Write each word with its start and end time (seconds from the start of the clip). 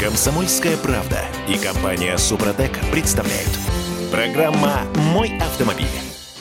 Комсомольская 0.00 0.78
правда 0.78 1.26
и 1.46 1.58
компания 1.58 2.16
Супротек 2.16 2.72
представляют. 2.90 3.50
Программа 4.10 4.80
«Мой 4.94 5.36
автомобиль». 5.38 5.84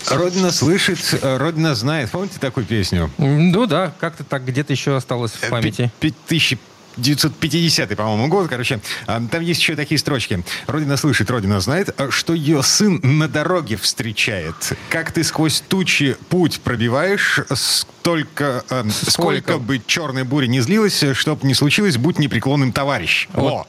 Родина 0.10 0.50
слышит, 0.50 1.00
э, 1.22 1.36
Родина 1.36 1.76
знает. 1.76 2.10
Помните 2.10 2.40
такую 2.40 2.66
песню? 2.66 3.12
Ну 3.18 3.66
да, 3.66 3.94
как-то 4.00 4.24
так 4.24 4.46
где-то 4.46 4.72
еще 4.72 4.96
осталось 4.96 5.34
в 5.34 5.50
памяти. 5.50 5.92
Пи- 6.00 6.16
пи- 6.30 6.58
1950 6.98 7.96
по-моему, 7.96 8.28
год, 8.28 8.48
короче. 8.50 8.80
А, 9.08 9.22
Там 9.32 9.42
есть 9.42 9.62
еще 9.62 9.76
такие 9.76 9.98
строчки. 9.98 10.44
Родина 10.68 10.98
слышит, 10.98 11.30
Родина 11.30 11.60
знает, 11.60 11.90
а, 12.00 12.12
что 12.12 12.34
ее 12.34 12.64
сын 12.64 13.00
на 13.04 13.28
дороге 13.28 13.78
встречает. 13.78 14.56
Как 14.90 15.12
ты 15.12 15.24
сквозь 15.24 15.62
тучи 15.62 16.18
путь 16.30 16.62
пробиваешь, 16.62 17.40
столько, 17.54 18.64
э, 18.70 18.84
сколько, 18.90 19.12
Сколько? 19.12 19.58
бы 19.58 19.82
черной 19.86 20.24
бури 20.24 20.48
не 20.48 20.62
злилась, 20.62 21.04
чтоб 21.14 21.44
не 21.44 21.54
случилось, 21.54 21.98
будь 21.98 22.20
непреклонным 22.20 22.72
товарищ. 22.72 23.28
Вот. 23.34 23.52
Во. 23.52 23.68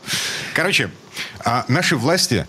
Короче, 0.55 0.91
наши 1.69 1.97
власти 1.97 2.47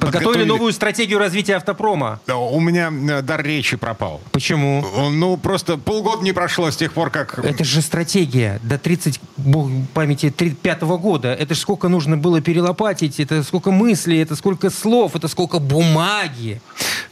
Подготовили 0.00 0.44
новую 0.44 0.72
стратегию 0.72 1.18
развития 1.18 1.56
автопрома. 1.56 2.20
да, 2.26 2.36
у 2.36 2.60
меня 2.60 2.90
э, 2.92 3.22
дар 3.22 3.42
речи 3.42 3.76
пропал. 3.76 4.20
Почему? 4.32 4.84
Ну, 5.10 5.36
просто 5.36 5.76
полгода 5.78 6.22
не 6.22 6.32
прошло 6.32 6.70
с 6.70 6.76
тех 6.76 6.92
пор, 6.92 7.10
как... 7.10 7.38
Это 7.38 7.64
же 7.64 7.80
стратегия 7.82 8.60
до 8.62 8.78
30, 8.78 9.20
бог 9.36 9.68
памяти, 9.94 10.30
35 10.30 10.82
года. 10.82 11.32
Это 11.32 11.54
же 11.54 11.60
сколько 11.60 11.88
нужно 11.88 12.16
было 12.16 12.40
перелопатить, 12.40 13.20
это 13.20 13.42
сколько 13.42 13.70
мыслей, 13.70 14.18
это 14.22 14.36
сколько 14.36 14.70
слов, 14.70 15.16
это 15.16 15.28
сколько 15.28 15.58
бумаги. 15.58 16.60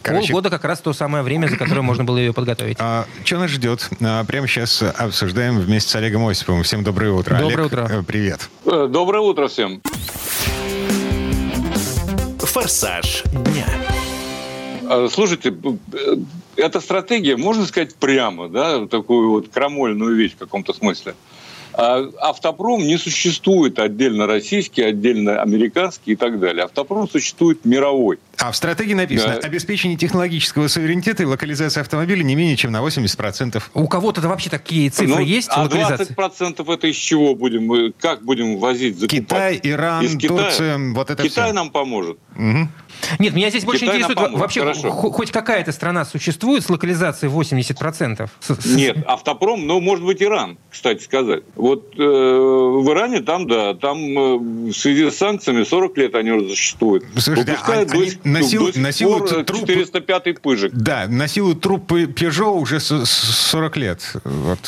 Короче- 0.03 0.29
Полгода 0.29 0.51
как 0.51 0.65
раз 0.65 0.81
то 0.81 0.93
самое 0.93 1.25
время, 1.25 1.49
за 1.49 1.57
которое 1.57 1.81
можно 1.83 2.05
было 2.05 2.19
ее 2.19 2.33
подготовить. 2.35 2.77
А, 2.81 3.07
что 3.25 3.39
нас 3.39 3.51
ждет? 3.51 3.89
А, 4.03 4.25
прямо 4.25 4.47
сейчас 4.47 4.83
обсуждаем 4.83 5.59
вместе 5.59 5.91
с 5.91 5.95
Олегом 5.97 6.27
Осиповым. 6.27 6.63
Всем 6.63 6.85
доброе 6.85 7.13
утро. 7.13 7.39
Доброе 7.39 7.55
Олег, 7.55 7.67
утро. 7.67 7.89
э, 7.91 8.03
Привет. 8.03 8.51
Э, 8.67 8.87
Доброе 8.91 9.21
утро 9.23 9.49
всем. 9.49 9.81
«Форсаж 12.55 13.25
дня». 13.33 13.67
Э, 14.89 15.09
Слушайте, 15.11 15.53
эта 16.55 16.81
стратегия, 16.81 17.37
можно 17.37 17.67
сказать 17.67 17.97
прямо, 17.97 18.49
да, 18.49 18.87
такую 18.87 19.31
вот 19.31 19.49
крамольную 19.49 20.15
вещь 20.15 20.35
в 20.35 20.37
каком-то 20.37 20.73
смысле. 20.73 21.17
А 21.77 22.09
Автопром 22.21 22.83
не 22.83 22.97
существует 22.99 23.79
отдельно 23.79 24.27
российский, 24.27 24.83
отдельно 24.83 25.43
американский 25.43 26.13
и 26.13 26.17
так 26.17 26.39
далее. 26.39 26.65
Автопром 26.65 27.09
существует 27.09 27.65
мировой. 27.65 28.19
А 28.39 28.53
в 28.53 28.57
стратегии 28.57 28.95
написано 28.95 29.39
Да. 29.41 29.47
обеспечение 29.47 29.97
технологического 29.99 30.69
суверенитета 30.69 31.23
и 31.23 31.27
локализация 31.27 31.81
автомобиля 31.81 32.23
не 32.23 32.35
менее 32.35 32.57
чем 32.57 32.71
на 32.73 32.81
80%. 32.83 33.71
У 33.75 33.89
кого-то 33.89 34.21
вообще 34.21 34.51
такие 34.51 34.91
цифры 34.91 35.09
Ну, 35.17 35.21
есть 35.21 35.49
а 35.51 35.63
локализации? 35.63 36.15
20% 36.15 36.69
это 36.69 36.87
из 36.87 36.97
чего 36.97 37.35
будем, 37.35 37.67
мы- 37.67 37.93
как 37.99 38.23
будем 38.25 38.59
возить, 38.59 38.99
закупать? 38.99 39.11
Китай, 39.25 39.61
Иран, 39.63 40.05
Из 40.05 40.17
Китая. 40.17 40.29
Турция, 40.45 40.79
вот 40.95 41.11
это 41.11 41.23
Китай 41.23 41.45
все. 41.47 41.53
нам 41.53 41.71
поможет. 41.71 42.19
Нет, 43.19 43.35
меня 43.35 43.51
здесь 43.51 43.65
больше 43.65 43.85
Китай 43.85 44.01
интересует 44.01 44.33
вообще, 44.33 44.61
хорошо. 44.61 44.91
хо- 44.91 45.11
хоть 45.11 45.31
какая-то 45.31 45.73
страна 45.73 46.05
существует 46.05 46.65
с 46.65 46.71
локализацией 46.71 47.31
80%? 47.31 48.31
С- 48.41 48.55
с- 48.55 48.67
Нет, 48.77 48.97
автопром, 49.07 49.67
ну, 49.67 49.81
может 49.81 50.05
быть, 50.05 50.23
Иран, 50.23 50.57
кстати 50.71 51.03
сказать. 51.03 51.43
Вот 51.65 51.95
э, 51.99 52.03
в 52.03 52.87
Иране 52.93 53.23
там, 53.23 53.47
да, 53.49 53.73
там 53.73 53.97
э, 53.99 54.37
в 54.71 54.73
связи 54.75 55.11
с 55.11 55.17
санкциями 55.17 55.65
40 55.65 55.97
лет 55.97 56.15
они 56.15 56.31
уже 56.31 56.51
существуют. 56.51 57.05
Слушайте, 57.17 57.53
Выпускают 57.53 57.91
а 57.91 57.95
они 57.95 58.05
до, 58.05 58.11
сих- 58.11 58.25
насилу- 58.27 58.73
до 58.75 58.81
насилуют 58.81 59.31
пор, 59.31 59.39
э, 59.39 59.45
трупы- 59.45 59.67
405 59.69 60.41
пыжик. 60.43 60.73
Да, 60.75 61.07
насилуют 61.09 61.63
трупы 61.63 62.03
Peugeot 62.05 62.61
уже 62.61 62.81
с- 62.81 63.07
с 63.07 63.49
40 63.49 63.79
лет. 63.79 64.03
Вот. 64.25 64.59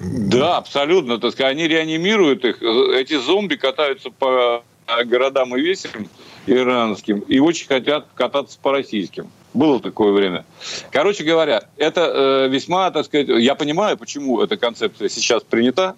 Да, 0.00 0.58
абсолютно. 0.58 1.18
Так 1.18 1.32
сказать, 1.32 1.52
они 1.52 1.66
реанимируют 1.66 2.44
их. 2.44 2.62
Эти 2.62 3.18
зомби 3.18 3.54
катаются 3.54 4.10
по 4.10 4.62
э, 4.86 5.04
городам 5.04 5.56
и 5.56 5.62
весям 5.62 6.08
иранским 6.46 7.20
и 7.20 7.38
очень 7.38 7.68
хотят 7.68 8.08
кататься 8.14 8.58
по 8.60 8.70
российским. 8.72 9.30
Было 9.54 9.80
такое 9.80 10.12
время. 10.12 10.44
Короче 10.90 11.24
говоря, 11.24 11.62
это 11.78 12.02
э, 12.02 12.48
весьма, 12.50 12.90
так 12.90 13.06
сказать, 13.06 13.28
я 13.28 13.54
понимаю, 13.54 13.96
почему 13.96 14.42
эта 14.42 14.58
концепция 14.58 15.08
сейчас 15.08 15.42
принята, 15.42 15.94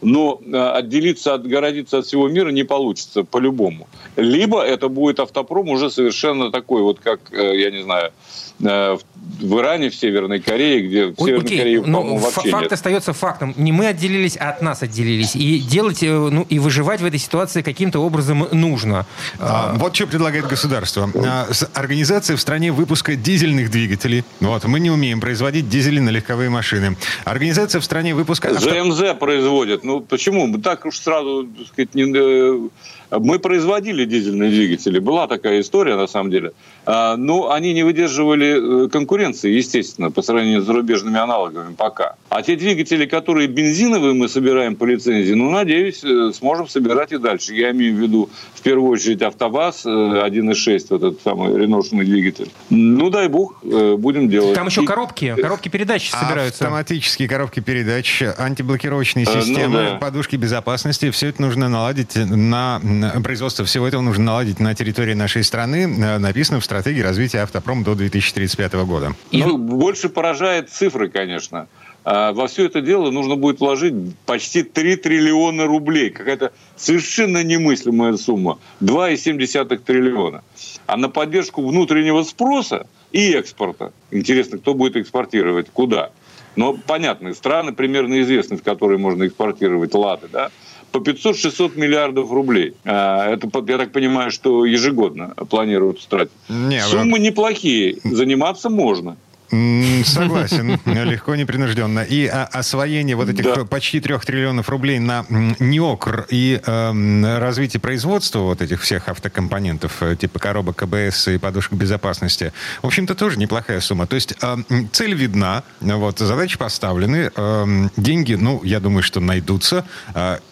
но 0.00 0.40
э, 0.44 0.56
отделиться, 0.56 1.34
отгородиться 1.34 1.98
от 1.98 2.06
всего 2.06 2.28
мира 2.28 2.50
не 2.50 2.64
получится 2.64 3.24
по-любому. 3.24 3.88
Либо 4.16 4.62
это 4.62 4.88
будет 4.88 5.20
автопром 5.20 5.68
уже 5.70 5.90
совершенно 5.90 6.50
такой, 6.50 6.82
вот 6.82 7.00
как, 7.00 7.20
э, 7.32 7.58
я 7.58 7.70
не 7.70 7.82
знаю, 7.82 8.12
в 8.60 9.00
в 9.40 9.58
Иране, 9.60 9.90
в 9.90 9.94
Северной 9.94 10.40
Корее, 10.40 10.80
где 10.80 11.06
в 11.06 11.14
Ой, 11.18 11.26
Северной 11.28 11.44
Окей, 11.44 11.58
Корее, 11.58 11.82
но 11.86 12.16
вообще 12.16 12.50
факт 12.50 12.62
нет. 12.62 12.72
остается 12.72 13.12
фактом. 13.12 13.54
Не 13.56 13.72
мы 13.72 13.86
отделились, 13.86 14.36
а 14.40 14.48
от 14.50 14.62
нас 14.62 14.82
отделились. 14.82 15.36
И 15.36 15.60
делать, 15.60 16.02
э, 16.02 16.10
ну, 16.10 16.42
и 16.48 16.58
выживать 16.58 17.00
в 17.02 17.04
этой 17.04 17.18
ситуации 17.20 17.62
каким-то 17.62 18.00
образом 18.00 18.48
нужно. 18.52 19.06
А, 19.38 19.74
вот 19.76 19.94
что 19.94 20.06
предлагает 20.06 20.46
государство. 20.48 21.10
А, 21.14 21.46
с- 21.52 21.68
Организация 21.74 22.36
в 22.36 22.40
стране 22.40 22.72
выпуска 22.72 23.14
дизельных 23.16 23.70
двигателей. 23.70 24.24
Вот, 24.40 24.64
мы 24.64 24.80
не 24.80 24.90
умеем 24.90 25.20
производить 25.20 25.68
дизели 25.68 26.00
на 26.00 26.10
легковые 26.10 26.48
машины. 26.50 26.96
Организация 27.24 27.80
в 27.80 27.84
стране 27.84 28.14
выпуска... 28.14 28.48
авто- 28.48 28.60
ЗМЗ 28.60 29.14
производит. 29.20 29.84
Ну 29.84 30.00
почему? 30.00 30.46
Мы 30.46 30.58
Так 30.60 30.86
уж 30.86 30.98
сразу, 30.98 31.46
так 31.56 31.66
сказать, 31.68 31.94
не... 31.94 32.70
э, 33.10 33.18
Мы 33.18 33.38
производили 33.38 34.04
дизельные 34.04 34.50
двигатели. 34.50 34.98
Была 34.98 35.26
такая 35.26 35.60
история, 35.60 35.96
на 35.96 36.06
самом 36.06 36.30
деле. 36.30 36.52
А, 36.86 37.16
Но 37.16 37.50
они 37.50 37.72
не 37.74 37.82
выдерживали 37.82 38.84
э, 38.86 38.88
конкуренции, 38.88 39.50
естественно, 39.50 40.10
по 40.10 40.22
сравнению 40.22 40.62
с 40.62 40.64
зарубежными 40.66 41.18
аналогами 41.18 41.74
пока. 41.74 42.14
А 42.30 42.42
те 42.42 42.56
двигатели, 42.56 43.06
которые 43.06 43.48
бензиновые 43.48 44.14
мы 44.14 44.28
собираем 44.28 44.76
по 44.76 44.84
лицензии, 44.84 45.34
ну, 45.34 45.50
надеюсь, 45.50 46.02
э, 46.04 46.32
сможем 46.34 46.68
собирать 46.68 47.12
и 47.12 47.18
дальше. 47.18 47.54
Я 47.54 47.70
имею 47.72 47.94
в 47.96 47.98
виду, 47.98 48.30
в 48.54 48.62
первую 48.62 48.90
очередь, 48.92 49.22
АвтоВАЗ 49.22 49.86
э, 49.86 49.88
1.6, 49.88 50.86
вот 50.90 51.02
этот 51.02 51.22
самый 51.22 51.56
реношный 51.58 52.04
двигатель. 52.04 52.50
Ну, 52.70 53.10
дай 53.10 53.28
бог, 53.28 53.60
э, 53.64 53.96
будем 53.98 54.28
делать. 54.28 54.54
Там 54.54 54.66
еще 54.68 54.82
И- 54.82 54.86
коробки, 54.86 55.34
коробки 55.40 55.68
передач 55.68 56.10
собираются. 56.10 56.64
Автоматические 56.64 57.28
коробки 57.28 57.60
передач, 57.60 58.22
антиблокировочные 58.38 59.24
Э, 59.26 59.28
ну 59.34 59.40
системы, 59.42 59.74
да. 59.92 59.94
подушки 59.96 60.36
безопасности. 60.36 61.10
Все 61.10 61.28
это 61.28 61.42
нужно 61.42 61.68
наладить 61.68 62.16
на 62.16 62.78
на- 62.78 62.78
производство 63.22 63.64
всего 63.64 63.86
этого 63.86 64.02
нужно 64.02 64.24
наладить 64.24 64.60
на 64.60 64.74
территории 64.74 65.14
нашей 65.14 65.44
страны. 65.44 65.84
Э, 65.98 66.18
Написано 66.18 66.60
в 66.60 66.64
стратегии 66.64 67.00
развития 67.00 67.38
автопром 67.40 67.84
до 67.84 67.94
2035 67.94 68.84
года. 68.84 69.14
И- 69.30 69.42
Ну, 69.42 69.56
больше 69.58 70.08
поражает 70.08 70.70
цифры, 70.70 71.08
конечно. 71.08 71.66
А 72.04 72.32
Во 72.32 72.46
все 72.46 72.64
это 72.66 72.80
дело 72.80 73.10
нужно 73.10 73.36
будет 73.36 73.60
вложить 73.60 73.94
почти 74.24 74.62
3 74.62 74.96
триллиона 74.96 75.66
рублей. 75.66 76.10
Какая-то 76.10 76.52
совершенно 76.76 77.42
немыслимая 77.44 78.16
сумма. 78.16 78.58
2,7 78.80 79.84
триллиона. 79.84 80.42
А 80.86 80.96
на 80.96 81.08
поддержку 81.08 81.66
внутреннего 81.66 82.22
спроса 82.22 82.86
и 83.12 83.32
экспорта. 83.32 83.92
Интересно, 84.10 84.58
кто 84.58 84.74
будет 84.74 84.96
экспортировать, 84.96 85.66
куда? 85.72 86.10
Но 86.56 86.72
понятно, 86.74 87.34
страны 87.34 87.72
примерно 87.72 88.20
известны, 88.22 88.56
в 88.56 88.62
которые 88.62 88.98
можно 88.98 89.26
экспортировать 89.26 89.94
лады, 89.94 90.28
да? 90.32 90.50
По 90.92 90.98
500-600 90.98 91.78
миллиардов 91.78 92.30
рублей. 92.32 92.74
А, 92.84 93.30
Это, 93.30 93.48
я 93.66 93.78
так 93.78 93.92
понимаю, 93.92 94.30
что 94.30 94.64
ежегодно 94.64 95.34
планируют 95.50 96.06
тратить. 96.08 96.32
Не, 96.48 96.80
Суммы 96.82 97.18
неплохие, 97.18 97.98
заниматься 98.04 98.70
можно. 98.70 99.16
Согласен, 99.50 100.78
легко, 100.86 101.34
непринужденно. 101.34 102.00
И 102.00 102.26
а, 102.26 102.44
освоение 102.44 103.16
вот 103.16 103.28
этих 103.28 103.44
Да. 103.44 103.64
почти 103.64 104.00
трех 104.00 104.24
триллионов 104.24 104.68
рублей 104.68 104.98
на 104.98 105.24
НИОКР 105.28 106.26
и 106.30 106.60
эм, 106.64 107.24
развитие 107.24 107.80
производства 107.80 108.40
вот 108.40 108.60
этих 108.62 108.82
всех 108.82 109.08
автокомпонентов, 109.08 110.02
э, 110.02 110.16
типа 110.16 110.38
коробок 110.38 110.76
КБС 110.76 111.28
и 111.28 111.38
подушек 111.38 111.72
безопасности, 111.72 112.52
в 112.82 112.86
общем-то, 112.86 113.14
тоже 113.14 113.38
неплохая 113.38 113.80
сумма. 113.80 114.06
То 114.06 114.16
есть 114.16 114.34
эм, 114.42 114.66
цель 114.92 115.14
видна, 115.14 115.62
вот, 115.80 116.18
задачи 116.18 116.58
поставлены, 116.58 117.30
эм, 117.34 117.90
деньги, 117.96 118.34
ну, 118.34 118.60
я 118.64 118.80
думаю, 118.80 119.02
что 119.02 119.20
найдутся. 119.20 119.84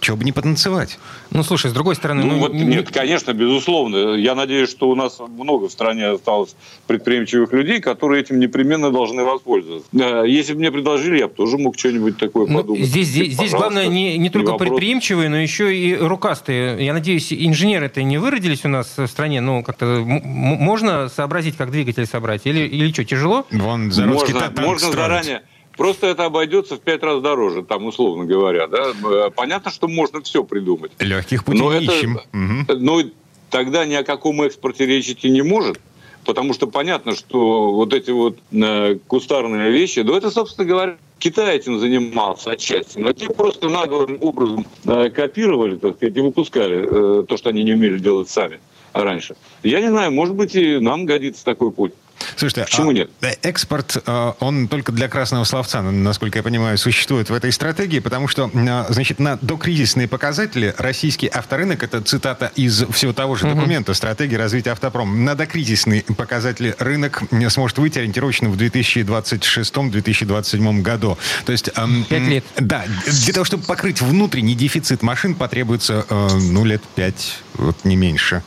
Чего 0.00 0.16
бы 0.16 0.24
не 0.24 0.32
потанцевать? 0.32 0.98
Ну, 1.30 1.42
слушай, 1.42 1.70
с 1.70 1.74
другой 1.74 1.96
стороны... 1.96 2.22
Ну, 2.24 2.32
ну, 2.32 2.38
вот, 2.38 2.52
не- 2.54 2.64
нет, 2.64 2.90
конечно, 2.90 3.32
безусловно. 3.32 4.14
Я 4.14 4.34
надеюсь, 4.34 4.70
что 4.70 4.88
у 4.88 4.94
нас 4.94 5.18
много 5.20 5.68
в 5.68 5.72
стране 5.72 6.06
осталось 6.06 6.54
предприимчивых 6.86 7.52
людей, 7.52 7.80
которые 7.80 8.22
этим 8.22 8.38
непременно 8.40 8.85
должны 8.90 9.24
воспользоваться. 9.24 9.88
Э, 9.92 10.24
Если 10.26 10.52
бы 10.54 10.60
мне 10.60 10.70
предложили, 10.72 11.18
я 11.18 11.28
бы 11.28 11.34
тоже 11.34 11.58
мог 11.58 11.78
что-нибудь 11.78 12.16
такое 12.18 12.46
Ну, 12.46 12.58
подумать. 12.58 12.84
здесь, 12.84 13.08
здесь, 13.08 13.32
здесь 13.34 13.50
главное 13.52 13.86
не, 13.86 14.18
не 14.18 14.30
только 14.30 14.52
вопрос. 14.52 14.68
предприимчивые, 14.68 15.28
но 15.28 15.36
еще 15.38 15.76
и 15.76 15.94
рукастые. 15.94 16.84
Я 16.84 16.92
надеюсь, 16.92 17.32
инженеры-то 17.32 18.02
не 18.02 18.18
выродились 18.18 18.64
у 18.64 18.68
нас 18.68 18.96
в 18.96 19.06
стране. 19.06 19.40
Ну, 19.40 19.62
как-то 19.62 20.02
можно 20.06 21.08
сообразить, 21.08 21.56
как 21.56 21.70
двигатель 21.70 22.06
собрать? 22.06 22.42
Или, 22.46 22.60
или 22.60 22.92
что, 22.92 23.04
тяжело? 23.04 23.46
Вон, 23.50 23.90
Заруцкий 23.92 24.34
Можно, 24.34 24.62
можно 24.62 24.92
заранее. 24.92 25.42
Просто 25.76 26.06
это 26.06 26.24
обойдется 26.24 26.76
в 26.76 26.80
пять 26.80 27.02
раз 27.02 27.20
дороже, 27.20 27.62
там, 27.62 27.84
условно 27.84 28.24
говоря. 28.24 28.66
Да? 28.66 28.92
Э, 29.04 29.30
Понятно, 29.34 29.70
что 29.70 29.88
можно 29.88 30.22
все 30.22 30.42
придумать. 30.42 30.92
Легких 31.00 31.44
путей 31.44 31.60
Но 31.60 31.72
не 31.78 31.84
это- 31.84 31.94
ищем. 31.94 32.18
Мгм. 32.32 32.66
Но 32.78 33.02
тогда 33.50 33.84
ни 33.84 33.92
о 33.94 34.02
каком 34.02 34.40
экспорте 34.42 34.86
речь 34.86 35.08
идти 35.10 35.28
не 35.28 35.42
может, 35.42 35.78
потому 36.26 36.52
что 36.52 36.66
понятно, 36.66 37.14
что 37.14 37.72
вот 37.72 37.94
эти 37.94 38.10
вот 38.10 38.38
э, 38.52 38.98
кустарные 39.06 39.70
вещи, 39.70 40.02
да 40.02 40.16
это, 40.16 40.30
собственно 40.30 40.66
говоря, 40.66 40.96
Китай 41.18 41.56
этим 41.56 41.78
занимался 41.78 42.50
отчасти, 42.50 42.98
но 42.98 43.12
те 43.12 43.28
просто 43.28 43.68
наглым 43.68 44.18
образом 44.20 44.66
э, 44.84 45.08
копировали, 45.10 45.76
так 45.76 45.96
сказать, 45.96 46.16
и 46.16 46.20
выпускали 46.20 47.20
э, 47.20 47.24
то, 47.24 47.36
что 47.36 47.48
они 47.48 47.62
не 47.62 47.72
умели 47.72 47.98
делать 47.98 48.28
сами 48.28 48.60
раньше. 48.92 49.36
Я 49.62 49.80
не 49.80 49.88
знаю, 49.88 50.12
может 50.12 50.34
быть, 50.34 50.54
и 50.54 50.78
нам 50.78 51.06
годится 51.06 51.44
такой 51.44 51.70
путь. 51.70 51.92
Слушайте, 52.36 52.64
Почему 52.64 52.90
а 52.90 52.94
нет? 52.94 53.10
Экспорт, 53.42 54.02
э, 54.04 54.32
он 54.40 54.66
только 54.68 54.92
для 54.92 55.08
красного 55.08 55.44
словца, 55.44 55.80
насколько 55.82 56.38
я 56.38 56.42
понимаю, 56.42 56.76
существует 56.78 57.28
в 57.30 57.34
этой 57.34 57.52
стратегии, 57.52 58.00
потому 58.00 58.28
что, 58.28 58.50
э, 58.52 58.92
значит, 58.92 59.18
на 59.18 59.38
докризисные 59.40 60.08
показатели 60.08 60.74
российский 60.78 61.28
авторынок, 61.28 61.82
это 61.82 62.00
цитата 62.02 62.52
из 62.56 62.84
всего 62.90 63.12
того 63.12 63.36
же 63.36 63.46
документа 63.46 63.94
«Стратегии 63.94 64.36
развития 64.36 64.72
автопрома», 64.72 65.14
на 65.14 65.34
докризисные 65.34 66.02
показатели 66.02 66.74
рынок 66.78 67.22
сможет 67.48 67.78
выйти 67.78 67.98
ориентировочно 67.98 68.48
в 68.48 68.56
2026-2027 68.56 70.82
году. 70.82 71.18
То 71.44 71.52
есть... 71.52 71.70
Эм, 71.76 72.04
пять 72.04 72.22
лет. 72.22 72.44
Да, 72.58 72.84
для 73.06 73.32
того, 73.32 73.44
чтобы 73.44 73.64
покрыть 73.64 74.00
внутренний 74.00 74.54
дефицит 74.54 75.02
машин, 75.02 75.34
потребуется, 75.34 76.06
э, 76.08 76.28
ну, 76.50 76.64
лет 76.64 76.82
пять, 76.94 77.40
вот 77.54 77.84
не 77.84 77.96
меньше. 77.96 78.42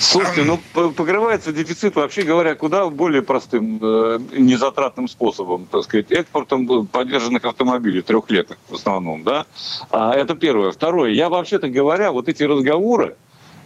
Слушайте, 0.00 0.44
ну 0.44 0.58
покрывается 0.72 1.52
дефицит, 1.52 1.94
вообще 1.94 2.22
говоря, 2.22 2.54
куда 2.54 2.88
более 2.88 3.20
простым, 3.20 3.78
э, 3.82 4.18
незатратным 4.32 5.08
способом, 5.08 5.66
так 5.70 5.84
сказать, 5.84 6.10
экспортом 6.10 6.86
поддержанных 6.86 7.44
автомобилей, 7.44 8.00
трехлеток 8.00 8.58
в 8.68 8.74
основном, 8.74 9.24
да. 9.24 9.44
А 9.90 10.14
это 10.14 10.34
первое. 10.34 10.70
Второе, 10.70 11.10
я 11.10 11.28
вообще-то 11.28 11.68
говоря, 11.68 12.12
вот 12.12 12.30
эти 12.30 12.42
разговоры, 12.42 13.16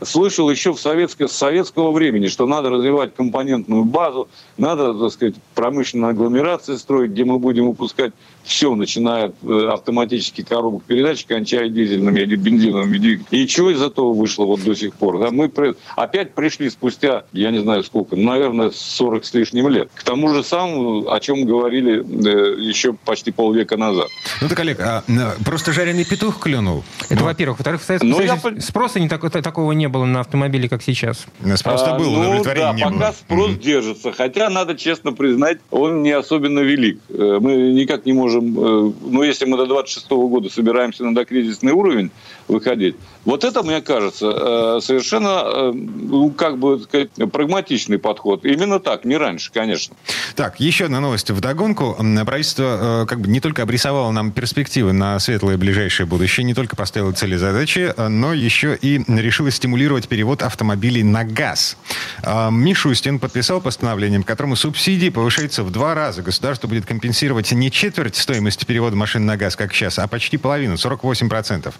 слышал 0.03 0.51
еще 0.51 0.73
в 0.73 0.81
советское, 0.81 1.29
советского 1.29 1.93
времени, 1.93 2.27
что 2.27 2.47
надо 2.47 2.69
развивать 2.69 3.15
компонентную 3.15 3.85
базу, 3.85 4.29
надо, 4.57 4.93
так 4.93 5.13
сказать, 5.13 5.37
промышленные 5.55 6.11
агломерации 6.11 6.75
строить, 6.75 7.13
где 7.13 7.25
мы 7.25 7.39
будем 7.39 7.69
выпускать 7.69 8.13
все, 8.45 8.75
начиная 8.75 9.27
от 9.27 9.35
э, 9.43 9.69
автоматических 9.73 10.47
коробок 10.47 10.85
передач, 10.85 11.25
кончая 11.25 11.69
дизельными 11.69 12.21
или 12.21 12.37
бензиновыми 12.37 12.99
двигателями. 12.99 13.43
И 13.43 13.47
чего 13.47 13.71
из 13.71 13.83
этого 13.83 14.13
вышло 14.13 14.45
вот 14.45 14.63
до 14.63 14.75
сих 14.75 14.95
пор? 14.95 15.19
Да? 15.19 15.31
Мы 15.31 15.49
при... 15.49 15.75
опять 15.97 16.35
пришли 16.35 16.71
спустя, 16.71 17.25
я 17.33 17.51
не 17.51 17.61
знаю 17.61 17.83
сколько, 17.85 18.17
наверное, 18.17 18.71
40 18.71 19.25
с 19.25 19.35
лишним 19.35 19.69
лет. 19.69 19.89
К 19.95 20.03
тому 20.03 20.33
же 20.33 20.45
самому, 20.45 21.11
о 21.11 21.21
чем 21.21 21.45
говорили 21.45 22.01
э, 22.01 22.61
еще 22.61 22.93
почти 22.93 23.31
полвека 23.31 23.77
назад. 23.77 24.09
Ну 24.41 24.49
так, 24.49 24.61
Олег, 24.61 24.81
а, 24.81 25.03
просто 25.45 25.73
жареный 25.73 26.05
петух 26.05 26.39
клюнул? 26.39 26.85
Это 27.09 27.21
ну. 27.21 27.27
во-первых. 27.27 27.59
Во-вторых, 27.59 27.83
в 27.83 27.85
Советском 27.85 28.11
ну, 28.11 28.17
Союзе 28.17 28.41
я... 28.45 28.61
спроса 28.61 29.01
не 29.01 29.09
так, 29.09 29.25
такого 29.43 29.73
не 29.73 29.89
было 29.89 30.05
на 30.05 30.21
автомобили, 30.21 30.69
как 30.69 30.83
сейчас. 30.83 31.27
Спрос-то 31.57 31.95
а, 31.95 31.99
был, 31.99 32.11
ну, 32.11 32.45
да, 32.45 32.73
не 32.73 32.83
пока 32.83 32.97
было. 32.97 33.13
спрос 33.13 33.51
mm-hmm. 33.51 33.63
держится. 33.63 34.13
Хотя, 34.13 34.51
надо 34.51 34.75
честно 34.75 35.13
признать, 35.13 35.59
он 35.71 36.03
не 36.03 36.13
особенно 36.13 36.61
велик. 36.61 37.01
Э, 37.09 37.39
мы 37.41 37.73
никак 37.73 38.07
не 38.07 38.13
можем 38.13 38.34
можем, 38.35 38.59
э, 38.59 38.93
ну, 39.03 39.23
если 39.23 39.45
мы 39.45 39.57
до 39.57 39.67
26 39.67 40.11
года 40.11 40.49
собираемся 40.51 41.05
на 41.05 41.15
докризисный 41.15 41.73
уровень 41.73 42.11
выходить, 42.49 42.97
вот 43.25 43.43
это, 43.43 43.63
мне 43.63 43.81
кажется, 43.81 44.27
э, 44.27 44.81
совершенно, 44.83 45.43
э, 45.45 45.73
ну, 45.73 46.31
как 46.31 46.59
бы 46.59 46.81
сказать, 46.81 47.11
прагматичный 47.33 47.99
подход. 47.99 48.45
Именно 48.45 48.81
так, 48.81 49.05
не 49.05 49.17
раньше, 49.17 49.51
конечно. 49.53 49.97
Так, 50.37 50.61
еще 50.61 50.87
одна 50.87 51.01
новость 51.01 51.31
в 51.31 51.41
догонку. 51.41 51.97
Правительство 52.27 53.07
как 53.09 53.21
бы 53.21 53.29
не 53.29 53.41
только 53.41 53.63
обрисовало 53.63 54.11
нам 54.11 54.31
перспективы 54.31 54.93
на 54.93 55.19
светлое 55.21 55.57
ближайшее 55.57 56.07
будущее, 56.07 56.45
не 56.45 56.55
только 56.55 56.77
поставило 56.77 57.13
цели 57.13 57.37
задачи, 57.37 57.95
но 57.97 58.35
еще 58.35 58.77
и 58.81 59.03
решило 59.09 59.51
стимулировать 59.51 60.09
перевод 60.09 60.43
автомобилей 60.43 61.03
на 61.03 61.25
газ. 61.25 61.77
Мишустин 62.23 63.19
подписал 63.19 63.61
постановлением, 63.61 64.23
которому 64.23 64.57
субсидии 64.57 65.09
повышаются 65.09 65.63
в 65.63 65.71
два 65.71 65.95
раза. 65.95 66.23
Государство 66.23 66.69
будет 66.69 66.85
компенсировать 66.87 67.53
не 67.53 67.71
четверть 67.71 68.17
стоимости 68.17 68.65
перевода 68.65 68.97
машин 68.97 69.25
на 69.25 69.37
газ, 69.37 69.57
как 69.57 69.73
сейчас, 69.73 69.99
а 69.99 70.07
почти 70.09 70.37
половину, 70.37 70.75
48%. 70.75 71.73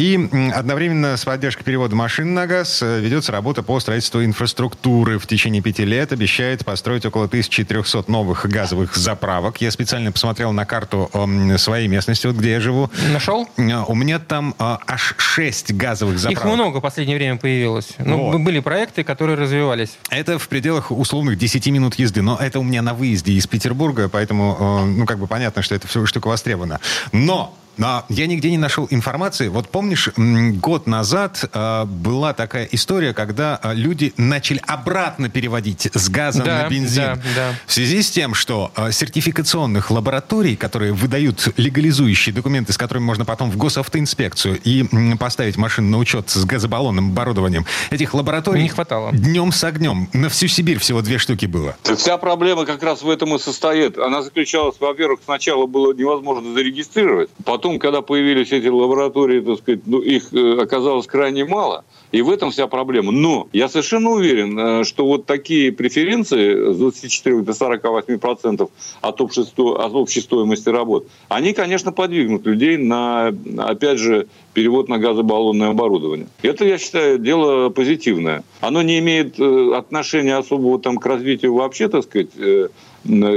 И 0.00 0.18
одновременно 0.54 1.14
с 1.18 1.26
поддержкой 1.26 1.62
перевода 1.62 1.94
машин 1.94 2.32
на 2.32 2.46
газ 2.46 2.80
э, 2.82 3.00
ведется 3.00 3.32
работа 3.32 3.62
по 3.62 3.78
строительству 3.80 4.24
инфраструктуры. 4.24 5.18
В 5.18 5.26
течение 5.26 5.60
пяти 5.60 5.84
лет 5.84 6.10
обещает 6.10 6.64
построить 6.64 7.04
около 7.04 7.26
1300 7.26 8.10
новых 8.10 8.48
газовых 8.48 8.96
заправок. 8.96 9.60
Я 9.60 9.70
специально 9.70 10.10
посмотрел 10.10 10.52
на 10.52 10.64
карту 10.64 11.10
своей 11.58 11.86
местности, 11.86 12.26
вот 12.26 12.36
где 12.36 12.52
я 12.52 12.60
живу. 12.60 12.90
Нашел? 13.12 13.46
Э, 13.58 13.84
у 13.86 13.94
меня 13.94 14.18
там 14.20 14.54
э, 14.58 14.78
аж 14.86 15.16
6 15.18 15.74
газовых 15.74 16.18
заправок. 16.18 16.46
Их 16.46 16.50
много 16.50 16.78
в 16.78 16.80
последнее 16.80 17.18
время 17.18 17.36
появилось. 17.36 17.90
Ну, 17.98 18.30
вот. 18.30 18.40
были 18.40 18.60
проекты, 18.60 19.04
которые 19.04 19.36
развивались. 19.36 19.98
Это 20.08 20.38
в 20.38 20.48
пределах 20.48 20.92
условных 20.92 21.36
10 21.36 21.66
минут 21.66 21.96
езды. 21.96 22.22
Но 22.22 22.38
это 22.38 22.58
у 22.58 22.62
меня 22.62 22.80
на 22.80 22.94
выезде 22.94 23.34
из 23.34 23.46
Петербурга, 23.46 24.08
поэтому, 24.08 24.86
ну, 24.86 25.04
как 25.04 25.18
бы 25.18 25.26
понятно, 25.26 25.60
что 25.60 25.74
это 25.74 25.86
все 25.86 26.06
штука 26.06 26.28
востребована. 26.28 26.80
Но 27.12 27.54
но 27.80 28.04
я 28.10 28.26
нигде 28.26 28.50
не 28.50 28.58
нашел 28.58 28.86
информации. 28.90 29.48
Вот 29.48 29.70
помнишь, 29.70 30.10
год 30.16 30.86
назад 30.86 31.48
э, 31.50 31.84
была 31.86 32.34
такая 32.34 32.68
история, 32.72 33.14
когда 33.14 33.58
э, 33.62 33.72
люди 33.74 34.12
начали 34.18 34.60
обратно 34.66 35.30
переводить 35.30 35.88
с 35.94 36.10
газа 36.10 36.42
да, 36.42 36.62
на 36.62 36.68
бензин. 36.68 37.02
Да, 37.02 37.18
да. 37.34 37.54
В 37.66 37.72
связи 37.72 38.02
с 38.02 38.10
тем, 38.10 38.34
что 38.34 38.70
э, 38.76 38.92
сертификационных 38.92 39.90
лабораторий, 39.90 40.56
которые 40.56 40.92
выдают 40.92 41.48
легализующие 41.56 42.34
документы, 42.34 42.74
с 42.74 42.76
которыми 42.76 43.04
можно 43.04 43.24
потом 43.24 43.50
в 43.50 43.56
госавтоинспекцию 43.56 44.60
и 44.62 44.86
м, 44.92 45.16
поставить 45.16 45.56
машину 45.56 45.88
на 45.88 45.98
учет 45.98 46.28
с 46.28 46.44
газобаллонным 46.44 47.12
оборудованием, 47.12 47.64
этих 47.90 48.12
лабораторий 48.12 48.62
не 48.62 48.68
хватало. 48.68 49.10
Днем 49.12 49.52
с 49.52 49.64
огнем. 49.64 50.10
На 50.12 50.28
всю 50.28 50.48
Сибирь 50.48 50.78
всего 50.78 51.00
две 51.00 51.16
штуки 51.16 51.46
было. 51.46 51.76
Вся 51.96 52.18
проблема 52.18 52.66
как 52.66 52.82
раз 52.82 53.00
в 53.00 53.08
этом 53.08 53.34
и 53.36 53.38
состоит. 53.38 53.96
Она 53.96 54.20
заключалась, 54.20 54.76
во-первых, 54.78 55.20
сначала 55.24 55.64
было 55.64 55.94
невозможно 55.94 56.52
зарегистрировать, 56.52 57.30
потом 57.46 57.69
потом, 57.70 57.78
когда 57.78 58.02
появились 58.02 58.52
эти 58.52 58.68
лаборатории, 58.68 59.40
так 59.40 59.58
сказать, 59.58 59.80
ну, 59.86 60.00
их 60.00 60.32
э, 60.32 60.60
оказалось 60.60 61.06
крайне 61.06 61.44
мало. 61.44 61.84
И 62.12 62.22
в 62.22 62.30
этом 62.30 62.50
вся 62.50 62.66
проблема. 62.66 63.12
Но 63.12 63.48
я 63.52 63.68
совершенно 63.68 64.10
уверен, 64.10 64.58
э, 64.58 64.84
что 64.84 65.06
вот 65.06 65.26
такие 65.26 65.72
преференции 65.72 66.72
с 66.72 66.76
24 66.76 67.42
до 67.42 67.52
48 67.52 68.18
процентов 68.18 68.70
от 69.00 69.20
от 69.20 69.94
общей 69.94 70.20
стоимости 70.20 70.68
работ, 70.68 71.06
они, 71.28 71.52
конечно, 71.52 71.92
подвигнут 71.92 72.46
людей 72.46 72.76
на, 72.76 73.32
опять 73.58 73.98
же, 73.98 74.26
перевод 74.54 74.88
на 74.88 74.98
газобаллонное 74.98 75.70
оборудование. 75.70 76.26
Это, 76.42 76.64
я 76.64 76.78
считаю, 76.78 77.18
дело 77.18 77.68
позитивное. 77.68 78.42
Оно 78.60 78.82
не 78.82 78.98
имеет 78.98 79.38
э, 79.38 79.74
отношения 79.76 80.36
особого 80.36 80.78
там, 80.80 80.96
к 80.96 81.06
развитию 81.06 81.54
вообще, 81.54 81.88
так 81.88 82.04
сказать, 82.04 82.30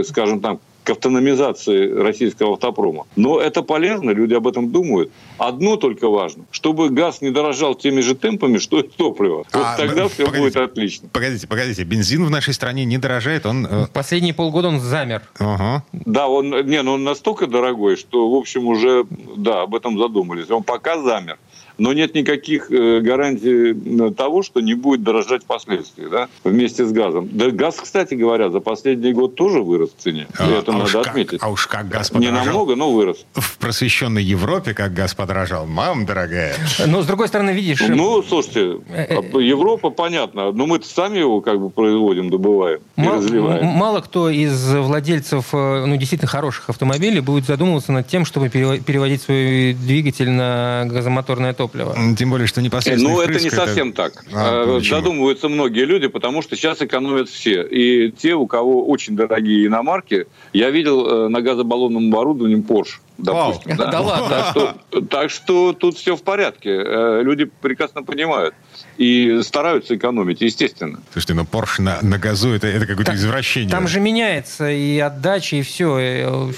скажем 0.06 0.42
так, 0.42 0.60
к 0.84 0.90
автономизации 0.90 1.92
российского 1.92 2.54
автопрома. 2.54 3.06
Но 3.16 3.40
это 3.40 3.62
полезно, 3.62 4.12
люди 4.12 4.34
об 4.34 4.48
этом 4.48 4.72
думают. 4.72 5.12
Одно 5.38 5.78
только 5.78 6.10
важно, 6.10 6.44
чтобы 6.52 6.90
газ 6.90 7.22
не 7.22 7.32
дорожал 7.32 7.76
теми 7.76 8.02
же 8.02 8.16
темпами, 8.16 8.58
что 8.58 8.80
и 8.80 8.84
топливо. 8.84 9.46
А, 9.52 9.58
вот 9.58 9.78
тогда 9.78 10.08
все 10.08 10.30
будет 10.30 10.56
отлично. 10.56 11.10
Погодите, 11.12 11.48
погодите, 11.48 11.84
бензин 11.84 12.26
в 12.26 12.30
нашей 12.30 12.54
стране 12.54 12.86
не 12.86 12.98
дорожает, 12.98 13.46
он... 13.46 13.66
Э... 13.66 13.88
Последние 13.94 14.34
полгода 14.34 14.68
он 14.68 14.80
замер. 14.80 15.24
Ага. 15.40 15.84
Да, 15.92 16.28
он, 16.28 16.50
не, 16.50 16.82
ну 16.82 16.94
он 16.94 17.04
настолько 17.04 17.48
дорогой, 17.48 17.96
что, 17.96 18.30
в 18.30 18.36
общем, 18.36 18.68
уже, 18.68 19.06
да, 19.38 19.64
об 19.64 19.76
этом 19.76 19.98
задумались. 19.98 20.50
Он 20.50 20.64
пока 20.64 21.02
замер 21.02 21.38
но 21.78 21.94
нет 21.94 22.14
никаких 22.16 22.72
э, 22.72 23.02
гарантий 23.02 23.74
того, 24.12 24.44
что 24.44 24.62
не 24.62 24.74
будет 24.74 25.04
дорожать 25.04 25.44
впоследствии, 25.44 26.08
да, 26.10 26.30
вместе 26.44 26.86
с 26.86 26.92
газом. 26.92 27.30
Да 27.32 27.50
газ, 27.50 27.78
кстати 27.82 28.14
говоря, 28.14 28.50
за 28.50 28.60
последний 28.60 29.14
год 29.14 29.36
тоже 29.36 29.62
вырос 29.62 29.90
в 29.98 30.02
цене. 30.02 30.28
А, 30.38 30.50
это 30.50 30.72
а 30.72 30.78
надо 30.78 31.02
отметить. 31.02 31.40
а 31.42 31.50
уж 31.50 31.68
как 31.68 31.90
газ 31.90 32.10
подорожал. 32.10 32.42
Не 32.42 32.46
намного, 32.46 32.76
но 32.76 32.92
вырос. 32.92 33.26
В 33.34 33.58
просвещенной 33.58 34.24
Европе 34.24 34.74
как 34.74 34.94
газ 34.94 35.14
подорожал. 35.14 35.66
Мам, 35.66 36.06
дорогая. 36.06 36.56
Но, 36.86 37.02
с 37.02 37.06
другой 37.06 37.28
стороны, 37.28 37.52
видишь... 37.52 37.82
Ну, 37.88 38.24
слушайте, 38.24 38.82
э, 38.90 39.22
э, 39.22 39.42
Европа, 39.42 39.90
понятно, 39.90 40.52
но 40.52 40.66
мы 40.66 40.82
сами 40.84 41.20
его 41.20 41.42
как 41.42 41.60
бы 41.60 41.70
производим, 41.70 42.30
добываем 42.30 42.80
мало, 42.96 43.18
разливаем. 43.18 43.66
Мало 43.66 44.02
кто 44.02 44.30
из 44.30 44.74
владельцев, 44.74 45.54
ну, 45.54 45.96
действительно 45.98 46.30
хороших 46.30 46.70
автомобилей 46.70 47.20
будет 47.20 47.46
задумываться 47.46 47.92
над 47.92 48.08
тем, 48.08 48.26
чтобы 48.26 48.50
переводить 48.50 49.22
свой 49.22 49.74
двигатель 49.74 50.30
на 50.30 50.86
газомоторное 50.86 51.54
топливо 51.54 51.63
топлива. 51.64 51.96
Тем 52.18 52.30
более, 52.30 52.48
что 52.48 52.62
непосредственно 52.62 53.16
Ну, 53.16 53.22
это 53.22 53.40
не 53.40 53.50
совсем 53.50 53.90
это... 53.90 53.98
так. 53.98 54.26
А, 54.34 54.78
э, 54.78 54.82
Задумываются 54.82 55.48
многие 55.48 55.86
люди, 55.86 56.08
потому 56.08 56.42
что 56.42 56.56
сейчас 56.56 56.82
экономят 56.82 57.30
все. 57.30 57.64
И 57.64 58.12
те, 58.12 58.34
у 58.34 58.48
кого 58.48 58.86
очень 58.86 59.16
дорогие 59.16 59.68
иномарки, 59.68 60.28
я 60.52 60.70
видел 60.70 61.08
э, 61.08 61.28
на 61.30 61.42
газобаллонном 61.42 62.08
оборудовании 62.08 62.58
Porsche 62.58 63.00
допустим. 63.18 63.78
Да? 63.78 63.92
Да 63.92 64.02
ладно. 64.02 64.30
Так 64.30 64.50
что, 64.50 65.02
так 65.10 65.30
что 65.30 65.74
тут 65.74 65.98
все 65.98 66.16
в 66.16 66.24
порядке. 66.24 66.72
Э, 66.72 67.22
люди 67.24 67.46
прекрасно 67.62 68.04
понимают 68.04 68.56
и 68.98 69.42
стараются 69.44 69.96
экономить, 69.96 70.42
естественно. 70.42 71.00
Слушайте, 71.12 71.34
но 71.34 71.44
Porsche 71.44 71.82
на, 71.82 72.00
на 72.02 72.18
газу 72.18 72.50
это, 72.50 72.68
это 72.68 72.86
какое-то 72.86 73.16
извращение. 73.16 73.70
Там 73.70 73.88
же 73.88 74.00
меняется 74.00 74.70
и 74.70 75.00
отдача, 75.00 75.58
и 75.58 75.62
все. 75.62 76.52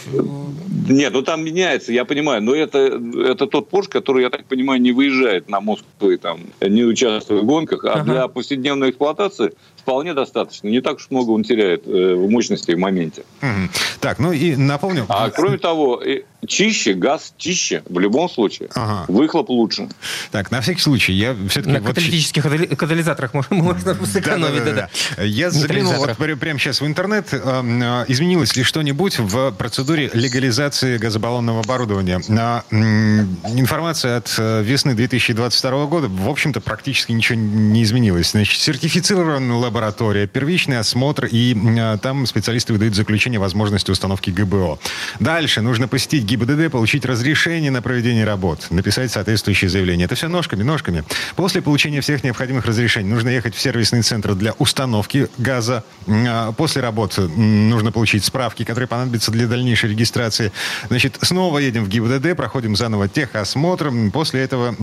Нет, 0.87 1.13
ну 1.13 1.21
там 1.21 1.43
меняется, 1.43 1.91
я 1.91 2.05
понимаю, 2.05 2.41
но 2.41 2.53
это, 2.53 3.01
это 3.25 3.47
тот 3.47 3.69
Porsche, 3.69 3.89
который, 3.89 4.23
я 4.23 4.29
так 4.29 4.45
понимаю, 4.45 4.81
не 4.81 4.91
выезжает 4.91 5.49
на 5.49 5.61
Москву 5.61 6.11
и 6.11 6.17
там 6.17 6.39
не 6.61 6.83
участвует 6.83 7.43
в 7.43 7.45
гонках, 7.45 7.85
а 7.85 7.93
ага. 7.93 8.03
для 8.03 8.27
повседневной 8.27 8.89
эксплуатации 8.89 9.53
вполне 9.77 10.13
достаточно. 10.13 10.67
Не 10.67 10.81
так 10.81 10.95
уж 10.95 11.07
много 11.11 11.31
он 11.31 11.43
теряет 11.43 11.87
э, 11.87 12.15
в 12.15 12.29
мощности 12.29 12.71
в 12.71 12.79
моменте. 12.79 13.23
Угу. 13.41 13.69
Так, 14.01 14.19
ну 14.19 14.31
и 14.31 14.55
напомню... 14.55 15.05
А 15.09 15.29
кроме 15.29 15.57
того, 15.57 16.01
чище, 16.47 16.93
газ 16.93 17.33
чище 17.37 17.83
в 17.89 17.99
любом 17.99 18.29
случае. 18.29 18.69
Ага. 18.73 19.05
Выхлоп 19.07 19.49
лучше. 19.49 19.89
Так, 20.31 20.51
на 20.51 20.61
всякий 20.61 20.81
случай, 20.81 21.13
я 21.13 21.35
все-таки... 21.49 21.73
На 21.73 21.79
вот... 21.79 21.89
каталитических 21.89 22.43
катализаторах 22.77 23.33
можно, 23.33 23.85
сэкономить. 24.05 24.63
Да, 24.63 24.71
да, 24.71 24.89
да, 25.17 25.23
Я 25.23 25.51
заглянул 25.51 25.93
вот 25.95 26.17
прямо 26.39 26.59
сейчас 26.59 26.81
в 26.81 26.85
интернет. 26.85 27.33
Эм, 27.33 27.81
э, 27.81 28.05
изменилось 28.07 28.55
ли 28.55 28.63
что-нибудь 28.63 29.19
в 29.19 29.51
процедуре 29.51 30.09
легализации 30.13 30.97
газобаллонного 30.97 31.61
оборудования? 31.61 32.21
Информация 32.69 34.17
от 34.17 34.33
э, 34.37 34.63
весны 34.63 34.93
2022 34.93 35.85
года, 35.85 36.07
в 36.07 36.29
общем-то, 36.29 36.61
практически 36.61 37.11
ничего 37.11 37.37
не 37.39 37.83
изменилось. 37.83 38.31
Значит, 38.31 38.59
сертифицированная 38.61 39.55
лаборатория, 39.55 40.27
первичный 40.27 40.79
осмотр, 40.79 41.25
и 41.25 41.55
э, 41.55 41.97
там 42.01 42.25
специалисты 42.25 42.73
выдают 42.73 42.95
заключение 42.95 43.39
о 43.39 43.41
возможности 43.41 43.91
установки 43.91 44.29
ГБО. 44.29 44.79
Дальше 45.19 45.61
нужно 45.61 45.87
посетить 45.87 46.25
ГИБДД, 46.35 46.71
получить 46.71 47.05
разрешение 47.05 47.71
на 47.71 47.81
проведение 47.81 48.25
работ, 48.25 48.67
написать 48.69 49.11
соответствующее 49.11 49.69
заявление. 49.69 50.05
Это 50.05 50.15
все 50.15 50.27
ножками, 50.27 50.63
ножками. 50.63 51.03
После 51.35 51.61
получения 51.61 52.01
всех 52.01 52.23
необходимых 52.23 52.65
разрешений 52.65 53.09
нужно 53.09 53.29
ехать 53.29 53.55
в 53.55 53.61
сервисный 53.61 54.01
центр 54.01 54.35
для 54.35 54.53
установки 54.59 55.29
газа. 55.37 55.83
А, 56.07 56.51
после 56.51 56.81
работ 56.81 57.17
нужно 57.17 57.91
получить 57.91 58.25
справки, 58.25 58.63
которые 58.63 58.87
понадобятся 58.87 59.31
для 59.31 59.47
дальнейшей 59.47 59.89
регистрации. 59.91 60.51
Значит, 60.87 61.17
снова 61.21 61.59
едем 61.59 61.85
в 61.85 61.89
ГИБДД, 61.89 62.35
проходим 62.35 62.75
заново 62.75 63.07
техосмотр. 63.07 63.91
После 64.11 64.41
этого 64.41 64.75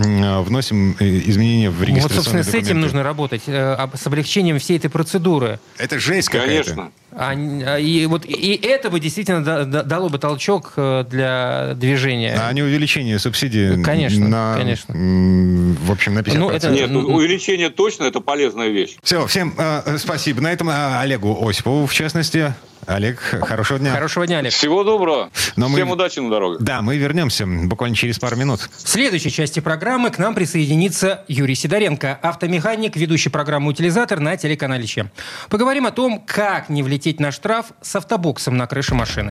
вносим 0.43 0.95
э, 0.99 1.05
изменения 1.05 1.69
в 1.69 1.81
регистрационные 1.83 2.01
Вот, 2.01 2.11
собственно, 2.13 2.43
документы. 2.43 2.65
с 2.65 2.69
этим 2.69 2.81
нужно 2.81 3.03
работать, 3.03 3.43
э, 3.47 3.87
с 3.93 4.07
облегчением 4.07 4.59
всей 4.59 4.77
этой 4.77 4.89
процедуры. 4.89 5.59
Это 5.77 5.99
жесть 5.99 6.29
какая-то. 6.29 6.69
Конечно. 6.69 6.91
А, 7.15 7.77
и 7.77 8.05
вот 8.07 8.25
и 8.25 8.59
это 8.63 8.89
бы 8.89 8.99
действительно 8.99 9.65
дало 9.65 10.09
бы 10.09 10.17
толчок 10.17 10.73
э, 10.77 11.05
для 11.43 11.73
движения. 11.73 12.39
А 12.39 12.51
не 12.53 12.61
увеличение 12.61 13.19
субсидий? 13.19 13.81
Конечно, 13.83 14.27
на, 14.27 14.55
конечно. 14.57 14.93
В 14.93 15.91
общем, 15.91 16.13
на 16.15 16.19
50%. 16.19 16.37
Ну, 16.37 16.49
это... 16.49 16.69
Нет, 16.69 16.91
увеличение 16.91 17.69
точно 17.69 18.05
это 18.05 18.19
полезная 18.19 18.69
вещь. 18.69 18.95
Все, 19.03 19.25
всем 19.27 19.53
э, 19.57 19.97
спасибо. 19.97 20.41
На 20.41 20.51
этом 20.51 20.69
э, 20.69 20.99
Олегу 20.99 21.47
Осипову, 21.47 21.85
в 21.85 21.93
частности. 21.93 22.53
Олег, 22.85 23.19
хорошего 23.19 23.79
дня. 23.79 23.93
Хорошего 23.93 24.27
дня, 24.27 24.39
Олег. 24.39 24.51
Всего 24.51 24.83
доброго. 24.83 25.29
Но 25.55 25.69
Всем 25.69 25.87
мы... 25.87 25.93
удачи 25.93 26.19
на 26.19 26.29
дорогах. 26.29 26.61
Да, 26.61 26.81
мы 26.81 26.97
вернемся 26.97 27.45
буквально 27.45 27.95
через 27.95 28.19
пару 28.19 28.35
минут. 28.35 28.69
В 28.83 28.89
следующей 28.89 29.31
части 29.31 29.61
программы 29.61 30.09
к 30.09 30.17
нам 30.17 30.35
присоединится 30.35 31.23
Юрий 31.29 31.55
Сидоренко, 31.55 32.19
автомеханик, 32.21 32.97
ведущий 32.97 33.29
программу 33.29 33.69
«Утилизатор» 33.69 34.19
на 34.19 34.35
телеканале 34.35 34.85
Че. 34.85 35.09
Поговорим 35.49 35.85
о 35.85 35.91
том, 35.91 36.21
как 36.25 36.67
не 36.67 36.83
влететь 36.83 37.21
на 37.21 37.31
штраф 37.31 37.67
с 37.81 37.95
автобоксом 37.95 38.57
на 38.57 38.67
крыше 38.67 38.95
машины. 38.95 39.29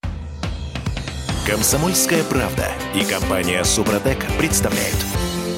Комсомольская 1.44 2.22
правда 2.22 2.70
и 2.94 3.04
компания 3.04 3.64
«Супротек» 3.64 4.24
представляют. 4.38 4.96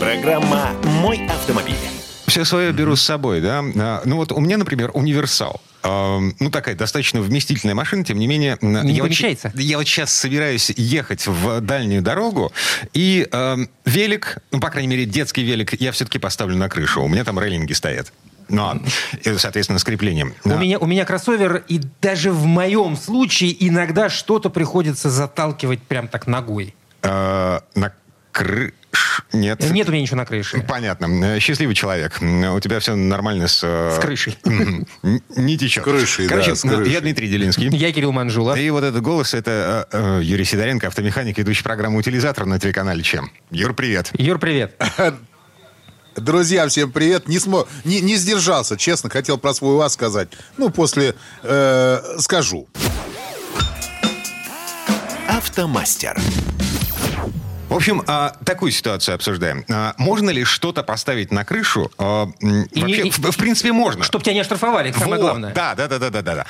Программа 0.00 0.70
«Мой 1.02 1.26
автомобиль». 1.26 1.76
Все 2.26 2.46
свое 2.46 2.72
беру 2.72 2.96
с 2.96 3.02
собой, 3.02 3.42
да. 3.42 3.62
А, 3.76 4.00
ну 4.06 4.16
вот 4.16 4.32
у 4.32 4.40
меня, 4.40 4.56
например, 4.56 4.90
универсал 4.94 5.60
ну, 5.84 6.50
такая 6.50 6.74
достаточно 6.74 7.20
вместительная 7.20 7.74
машина, 7.74 8.04
тем 8.04 8.18
не 8.18 8.26
менее... 8.26 8.56
Не 8.62 8.94
я 8.94 9.02
помещается. 9.02 9.52
Вот, 9.52 9.60
я 9.60 9.76
вот 9.76 9.86
сейчас 9.86 10.12
собираюсь 10.12 10.70
ехать 10.76 11.26
в 11.26 11.60
дальнюю 11.60 12.00
дорогу, 12.00 12.52
и 12.94 13.28
э, 13.30 13.56
велик, 13.84 14.38
ну, 14.50 14.60
по 14.60 14.70
крайней 14.70 14.88
мере, 14.88 15.04
детский 15.04 15.42
велик, 15.42 15.78
я 15.80 15.92
все-таки 15.92 16.18
поставлю 16.18 16.56
на 16.56 16.68
крышу. 16.68 17.02
У 17.02 17.08
меня 17.08 17.24
там 17.24 17.38
рейлинги 17.38 17.74
стоят. 17.74 18.12
Ну, 18.48 18.80
соответственно, 19.36 19.78
с 19.78 19.84
креплением. 19.84 20.34
У, 20.44 20.50
меня, 20.50 20.78
у 20.78 20.86
меня 20.86 21.04
кроссовер, 21.04 21.64
и 21.68 21.80
даже 22.00 22.32
в 22.32 22.44
моем 22.46 22.96
случае 22.96 23.54
иногда 23.66 24.08
что-то 24.08 24.50
приходится 24.50 25.10
заталкивать 25.10 25.82
прям 25.82 26.08
так 26.08 26.26
ногой. 26.26 26.74
Э, 27.02 27.60
на 27.74 27.92
крыше 28.32 28.74
нет. 29.32 29.60
Нет 29.72 29.88
у 29.88 29.92
меня 29.92 30.02
ничего 30.02 30.18
на 30.18 30.26
крыше. 30.26 30.64
Понятно. 30.66 31.38
Счастливый 31.40 31.74
человек. 31.74 32.18
У 32.20 32.60
тебя 32.60 32.78
все 32.80 32.94
нормально 32.94 33.48
с... 33.48 33.60
Э, 33.62 33.96
с 33.96 34.00
крышей. 34.00 34.38
Не 34.44 35.58
течет. 35.58 35.82
С 35.82 35.84
крышей, 35.84 36.28
Короче, 36.28 36.50
да, 36.50 36.56
с 36.56 36.60
крышей. 36.62 36.92
я 36.92 37.00
Дмитрий 37.00 37.28
Делинский. 37.28 37.68
Я 37.68 37.92
Кирилл 37.92 38.12
Манжула. 38.12 38.54
И 38.58 38.70
вот 38.70 38.84
этот 38.84 39.02
голос, 39.02 39.34
это 39.34 39.88
э, 39.92 40.18
э, 40.18 40.20
Юрий 40.22 40.44
Сидоренко, 40.44 40.86
автомеханик, 40.86 41.38
ведущий 41.38 41.62
программу 41.62 41.98
«Утилизатор» 41.98 42.46
на 42.46 42.58
телеканале 42.58 43.02
«Чем». 43.02 43.30
Юр, 43.50 43.74
привет. 43.74 44.10
Юр, 44.14 44.38
привет. 44.38 44.80
Друзья, 46.16 46.68
всем 46.68 46.92
привет. 46.92 47.28
Не, 47.28 47.38
смо... 47.38 47.66
не, 47.84 48.00
не 48.00 48.16
сдержался, 48.16 48.76
честно, 48.76 49.10
хотел 49.10 49.38
про 49.38 49.54
свой 49.54 49.74
УАЗ 49.76 49.94
сказать. 49.94 50.28
Ну, 50.56 50.70
после 50.70 51.14
э, 51.42 52.00
скажу. 52.18 52.68
Автомастер. 55.28 56.20
В 57.74 57.76
общем, 57.76 58.04
а, 58.06 58.32
такую 58.44 58.70
ситуацию 58.70 59.16
обсуждаем. 59.16 59.64
А, 59.68 59.94
можно 59.98 60.30
ли 60.30 60.44
что-то 60.44 60.84
поставить 60.84 61.32
на 61.32 61.44
крышу? 61.44 61.90
А, 61.98 62.28
и 62.40 62.80
вообще, 62.80 63.02
не, 63.02 63.10
в, 63.10 63.18
в 63.18 63.36
принципе, 63.36 63.72
можно. 63.72 64.04
Чтобы 64.04 64.22
тебя 64.22 64.34
не 64.34 64.40
оштрафовали, 64.42 64.90
это 64.90 65.00
самое 65.00 65.20
главное. 65.20 65.52
Да, 65.52 65.74
да, 65.74 65.88
да, 65.88 65.98
да, 65.98 66.10
да, 66.10 66.22
да. 66.22 66.46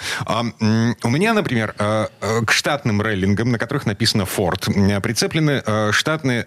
У 1.02 1.08
меня, 1.08 1.32
например, 1.32 1.72
к 1.78 2.50
штатным 2.50 3.00
рейлингам, 3.00 3.52
на 3.52 3.58
которых 3.58 3.86
написано 3.86 4.22
Ford, 4.24 5.00
прицеплены 5.00 5.62
штатные, 5.92 6.46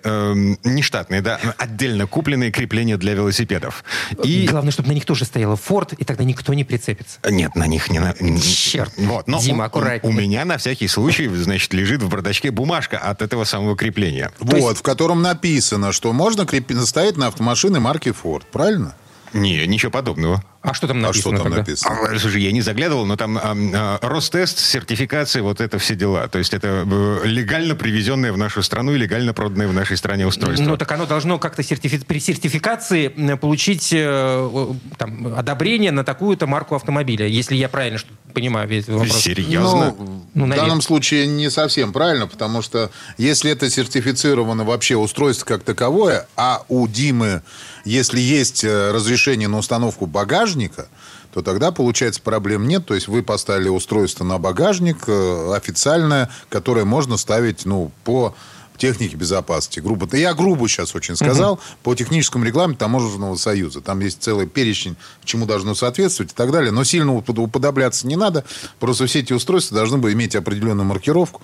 не 0.64 0.84
штатные, 0.84 1.22
да, 1.22 1.40
отдельно 1.58 2.06
купленные 2.06 2.52
крепления 2.52 2.98
для 2.98 3.16
велосипедов. 3.16 3.84
И... 4.24 4.46
Главное, 4.48 4.72
чтобы 4.72 4.90
на 4.90 4.94
них 4.94 5.06
тоже 5.06 5.26
стояло 5.26 5.56
Ford, 5.56 5.96
и 5.98 6.04
тогда 6.04 6.24
никто 6.24 6.54
не 6.54 6.64
прицепится. 6.64 7.18
Нет, 7.28 7.56
на 7.56 7.66
них 7.66 7.90
не... 7.90 7.98
На... 7.98 8.14
Черт. 8.40 8.94
Вот. 8.98 9.28
Но 9.28 9.40
Дима, 9.40 9.66
аккуратнее. 9.66 10.02
У, 10.04 10.16
у 10.16 10.20
меня 10.20 10.46
на 10.46 10.60
всякий 10.60 10.88
случай, 10.88 11.28
значит, 11.28 11.74
лежит 11.74 12.04
в 12.04 12.10
бардачке 12.10 12.52
бумажка 12.52 13.00
от 13.00 13.24
этого 13.24 13.44
самого 13.44 13.76
крепления. 13.76 14.32
Вот 14.38 14.67
вот, 14.68 14.78
в 14.78 14.82
котором 14.82 15.22
написано, 15.22 15.94
что 15.94 16.12
можно 16.12 16.46
крепить, 16.46 16.86
ставить 16.86 17.16
на 17.16 17.28
автомашины 17.28 17.80
марки 17.80 18.10
Ford, 18.10 18.44
правильно? 18.52 18.96
Не, 19.32 19.66
ничего 19.66 19.92
подобного. 19.92 20.44
А 20.62 20.74
что 20.74 20.88
там 20.88 21.02
написано? 21.02 21.36
А 21.36 21.38
что 21.38 21.44
там 21.44 21.44
тогда? 21.44 21.58
написано? 21.60 21.96
А, 22.16 22.20
слушай, 22.20 22.42
я 22.42 22.52
не 22.52 22.62
заглядывал, 22.62 23.06
но 23.06 23.16
там 23.16 23.38
а, 23.38 23.56
а, 23.74 24.00
Ростест, 24.02 24.60
сертификация, 24.60 25.44
вот 25.44 25.62
это 25.62 25.78
все 25.80 25.96
дела. 25.96 26.28
То 26.28 26.40
есть 26.40 26.54
это 26.54 26.86
э, 26.86 27.22
легально 27.26 27.76
привезенное 27.76 28.34
в 28.34 28.38
нашу 28.38 28.64
страну 28.64 28.94
и 28.94 28.98
легально 28.98 29.34
проданное 29.34 29.68
в 29.68 29.74
нашей 29.74 29.98
стране 29.98 30.26
устройство. 30.26 30.66
Ну 30.66 30.78
так 30.78 30.92
оно 30.92 31.06
должно 31.06 31.40
как-то 31.40 31.62
сертифи- 31.62 32.06
при 32.06 32.20
сертификации 32.20 33.08
получить 33.36 33.90
э, 33.94 34.68
там, 34.98 35.36
одобрение 35.38 35.92
на 35.92 36.04
такую-то 36.04 36.48
марку 36.48 36.76
автомобиля, 36.76 37.28
если 37.28 37.56
я 37.56 37.70
правильно 37.70 38.00
что 38.00 38.10
понимаю 38.34 38.68
весь 38.68 38.88
вопрос. 38.88 39.18
Серьезно? 39.18 39.96
Ну, 39.98 40.26
ну, 40.34 40.46
в 40.46 40.56
данном 40.56 40.82
случае 40.82 41.28
не 41.28 41.50
совсем 41.50 41.92
правильно, 41.94 42.28
потому 42.28 42.62
что 42.62 42.92
если 43.18 43.52
это 43.52 43.70
сертифицировано 43.70 44.64
вообще 44.64 44.96
устройство 44.96 45.46
как 45.46 45.64
таковое, 45.64 46.28
а 46.36 46.64
у 46.68 46.88
Димы, 46.88 47.42
если 47.84 48.20
есть 48.20 48.64
э, 48.64 48.92
разрешение 48.92 49.48
на 49.48 49.58
установку 49.58 50.06
багажника, 50.06 50.47
багажника, 50.48 50.88
то 51.34 51.42
тогда, 51.42 51.72
получается, 51.72 52.22
проблем 52.22 52.68
нет. 52.68 52.86
То 52.86 52.96
есть 52.96 53.08
вы 53.08 53.22
поставили 53.22 53.70
устройство 53.70 54.24
на 54.24 54.38
багажник 54.38 54.98
э, 55.08 55.54
официальное, 55.56 56.30
которое 56.50 56.86
можно 56.86 57.18
ставить 57.18 57.66
ну, 57.66 57.92
по 58.04 58.34
техники 58.78 59.16
безопасности. 59.16 59.80
Грубо. 59.80 60.08
Я 60.16 60.34
грубо 60.34 60.68
сейчас 60.68 60.96
очень 60.96 61.16
сказал. 61.16 61.54
Угу. 61.54 61.62
По 61.84 61.96
техническому 61.96 62.46
регламенту 62.46 62.80
Таможенного 62.80 63.36
союза. 63.36 63.82
Там 63.82 64.00
есть 64.00 64.22
целый 64.22 64.48
перечень, 64.48 64.96
чему 65.24 65.46
должно 65.46 65.76
соответствовать 65.76 66.32
и 66.32 66.36
так 66.36 66.52
далее. 66.52 66.72
Но 66.72 66.84
сильно 66.84 67.16
уподобляться 67.16 68.08
не 68.08 68.16
надо. 68.16 68.46
Просто 68.80 69.08
все 69.08 69.20
эти 69.20 69.34
устройства 69.34 69.76
должны 69.76 69.98
бы 69.98 70.14
иметь 70.14 70.36
определенную 70.36 70.86
маркировку. 70.86 71.42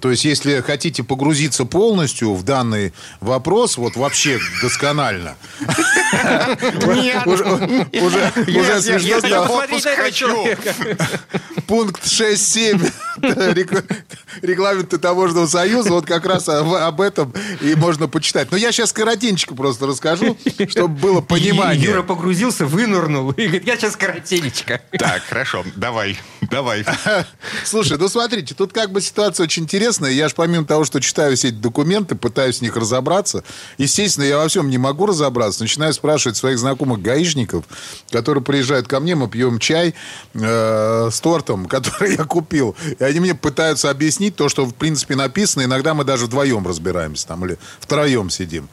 То 0.00 0.10
есть, 0.10 0.24
если 0.24 0.60
хотите 0.60 1.04
погрузиться 1.04 1.64
полностью 1.64 2.34
в 2.34 2.42
данный 2.42 2.92
вопрос, 3.20 3.76
вот 3.76 3.96
вообще 3.96 4.40
досконально. 4.60 5.36
Уже 6.86 8.80
смешно 8.82 9.18
стало. 9.20 9.66
Пункт 11.66 12.04
6.7 12.04 12.92
регламента 14.42 14.98
Таможенного 14.98 15.46
союза, 15.46 15.90
вот 15.90 16.04
как 16.04 16.26
раз 16.26 16.46
об 16.48 17.00
этом 17.00 17.32
и 17.62 17.74
можно 17.74 18.06
почитать. 18.06 18.50
Но 18.50 18.58
я 18.58 18.70
сейчас 18.70 18.92
коротенечко 18.92 19.54
просто 19.54 19.86
расскажу, 19.86 20.36
чтобы 20.68 20.94
было 20.94 21.20
понимание. 21.22 21.84
Юра 21.84 22.02
погрузился, 22.02 22.66
вынырнул 22.66 23.30
и 23.30 23.44
говорит, 23.44 23.66
я 23.66 23.76
сейчас 23.76 23.96
коротенечко. 23.96 24.82
Так, 24.98 25.22
хорошо, 25.24 25.64
давай, 25.74 26.18
давай. 26.50 26.84
Слушай, 27.64 27.96
ну 27.96 28.08
смотрите, 28.08 28.54
тут 28.54 28.74
как 28.74 28.90
бы 28.92 29.00
ситуация 29.00 29.44
очень 29.44 29.62
интересная. 29.62 30.10
Я 30.10 30.28
же 30.28 30.34
помимо 30.34 30.66
того, 30.66 30.84
что 30.84 31.00
читаю 31.00 31.34
все 31.36 31.48
эти 31.48 31.56
документы, 31.56 32.14
пытаюсь 32.14 32.58
в 32.58 32.62
них 32.62 32.76
разобраться, 32.76 33.42
естественно, 33.78 34.24
я 34.24 34.36
во 34.36 34.48
всем 34.48 34.68
не 34.68 34.76
могу 34.76 35.06
разобраться. 35.06 35.43
Начинаю 35.60 35.92
спрашивать 35.92 36.36
своих 36.36 36.58
знакомых 36.58 37.02
гаишников, 37.02 37.64
которые 38.10 38.42
приезжают 38.42 38.88
ко 38.88 39.00
мне, 39.00 39.14
мы 39.14 39.28
пьем 39.28 39.58
чай 39.58 39.94
э, 40.34 41.08
с 41.10 41.20
тортом, 41.20 41.66
который 41.68 42.16
я 42.16 42.24
купил. 42.24 42.76
И 42.98 43.02
они 43.02 43.20
мне 43.20 43.34
пытаются 43.34 43.90
объяснить 43.90 44.36
то, 44.36 44.48
что 44.48 44.64
в 44.64 44.74
принципе 44.74 45.16
написано. 45.16 45.62
Иногда 45.62 45.94
мы 45.94 46.04
даже 46.04 46.26
вдвоем 46.26 46.66
разбираемся 46.66 47.26
там 47.26 47.44
или 47.44 47.58
втроем 47.80 48.30
сидим. 48.30 48.68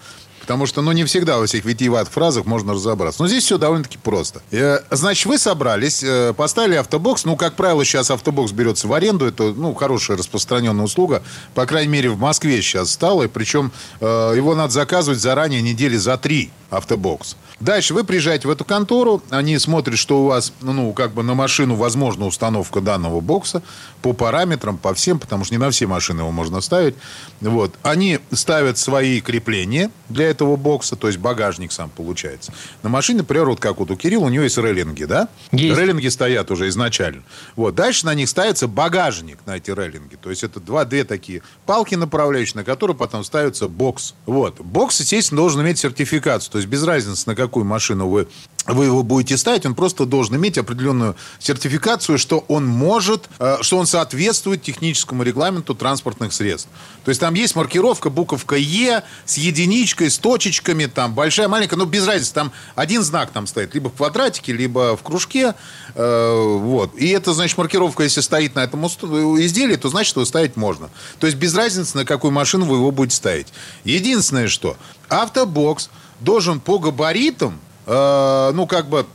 Потому 0.52 0.66
что, 0.66 0.82
ну, 0.82 0.92
не 0.92 1.06
всегда 1.06 1.38
во 1.38 1.46
всех 1.46 1.64
витиеватых 1.64 2.12
фразах 2.12 2.46
можно 2.46 2.74
разобраться. 2.74 3.22
Но 3.22 3.30
здесь 3.30 3.46
все 3.46 3.58
довольно-таки 3.58 3.98
просто. 3.98 4.42
Э, 4.52 4.80
значит, 4.92 5.26
вы 5.26 5.38
собрались, 5.38 6.04
э, 6.04 6.34
поставили 6.36 6.76
автобокс. 6.76 7.24
Ну, 7.24 7.38
как 7.38 7.54
правило, 7.54 7.86
сейчас 7.86 8.12
автобокс 8.12 8.52
берется 8.52 8.90
в 8.90 8.94
аренду. 8.94 9.26
Это, 9.26 9.54
ну, 9.54 9.74
хорошая 9.74 10.18
распространенная 10.18 10.84
услуга. 10.84 11.24
По 11.54 11.66
крайней 11.66 11.94
мере, 11.94 12.10
в 12.10 12.20
Москве 12.20 12.62
сейчас 12.62 12.92
стало. 12.92 13.24
И 13.24 13.28
причем 13.30 13.72
э, 14.02 14.34
его 14.36 14.54
надо 14.54 14.74
заказывать 14.74 15.22
заранее 15.22 15.62
недели 15.62 15.96
за 15.96 16.18
три 16.18 16.52
автобокс. 16.70 17.38
Дальше 17.62 17.94
вы 17.94 18.04
приезжаете 18.04 18.48
в 18.48 18.52
эту 18.52 18.66
контору, 18.66 19.22
они 19.30 19.60
смотрят, 19.60 20.00
что 20.00 20.24
у 20.24 20.26
вас, 20.26 20.52
ну, 20.62 20.94
как 20.94 21.14
бы 21.14 21.22
на 21.22 21.36
машину 21.36 21.76
возможна 21.76 22.26
установка 22.26 22.82
данного 22.82 23.20
бокса 23.22 23.62
по 24.02 24.14
параметрам, 24.14 24.80
по 24.80 24.96
всем, 24.96 25.20
потому 25.20 25.44
что 25.44 25.54
не 25.54 25.60
на 25.60 25.70
все 25.70 25.86
машины 25.86 26.22
его 26.22 26.32
можно 26.32 26.60
ставить. 26.62 26.96
Вот. 27.40 27.76
Они 27.84 28.20
ставят 28.32 28.80
свои 28.80 29.22
крепления 29.22 29.92
для 30.10 30.30
этого 30.30 30.41
бокса, 30.46 30.96
то 30.96 31.08
есть 31.08 31.20
багажник 31.20 31.72
сам 31.72 31.90
получается. 31.90 32.54
На 32.84 32.90
машине, 32.90 33.20
например, 33.20 33.46
вот 33.46 33.60
как 33.60 33.78
вот 33.78 33.92
у 33.92 33.96
Кирилла, 33.96 34.26
у 34.26 34.30
него 34.30 34.44
есть 34.44 34.58
рейлинги, 34.58 35.06
да? 35.06 35.28
Есть. 35.52 35.78
Рейлинги 35.78 36.08
стоят 36.08 36.52
уже 36.52 36.68
изначально. 36.70 37.24
Вот. 37.56 37.76
Дальше 37.76 38.06
на 38.06 38.14
них 38.14 38.30
ставится 38.30 38.68
багажник 38.68 39.40
на 39.46 39.58
эти 39.58 39.72
рейлинги. 39.72 40.16
То 40.16 40.30
есть 40.30 40.44
это 40.44 40.60
два, 40.60 40.86
две 40.86 41.04
такие 41.04 41.42
палки 41.66 41.96
направляющие, 41.96 42.56
на 42.56 42.64
которые 42.64 42.96
потом 42.98 43.24
ставится 43.24 43.68
бокс. 43.68 44.16
Вот. 44.26 44.60
Бокс, 44.60 45.00
естественно, 45.00 45.42
должен 45.42 45.62
иметь 45.62 45.78
сертификацию. 45.80 46.52
То 46.52 46.58
есть 46.58 46.70
без 46.70 46.84
разницы, 46.84 47.24
на 47.28 47.36
какую 47.36 47.66
машину 47.66 48.08
вы 48.08 48.28
вы 48.68 48.86
его 48.86 49.04
будете 49.04 49.38
ставить, 49.38 49.66
он 49.66 49.74
просто 49.74 50.06
должен 50.06 50.36
иметь 50.36 50.58
определенную 50.58 51.16
сертификацию, 51.40 52.18
что 52.18 52.46
он 52.48 52.68
может, 52.68 53.28
э, 53.40 53.58
что 53.62 53.78
он 53.78 53.88
соответствует 53.88 54.62
техническому 54.62 55.24
регламенту 55.24 55.74
транспортных 55.74 56.32
средств. 56.32 56.70
То 57.04 57.10
есть 57.10 57.20
там 57.20 57.34
есть 57.34 57.56
маркировка, 57.56 58.10
буковка 58.10 58.56
Е 58.56 59.04
с 59.26 59.38
единичкой, 59.38 60.12
с 60.12 60.20
точечками, 60.20 60.86
там 60.86 61.14
большая, 61.14 61.48
маленькая, 61.48 61.78
но 61.78 61.86
без 61.86 62.06
разницы, 62.06 62.34
там 62.34 62.52
один 62.76 63.02
знак 63.02 63.32
там 63.32 63.48
стоит, 63.48 63.74
либо 63.74 63.90
в 63.90 63.94
квадратике, 63.94 64.54
либо 64.54 64.96
в 64.96 65.02
кружке, 65.02 65.56
э, 65.96 66.58
вот. 66.60 66.96
И 66.96 67.10
это, 67.10 67.34
значит, 67.34 67.58
маркировка, 67.58 68.04
если 68.04 68.22
стоит 68.22 68.56
на 68.56 68.60
этом 68.60 68.86
изделии, 68.86 69.76
то 69.76 69.90
значит, 69.90 70.16
его 70.16 70.26
ставить 70.26 70.56
можно. 70.56 70.90
То 71.20 71.26
есть 71.26 71.38
без 71.38 71.56
разницы, 71.56 71.98
на 71.98 72.06
какую 72.06 72.32
машину 72.32 72.66
вы 72.66 72.78
его 72.78 72.92
будете 72.92 73.16
ставить. 73.16 73.48
Единственное, 73.84 74.48
что 74.48 74.78
автобокс 75.10 75.90
должен 76.20 76.60
по 76.60 76.78
габаритам, 76.78 77.60
э, 77.86 78.52
ну, 78.54 78.68
как 78.68 78.88
бы, 78.88 79.06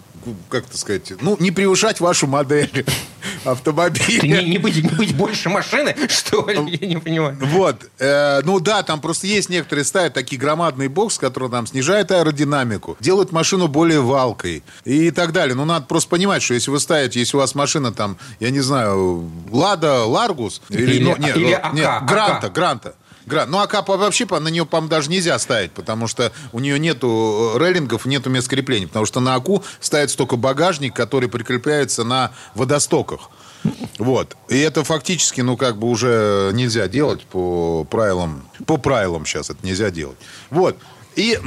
как 0.49 0.67
это 0.67 0.77
сказать, 0.77 1.13
ну, 1.21 1.37
не 1.41 1.51
превышать 1.51 2.01
вашу 2.01 2.27
модель 2.27 2.85
автомобиля. 3.45 4.21
Ты 4.21 4.29
не, 4.29 4.45
не, 4.45 4.59
быть, 4.59 4.83
не 4.83 4.89
быть 4.89 5.15
больше 5.17 5.49
машины, 5.49 5.95
что 6.09 6.49
ли? 6.49 6.79
Я 6.81 6.87
не 6.89 6.97
понимаю. 6.99 7.39
Вот. 7.41 7.89
Э, 7.99 8.41
ну 8.43 8.59
да, 8.61 8.83
там 8.83 9.01
просто 9.01 9.27
есть 9.27 9.49
некоторые 9.49 9.85
ставят 9.85 10.15
такие 10.15 10.41
громадные 10.41 10.89
боксы, 10.89 11.21
которые 11.21 11.51
там 11.51 11.67
снижают 11.67 12.11
аэродинамику, 12.11 12.97
делают 13.01 13.33
машину 13.33 13.69
более 13.69 14.01
валкой 14.01 14.63
и 14.85 15.11
так 15.11 15.33
далее. 15.33 15.55
Ну, 15.55 15.65
надо 15.65 15.87
просто 15.87 16.11
понимать, 16.11 16.43
что 16.43 16.55
если 16.55 16.71
вы 16.71 16.81
ставите, 16.81 17.21
если 17.21 17.37
у 17.37 17.41
вас 17.41 17.55
машина 17.55 17.93
там, 17.93 18.17
я 18.41 18.51
не 18.51 18.61
знаю, 18.61 19.31
Лада 19.51 20.05
Ларгус 20.05 20.61
или, 20.71 20.97
Или- 20.97 21.05
ну, 21.05 21.17
нет, 21.17 21.37
или 21.37 21.45
ну, 21.51 21.55
АК, 21.57 21.73
нет, 21.73 21.87
АК. 21.89 22.07
Гранта, 22.53 22.95
Грант. 23.27 23.51
Ну, 23.51 23.59
АК 23.59 23.85
по- 23.85 23.97
вообще 23.97 24.25
на 24.27 24.49
нее, 24.49 24.65
по 24.65 24.81
даже 24.83 25.11
нельзя 25.11 25.39
ставить, 25.39 25.73
потому 25.73 26.07
что 26.07 26.33
у 26.53 26.61
нее 26.61 26.79
нету 26.79 27.53
э, 27.57 27.59
рейлингов, 27.59 28.07
нету 28.07 28.31
мест 28.31 28.49
крепления. 28.49 28.87
Потому 28.87 29.05
что 29.05 29.21
на 29.21 29.35
АКУ 29.35 29.65
ставится 29.81 30.17
только 30.17 30.37
багажник, 30.37 30.95
который 30.95 31.29
прикрепляется 31.29 32.05
на 32.05 32.33
водостоках. 32.55 33.31
Вот. 33.99 34.37
И 34.49 34.59
это 34.59 34.85
фактически, 34.85 35.41
ну, 35.41 35.57
как 35.57 35.77
бы 35.77 35.89
уже 35.89 36.51
нельзя 36.55 36.87
делать 36.87 37.25
по 37.27 37.85
правилам. 37.85 38.49
По 38.65 38.77
правилам 38.77 39.27
сейчас 39.27 39.51
это 39.51 39.65
нельзя 39.67 39.91
делать. 39.91 40.19
Вот. 40.51 40.77
И 41.17 41.39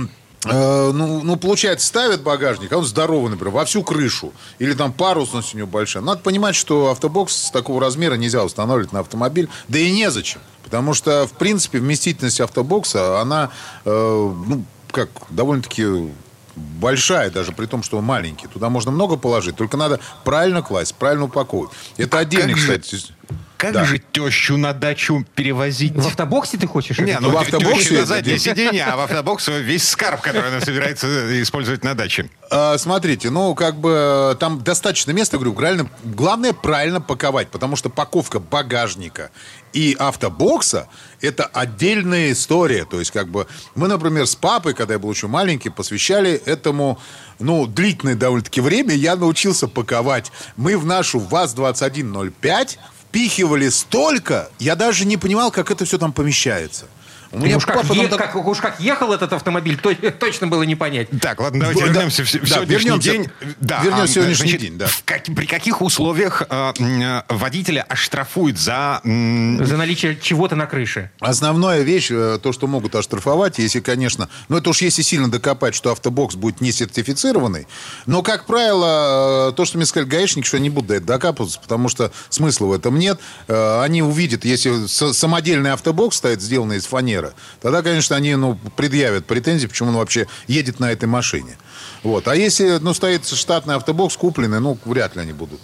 э, 0.46 0.91
ну, 0.93 1.22
ну, 1.24 1.36
получается, 1.36 1.88
ставят 1.88 2.22
багажник, 2.24 2.72
а 2.72 2.77
он 2.77 2.86
здоровый, 2.86 3.29
например, 3.31 3.53
во 3.53 3.65
всю 3.65 3.84
крышу. 3.84 4.34
Или 4.60 4.74
там 4.74 4.93
парусность 4.93 5.53
у 5.53 5.58
него 5.58 5.67
большая. 5.67 6.03
Надо 6.03 6.22
понимать, 6.22 6.55
что 6.55 6.89
автобокс 6.91 7.51
такого 7.51 7.81
размера 7.81 8.15
нельзя 8.15 8.43
устанавливать 8.43 8.93
на 8.93 9.00
автомобиль. 9.01 9.50
Да 9.67 9.79
и 9.79 9.91
незачем. 9.91 10.41
Потому 10.63 10.93
что, 10.93 11.25
в 11.27 11.34
принципе, 11.34 11.79
вместительность 11.79 12.39
автобокса, 12.41 13.19
она, 13.22 13.50
э, 13.86 13.89
ну, 13.91 14.63
как, 14.91 15.10
довольно-таки 15.29 16.12
большая, 16.55 17.29
даже 17.29 17.51
при 17.51 17.65
том, 17.65 17.84
что 17.84 17.98
он 17.98 18.03
маленький. 18.03 18.48
Туда 18.48 18.69
можно 18.69 18.91
много 18.91 19.15
положить, 19.17 19.55
только 19.55 19.77
надо 19.77 20.00
правильно 20.24 20.61
класть, 20.61 20.94
правильно 20.96 21.25
упаковывать. 21.25 21.72
Это 21.98 22.20
отдельный, 22.20 22.53
как 22.53 22.61
же- 22.61 22.79
кстати. 22.79 23.14
Как 23.59 23.74
Да. 23.74 23.83
же 23.83 24.01
тещу 24.13 24.55
на 24.55 24.72
дачу 24.72 25.25
перевозить? 25.35 25.93
В 25.93 26.07
автобоксе 26.07 26.57
ты 26.57 26.65
хочешь? 26.65 26.98
Не, 27.00 27.19
ну 27.19 27.29
в 27.29 27.35
автобоксе 27.35 27.67
автобоксе 27.67 28.00
на 28.00 28.05
заднее 28.05 28.39
сиденье, 28.39 28.85
а 28.85 28.95
в 28.95 29.01
автобокс 29.01 29.50
весь 29.50 29.85
скарб, 29.85 30.22
который 30.22 30.48
она 30.48 30.61
собирается 30.61 31.41
использовать 31.43 31.83
на 31.83 31.93
даче. 31.93 32.29
А, 32.50 32.77
смотрите, 32.77 33.29
ну, 33.29 33.53
как 33.55 33.75
бы 33.75 34.37
там 34.39 34.63
достаточно 34.63 35.11
места, 35.11 35.35
говорю, 35.35 35.53
правильно, 35.55 35.89
главное 36.05 36.53
правильно 36.53 37.01
паковать, 37.01 37.50
потому 37.50 37.75
что 37.75 37.89
паковка 37.89 38.39
багажника 38.39 39.29
и 39.74 39.93
автобокса– 40.00 40.87
это 41.22 41.43
отдельная 41.43 42.31
история. 42.31 42.85
То 42.85 43.00
есть, 43.00 43.11
как 43.11 43.27
бы, 43.27 43.45
мы, 43.75 43.89
например, 43.89 44.25
с 44.25 44.37
папой, 44.37 44.74
когда 44.74 44.93
я 44.93 45.00
был 45.00 45.11
еще 45.11 45.27
маленький, 45.27 45.69
посвящали 45.69 46.41
этому, 46.45 46.98
ну, 47.39 47.67
длительное 47.67 48.15
довольно-таки 48.15 48.61
время, 48.61 48.93
я 48.95 49.17
научился 49.17 49.67
паковать. 49.67 50.31
Мы 50.55 50.77
в 50.77 50.85
нашу 50.85 51.19
ВАЗ-2105 51.19 52.77
впихивали 53.09 53.69
столько, 53.69 54.50
я 54.59 54.75
даже 54.75 55.05
не 55.05 55.17
понимал, 55.17 55.51
как 55.51 55.72
это 55.72 55.85
все 55.85 55.98
там 55.98 56.13
помещается. 56.13 56.85
У 57.31 57.46
И 57.46 57.53
уж 57.53 57.65
как, 57.65 57.81
папа 57.81 57.94
е- 57.94 58.07
так- 58.07 58.18
как- 58.18 58.35
уж 58.48 58.57
как 58.59 58.79
ехал 58.79 59.13
этот 59.13 59.33
автомобиль, 59.33 59.77
то, 59.77 59.94
точно 60.20 60.48
было 60.48 60.63
не 60.63 60.75
понять. 60.75 61.09
Так, 61.22 61.39
ладно, 61.39 61.59
давайте 61.61 61.81
Да, 61.85 61.92
вернемся 61.92 62.24
в, 62.25 62.31
да, 62.31 62.46
сегодняшний 62.48 62.68
вернемся. 62.89 63.11
день. 63.11 63.29
Вернемся 63.59 64.03
в 64.05 64.09
сегодняшний 64.13 64.57
день, 64.57 64.77
да. 64.77 64.87
в 64.87 65.03
как- 65.05 65.25
при 65.25 65.46
каких 65.46 65.81
условиях 65.81 66.44
э, 66.50 66.74
э, 66.79 67.22
водителя 67.29 67.85
оштрафуют 67.87 68.57
за... 68.57 69.01
м, 69.03 69.63
За 69.65 69.77
наличие 69.77 70.18
чего-то 70.20 70.55
на 70.55 70.65
крыше. 70.65 71.11
Основная 71.20 71.81
вещь, 71.81 72.07
э, 72.09 72.39
то, 72.42 72.51
что 72.51 72.68
могут 72.68 72.96
оштрафовать, 72.96 73.59
если, 73.59 73.79
конечно... 73.79 74.29
Ну, 74.48 74.57
это 74.57 74.70
уж 74.72 74.81
если 74.81 75.01
сильно 75.03 75.29
докопать, 75.29 75.75
что 75.75 75.92
автобокс 75.92 76.35
будет 76.35 76.61
не 76.61 76.72
сертифицированный. 76.72 77.68
Но, 78.07 78.24
как 78.24 78.46
правило, 78.46 79.50
э, 79.50 79.53
то, 79.53 79.65
что 79.65 79.77
мне 79.77 79.85
сказали 79.85 80.09
гаишники, 80.09 80.48
что 80.48 80.57
они 80.57 80.70
будут 80.70 80.87
до 80.87 80.94
этого 80.96 81.07
докапываться, 81.20 81.59
потому 81.59 81.89
что 81.89 82.11
смысла 82.29 82.68
в 82.68 82.74
этом 82.74 82.98
нет. 82.98 83.20
Э, 83.48 83.81
Они 83.83 84.01
увидят, 84.01 84.46
если 84.46 84.87
с- 84.87 85.13
самодельный 85.13 85.74
автобокс 85.74 86.18
стоит, 86.18 86.42
сделанный 86.42 86.77
из 86.77 86.85
фанеры, 86.85 87.19
тогда, 87.62 87.82
конечно, 87.82 88.16
они 88.16 88.36
ну, 88.36 88.58
предъявят 88.75 89.25
претензии, 89.25 89.68
почему 89.68 89.90
он 89.90 89.96
вообще 89.96 90.27
едет 90.48 90.79
на 90.79 90.92
этой 90.92 91.05
машине. 91.05 91.58
Вот. 92.03 92.27
А 92.27 92.36
если 92.36 92.77
ну, 92.79 92.94
стоит 92.94 93.27
штатный 93.27 93.75
автобокс 93.75 94.16
купленный, 94.16 94.60
ну, 94.60 94.77
вряд 94.86 95.16
ли 95.16 95.22
они 95.22 95.34
будут 95.34 95.60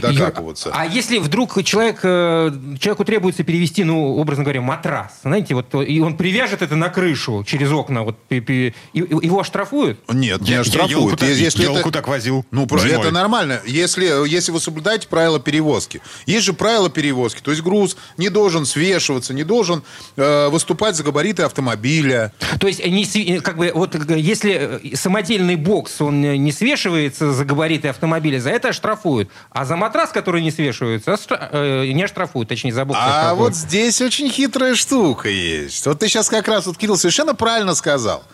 докапываться. 0.00 0.70
А 0.72 0.86
если 0.86 1.18
вдруг 1.18 1.62
человек, 1.64 2.00
э, 2.02 2.50
человеку 2.78 3.04
требуется 3.04 3.44
перевести, 3.44 3.84
ну, 3.84 4.16
образно 4.16 4.44
говоря, 4.44 4.60
матрас, 4.60 5.12
знаете, 5.22 5.54
вот, 5.54 5.74
и 5.74 6.00
он 6.00 6.16
привяжет 6.16 6.62
это 6.62 6.76
на 6.76 6.88
крышу 6.88 7.44
через 7.46 7.70
окна, 7.70 8.02
вот, 8.02 8.18
и- 8.30 8.38
и- 8.38 8.72
его 8.92 9.40
оштрафуют? 9.40 10.00
Нет, 10.12 10.40
не 10.40 10.48
Я- 10.48 10.54
я 10.56 10.60
оштрафуют. 10.60 10.90
елку 10.90 11.16
так- 11.16 11.28
Если 11.28 11.62
елку 11.62 11.80
это- 11.80 11.90
так 11.92 12.08
возил 12.08 12.44
Ну, 12.50 12.66
зимой. 12.70 12.90
это 12.90 13.10
нормально. 13.10 13.60
Если, 13.66 14.28
если 14.28 14.52
вы 14.52 14.60
соблюдаете 14.60 15.08
правила 15.08 15.38
перевозки. 15.40 16.00
Есть 16.26 16.44
же 16.46 16.52
правила 16.52 16.88
перевозки. 16.90 17.40
То 17.40 17.50
есть 17.50 17.62
груз 17.62 17.96
не 18.16 18.28
должен 18.28 18.64
свешиваться, 18.66 19.34
не 19.34 19.44
должен 19.44 19.82
э, 20.16 20.48
выступать 20.48 20.93
за 20.96 21.02
габариты 21.02 21.42
автомобиля. 21.42 22.32
То 22.60 22.66
есть, 22.66 22.84
не 22.84 23.04
сви- 23.04 23.40
как 23.40 23.56
бы, 23.56 23.70
вот, 23.74 23.94
э, 23.94 24.18
если 24.18 24.80
э, 24.92 24.96
самодельный 24.96 25.56
бокс, 25.56 26.00
он 26.00 26.24
э, 26.24 26.36
не 26.36 26.52
свешивается 26.52 27.32
за 27.32 27.44
габариты 27.44 27.88
автомобиля, 27.88 28.40
за 28.40 28.50
это 28.50 28.68
оштрафуют. 28.68 29.28
А 29.50 29.64
за 29.64 29.76
матрас, 29.76 30.10
который 30.10 30.42
не 30.42 30.50
свешивается, 30.50 31.16
э, 31.52 31.86
не 31.92 32.02
оштрафуют, 32.04 32.48
точнее, 32.48 32.72
за 32.72 32.84
бокс 32.84 32.98
А 33.02 33.06
оштрафуют. 33.06 33.38
вот 33.38 33.54
здесь 33.56 34.00
очень 34.00 34.30
хитрая 34.30 34.74
штука 34.74 35.28
есть. 35.28 35.86
Вот 35.86 35.98
ты 35.98 36.08
сейчас 36.08 36.28
как 36.28 36.48
раз, 36.48 36.66
вот 36.66 36.76
Кирилл 36.78 36.96
совершенно 36.96 37.34
правильно 37.34 37.74
сказал. 37.74 38.24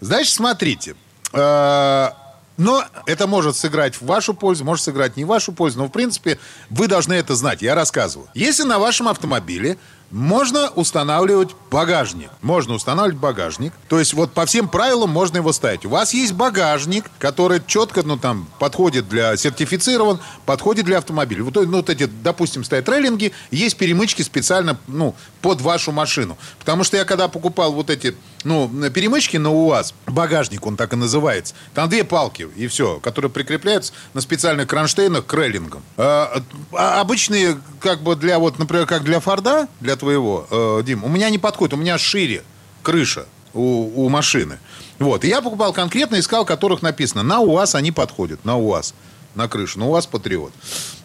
Значит, 0.00 0.32
смотрите. 0.34 0.94
Э, 1.32 2.08
Но 2.58 2.82
это 3.04 3.26
может 3.26 3.54
сыграть 3.56 3.96
в 3.96 4.06
вашу 4.06 4.32
пользу, 4.32 4.64
может 4.64 4.82
сыграть 4.84 5.16
не 5.18 5.24
в 5.24 5.28
вашу 5.28 5.52
пользу. 5.52 5.78
Но, 5.78 5.86
в 5.88 5.90
принципе, 5.92 6.38
вы 6.70 6.86
должны 6.88 7.12
это 7.12 7.34
знать. 7.34 7.60
Я 7.60 7.74
рассказываю. 7.74 8.28
Если 8.32 8.62
на 8.62 8.78
вашем 8.78 9.08
автомобиле 9.08 9.76
Можно 10.10 10.68
устанавливать 10.70 11.50
багажник. 11.70 12.30
Можно 12.40 12.74
устанавливать 12.74 13.18
багажник. 13.18 13.72
То 13.88 13.98
есть 13.98 14.14
вот 14.14 14.32
по 14.32 14.46
всем 14.46 14.68
правилам 14.68 15.10
можно 15.10 15.38
его 15.38 15.52
ставить. 15.52 15.84
У 15.84 15.88
вас 15.88 16.14
есть 16.14 16.32
багажник, 16.32 17.10
который 17.18 17.60
четко, 17.66 18.02
ну 18.04 18.16
там, 18.16 18.46
подходит 18.60 19.08
для 19.08 19.36
сертифицирован, 19.36 20.20
подходит 20.44 20.84
для 20.84 20.98
автомобиля. 20.98 21.42
Вот, 21.42 21.56
ну, 21.56 21.78
вот 21.78 21.90
эти, 21.90 22.04
допустим, 22.06 22.62
стоят 22.62 22.88
рейлинги, 22.88 23.32
есть 23.50 23.76
перемычки 23.76 24.22
специально, 24.22 24.78
ну, 24.86 25.14
под 25.42 25.60
вашу 25.60 25.90
машину. 25.90 26.38
Потому 26.60 26.84
что 26.84 26.96
я 26.96 27.04
когда 27.04 27.26
покупал 27.26 27.72
вот 27.72 27.90
эти, 27.90 28.16
ну, 28.46 28.70
перемычки 28.90 29.36
на 29.36 29.50
УАЗ, 29.50 29.92
багажник, 30.06 30.64
он 30.64 30.76
так 30.76 30.92
и 30.92 30.96
называется, 30.96 31.54
там 31.74 31.88
две 31.88 32.04
палки, 32.04 32.48
и 32.56 32.68
все, 32.68 33.00
которые 33.00 33.30
прикрепляются 33.30 33.92
на 34.14 34.20
специальных 34.20 34.68
кронштейнах 34.68 35.26
к 35.26 35.34
рейлингам. 35.34 35.82
А, 35.96 36.42
а, 36.72 37.00
обычные, 37.00 37.58
как 37.80 38.02
бы 38.02 38.14
для, 38.14 38.38
вот, 38.38 38.58
например, 38.58 38.86
как 38.86 39.02
для 39.02 39.18
Форда, 39.18 39.68
для 39.80 39.96
твоего, 39.96 40.46
э, 40.50 40.82
Дим, 40.84 41.02
у 41.02 41.08
меня 41.08 41.28
не 41.28 41.38
подходит, 41.38 41.74
у 41.74 41.76
меня 41.76 41.98
шире 41.98 42.44
крыша 42.82 43.26
у, 43.52 44.04
у 44.04 44.08
машины. 44.08 44.60
Вот. 45.00 45.24
И 45.24 45.28
я 45.28 45.42
покупал 45.42 45.72
конкретно, 45.72 46.20
искал, 46.20 46.44
которых 46.44 46.82
написано, 46.82 47.24
на 47.24 47.40
УАЗ 47.40 47.74
они 47.74 47.90
подходят, 47.90 48.44
на 48.44 48.56
УАЗ, 48.56 48.94
на 49.34 49.48
крышу, 49.48 49.80
на 49.80 49.88
УАЗ 49.88 50.06
Патриот. 50.06 50.52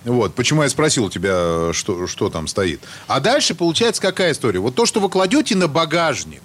Вот. 0.05 0.35
Почему 0.35 0.61
я 0.61 0.69
спросил 0.69 1.05
у 1.05 1.09
тебя, 1.09 1.73
что, 1.73 2.05
что 2.05 2.29
там 2.29 2.47
стоит. 2.47 2.81
А 3.07 3.19
дальше 3.19 3.55
получается 3.55 3.99
какая 3.99 4.31
история? 4.31 4.59
Вот 4.59 4.75
то, 4.75 4.85
что 4.85 4.99
вы 4.99 5.09
кладете 5.09 5.55
на 5.55 5.67
багажник, 5.67 6.43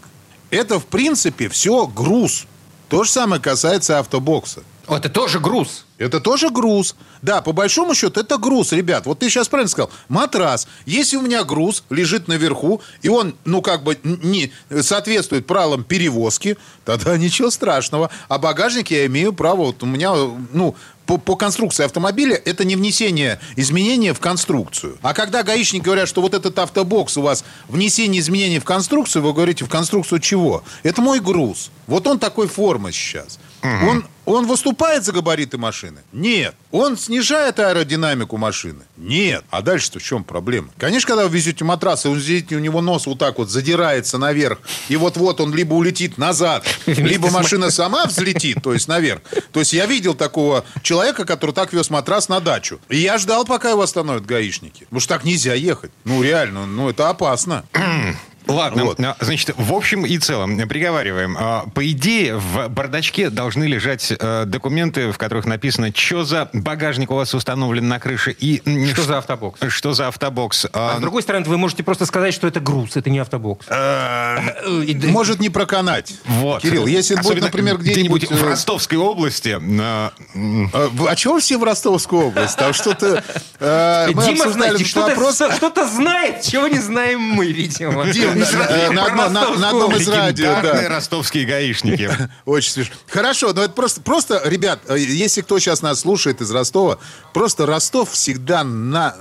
это, 0.51 0.79
в 0.79 0.87
принципе, 0.87 1.49
все 1.49 1.87
груз. 1.87 2.47
То 2.89 3.05
же 3.05 3.11
самое 3.11 3.43
касается 3.43 3.99
автобокса. 3.99 4.63
Это 4.89 5.09
тоже 5.09 5.41
груз. 5.41 5.85
Это 5.99 6.21
тоже 6.21 6.51
груз. 6.51 6.95
Да, 7.23 7.41
по 7.41 7.53
большому 7.53 7.95
счету, 7.95 8.21
это 8.21 8.39
груз, 8.39 8.73
ребят. 8.73 9.07
Вот 9.07 9.19
ты 9.19 9.29
сейчас 9.29 9.49
правильно 9.49 9.69
сказал. 9.69 9.91
Матрас. 10.09 10.69
Если 10.85 11.17
у 11.17 11.23
меня 11.23 11.43
груз 11.43 11.83
лежит 11.91 12.29
наверху, 12.29 12.81
и 13.03 13.09
он, 13.09 13.35
ну, 13.45 13.63
как 13.63 13.83
бы 13.83 13.99
не 14.05 14.53
соответствует 14.83 15.47
правилам 15.47 15.83
перевозки, 15.83 16.57
тогда 16.85 17.17
ничего 17.19 17.51
страшного. 17.51 18.11
А 18.29 18.39
багажник 18.39 18.91
я 18.91 19.07
имею 19.07 19.33
право. 19.33 19.67
Вот 19.67 19.83
у 19.83 19.87
меня, 19.87 20.15
ну, 20.53 20.77
по, 21.07 21.19
по 21.19 21.37
конструкции 21.37 21.85
автомобиля 21.85 22.35
это 22.35 22.65
не 22.65 22.77
внесение 22.77 23.41
изменения 23.55 24.13
в 24.13 24.21
конструкцию. 24.21 24.99
А 25.03 25.15
когда 25.15 25.43
гаишники 25.43 25.83
говорят, 25.83 26.09
что 26.09 26.21
вот 26.21 26.35
этот 26.35 26.59
автобокс 26.59 27.17
у 27.17 27.23
вас 27.23 27.45
внесение 27.69 28.21
изменений 28.21 28.59
в 28.59 28.65
конструкцию, 28.65 29.23
вы 29.23 29.33
говорите, 29.33 29.65
в 29.65 29.69
конструкцию 29.69 30.19
чего? 30.19 30.65
Это 30.83 31.01
мой 31.01 31.21
груз. 31.21 31.71
Вот 31.87 32.07
он 32.07 32.19
такой 32.19 32.49
формы 32.49 32.93
сейчас. 32.93 33.39
Угу. 33.67 33.91
Он, 33.91 34.05
он 34.25 34.47
выступает 34.47 35.05
за 35.05 35.13
габариты 35.13 35.59
машины? 35.59 36.01
Нет. 36.13 36.55
Он 36.71 36.97
снижает 36.97 37.59
аэродинамику 37.59 38.37
машины? 38.37 38.85
Нет. 38.97 39.45
А 39.51 39.63
дальше-то 39.63 39.99
в 39.99 40.03
чем 40.03 40.25
проблема? 40.25 40.69
Конечно, 40.79 41.09
когда 41.09 41.25
вы 41.27 41.35
везете 41.35 41.65
матрас, 41.65 42.05
и 42.05 42.09
вы 42.09 42.17
видите, 42.19 42.57
у 42.57 42.59
него 42.59 42.81
нос 42.81 43.07
вот 43.07 43.19
так 43.19 43.39
вот 43.39 43.51
задирается 43.51 44.19
наверх, 44.19 44.59
и 44.89 44.97
вот-вот 44.97 45.41
он 45.41 45.55
либо 45.55 45.75
улетит 45.75 46.19
назад, 46.19 46.65
либо 46.87 47.31
машина 47.31 47.71
сама 47.71 48.07
взлетит, 48.07 48.63
то 48.63 48.73
есть 48.73 48.89
наверх. 48.89 49.23
То 49.53 49.61
есть 49.61 49.73
я 49.73 49.87
видел 49.87 50.15
такого 50.15 50.65
человека, 50.83 51.25
который 51.25 51.53
так 51.53 51.73
вез 51.73 51.91
матрас 51.91 52.29
на 52.29 52.41
дачу. 52.41 52.81
И 52.89 52.99
я 52.99 53.19
ждал, 53.19 53.45
пока 53.45 53.71
его 53.71 53.83
остановят 53.83 54.27
гаишники. 54.27 54.85
Потому 54.85 55.01
что 55.01 55.15
так 55.15 55.25
нельзя 55.25 55.55
ехать. 55.55 55.91
Ну, 56.05 56.23
реально, 56.23 56.67
ну, 56.67 56.91
это 56.91 57.09
опасно. 57.09 57.65
Ладно, 58.47 58.85
вот. 58.85 59.01
А, 59.01 59.17
значит, 59.21 59.51
в 59.57 59.73
общем 59.73 60.07
и 60.07 60.19
целом, 60.19 60.57
приговариваем. 60.69 61.37
А, 61.39 61.67
по 61.75 61.89
идее, 61.91 62.37
в 62.37 62.69
бардачке 62.69 63.31
должны 63.31 63.65
лежать 63.65 64.13
э, 64.17 64.45
документы, 64.47 65.11
в 65.11 65.19
которых 65.19 65.47
написано, 65.47 65.93
что 65.95 66.25
за 66.25 66.49
багажник 66.53 67.11
у 67.11 67.15
вас 67.15 67.35
установлен 67.35 67.89
на 67.89 67.99
крыше 67.99 68.31
и... 68.39 68.63
Что 68.93 69.03
за 69.03 69.19
автобокс. 69.19 69.61
Что 69.69 69.93
за 69.93 70.09
автобокс. 70.09 70.67
А, 70.73 70.93
а 70.95 70.99
с 70.99 71.01
другой 71.01 71.23
стороны, 71.23 71.45
вы 71.47 71.59
можете 71.59 71.83
просто 71.83 72.07
сказать, 72.07 72.35
что 72.35 72.47
это 72.47 72.61
груз, 72.61 72.97
это 72.97 73.11
не 73.11 73.19
автобокс. 73.19 73.67
Э, 73.69 74.39
может 75.09 75.41
не 75.41 75.51
проканать. 75.51 76.15
Вот. 76.25 76.63
Кирилл, 76.63 76.87
если 76.87 77.17
будет, 77.17 77.43
например, 77.43 77.79
где-нибудь... 77.79 78.31
в 78.31 78.45
Ростовской 78.45 78.99
области... 78.99 79.59
А 79.59 81.17
чего 81.17 81.39
все 81.41 81.59
в 81.59 81.65
Ростовскую 81.65 82.29
область? 82.29 82.57
Там 82.57 82.73
что-то... 82.73 83.25
Дима, 83.59 84.51
знаете, 84.51 84.85
что-то 84.85 85.89
знает, 85.89 86.43
чего 86.43 86.69
не 86.69 86.79
знаем 86.79 87.21
мы, 87.21 87.47
видимо. 87.47 88.07
Дима, 88.07 88.36
на 88.37 89.71
одном 89.71 89.97
из 89.97 90.09
радио. 90.09 90.61
Да. 90.63 90.89
ростовские 90.89 91.45
гаишники. 91.45 92.11
Очень 92.45 92.71
смешно. 92.71 92.95
Хорошо, 93.09 93.53
но 93.53 93.63
это 93.63 93.73
просто, 93.73 94.01
просто, 94.01 94.43
ребят, 94.45 94.81
э, 94.89 94.99
если 94.99 95.43
кто 95.43 95.59
сейчас 95.59 95.83
нас 95.83 96.01
слушает 96.01 96.41
из 96.41 96.51
Ростова, 96.51 96.99
просто 97.33 97.67
Ростов 97.67 98.11
всегда 98.11 98.65
на, 98.65 99.15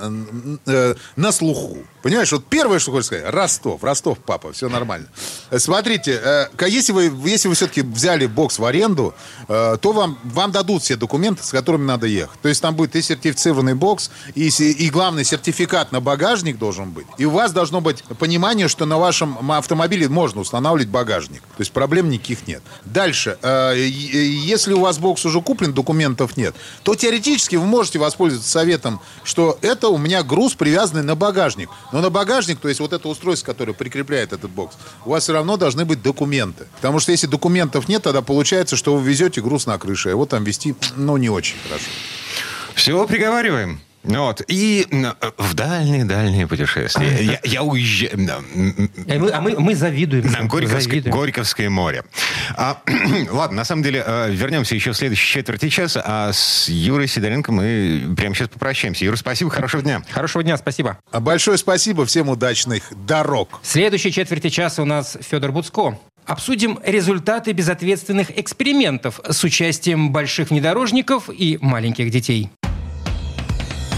э, 0.65 0.95
на 1.15 1.31
слуху. 1.31 1.79
Понимаешь, 2.05 2.31
вот 2.31 2.45
первое, 2.45 2.77
что 2.77 2.91
хочешь 2.91 3.07
сказать, 3.07 3.25
Ростов, 3.33 3.83
Ростов, 3.83 4.19
папа, 4.19 4.53
все 4.53 4.69
нормально. 4.69 5.07
Э, 5.49 5.57
смотрите, 5.57 6.21
если 6.67 6.91
вы, 6.91 7.11
если 7.25 7.47
вы 7.47 7.55
все-таки 7.55 7.81
взяли 7.81 8.27
бокс 8.27 8.59
в 8.59 8.65
аренду, 8.65 9.15
то 9.47 9.79
вам, 9.81 10.19
вам 10.23 10.51
дадут 10.51 10.83
все 10.83 10.97
документы, 10.97 11.43
с 11.43 11.49
которыми 11.49 11.83
надо 11.85 12.05
ехать. 12.05 12.39
То 12.41 12.47
есть 12.49 12.61
там 12.61 12.75
будет 12.75 12.95
и 12.95 13.01
сертифицированный 13.01 13.73
бокс, 13.73 14.11
и, 14.35 14.49
и 14.49 14.89
главный 14.91 15.23
сертификат 15.23 15.91
на 15.91 15.99
багажник 15.99 16.59
должен 16.59 16.91
быть. 16.91 17.07
И 17.17 17.25
у 17.25 17.31
вас 17.31 17.51
должно 17.51 17.81
быть 17.81 18.03
понимание, 18.19 18.67
что 18.67 18.85
на 18.85 18.99
вашем 18.99 19.51
автомобиле 19.51 20.07
можно 20.07 20.41
устанавливать 20.41 20.89
багажник. 20.89 21.41
То 21.41 21.61
есть 21.61 21.71
проблем 21.71 22.11
никаких 22.11 22.45
нет. 22.45 22.61
Дальше. 22.83 23.39
Э, 23.41 23.73
если 23.75 24.73
у 24.73 24.81
вас 24.81 24.99
бокс 24.99 25.25
уже 25.25 25.41
куплен, 25.41 25.73
документов 25.73 26.37
нет, 26.37 26.53
то 26.83 26.93
теоретически 26.93 27.55
вы 27.55 27.65
можете 27.65 27.97
воспользоваться 27.97 28.51
советом, 28.51 29.01
что 29.23 29.57
это 29.63 29.87
у 29.87 29.97
меня 29.97 30.21
груз, 30.21 30.53
привязанный 30.53 31.01
на 31.01 31.15
багажник. 31.15 31.69
Но 31.95 32.01
на 32.01 32.09
багажник, 32.09 32.59
то 32.59 32.67
есть 32.67 32.81
вот 32.81 32.91
это 32.91 33.07
устройство, 33.07 33.45
которое 33.53 33.71
прикрепляет 33.71 34.33
этот 34.33 34.51
бокс, 34.51 34.75
у 35.05 35.11
вас 35.11 35.23
все 35.23 35.31
равно 35.31 35.55
должны 35.55 35.85
быть 35.85 36.01
документы. 36.01 36.67
Потому 36.75 36.99
что 36.99 37.13
если 37.13 37.25
документов 37.25 37.87
нет, 37.87 38.03
тогда 38.03 38.21
получается, 38.21 38.75
что 38.75 38.97
вы 38.97 39.09
везете 39.09 39.41
груз 39.41 39.65
на 39.65 39.77
крыше. 39.77 40.09
А 40.09 40.11
его 40.11 40.25
там 40.25 40.43
вести, 40.43 40.75
ну, 40.97 41.15
не 41.15 41.29
очень 41.29 41.55
хорошо. 41.63 41.85
Всего 42.73 43.07
приговариваем. 43.07 43.79
Вот. 44.05 44.41
И 44.47 44.87
в 45.37 45.53
дальние-дальние 45.53 46.47
путешествия. 46.47 47.05
Я, 47.25 47.39
я 47.43 47.63
уезжаю... 47.63 48.11
А 48.27 49.19
мы, 49.19 49.31
а 49.31 49.41
мы, 49.41 49.59
мы 49.59 49.75
завидуем. 49.75 50.31
На 50.31 50.43
Горьковское, 50.43 50.81
завидуем. 50.81 51.15
Горьковское 51.15 51.69
море. 51.69 52.03
А, 52.55 52.81
ладно, 53.31 53.57
на 53.57 53.65
самом 53.65 53.83
деле, 53.83 54.03
э, 54.05 54.31
вернемся 54.31 54.75
еще 54.75 54.91
в 54.91 54.97
следующей 54.97 55.27
четверти 55.27 55.69
часа, 55.69 56.01
а 56.05 56.31
с 56.33 56.69
Юрой 56.69 57.07
Сидоренко 57.07 57.51
мы 57.51 58.13
прямо 58.15 58.35
сейчас 58.35 58.49
попрощаемся. 58.49 59.05
Юра, 59.05 59.15
спасибо, 59.15 59.49
хорошего 59.49 59.83
дня. 59.83 60.03
Хорошего 60.11 60.43
дня, 60.43 60.57
спасибо. 60.57 60.97
А 61.11 61.19
большое 61.19 61.57
спасибо, 61.57 62.05
всем 62.05 62.29
удачных 62.29 62.83
дорог. 63.05 63.59
В 63.61 63.67
следующей 63.67 64.11
четверти 64.11 64.49
часа 64.49 64.81
у 64.81 64.85
нас 64.85 65.17
Федор 65.21 65.51
Буцко. 65.51 65.97
Обсудим 66.25 66.79
результаты 66.83 67.51
безответственных 67.51 68.37
экспериментов 68.37 69.19
с 69.27 69.43
участием 69.43 70.11
больших 70.11 70.49
внедорожников 70.49 71.29
и 71.29 71.59
маленьких 71.61 72.09
детей. 72.09 72.49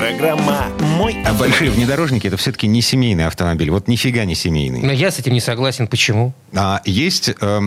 Программа 0.00 0.64
«Мой 0.96 1.12
автомобиль». 1.12 1.26
А 1.26 1.34
большие 1.34 1.70
внедорожники– 1.70 2.26
это 2.28 2.38
все-таки 2.38 2.66
не 2.66 2.80
семейный 2.80 3.26
автомобиль. 3.26 3.70
Вот 3.70 3.86
нифига 3.86 4.24
не 4.24 4.34
семейный. 4.34 4.80
Но 4.80 4.92
я 4.92 5.10
с 5.10 5.18
этим 5.18 5.34
не 5.34 5.40
согласен. 5.40 5.86
Почему? 5.88 6.32
А, 6.54 6.80
есть 6.86 7.30
э, 7.38 7.60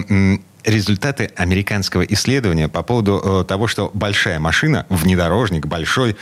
результаты 0.64 1.30
американского 1.36 2.02
исследования 2.02 2.70
по 2.70 2.82
поводу 2.82 3.22
э, 3.24 3.44
того, 3.48 3.68
что 3.68 3.92
большая 3.94 4.40
машина, 4.40 4.88
внедорожник 4.90 5.68
большой, 5.68 6.16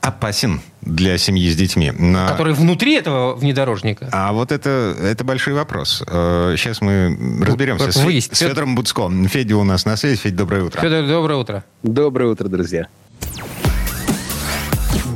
опасен 0.00 0.60
для 0.82 1.18
семьи 1.18 1.50
с 1.50 1.56
детьми. 1.56 1.90
Но... 1.90 2.28
Который 2.28 2.54
внутри 2.54 2.94
этого 2.94 3.34
внедорожника? 3.34 4.08
А 4.12 4.32
вот 4.32 4.52
это, 4.52 4.94
это 5.02 5.24
большой 5.24 5.54
вопрос. 5.54 6.04
Э, 6.06 6.54
сейчас 6.56 6.80
мы 6.80 7.18
разберемся 7.44 7.90
с, 7.90 7.96
с 7.96 8.38
Федором 8.38 8.76
Буцко. 8.76 9.10
Федя 9.28 9.56
у 9.56 9.64
нас 9.64 9.84
на 9.86 9.96
связи. 9.96 10.20
Федя, 10.20 10.36
доброе 10.36 10.62
утро. 10.62 10.80
Федор, 10.80 11.04
доброе 11.04 11.36
утро. 11.36 11.64
Доброе 11.82 12.30
утро, 12.30 12.46
друзья. 12.46 12.86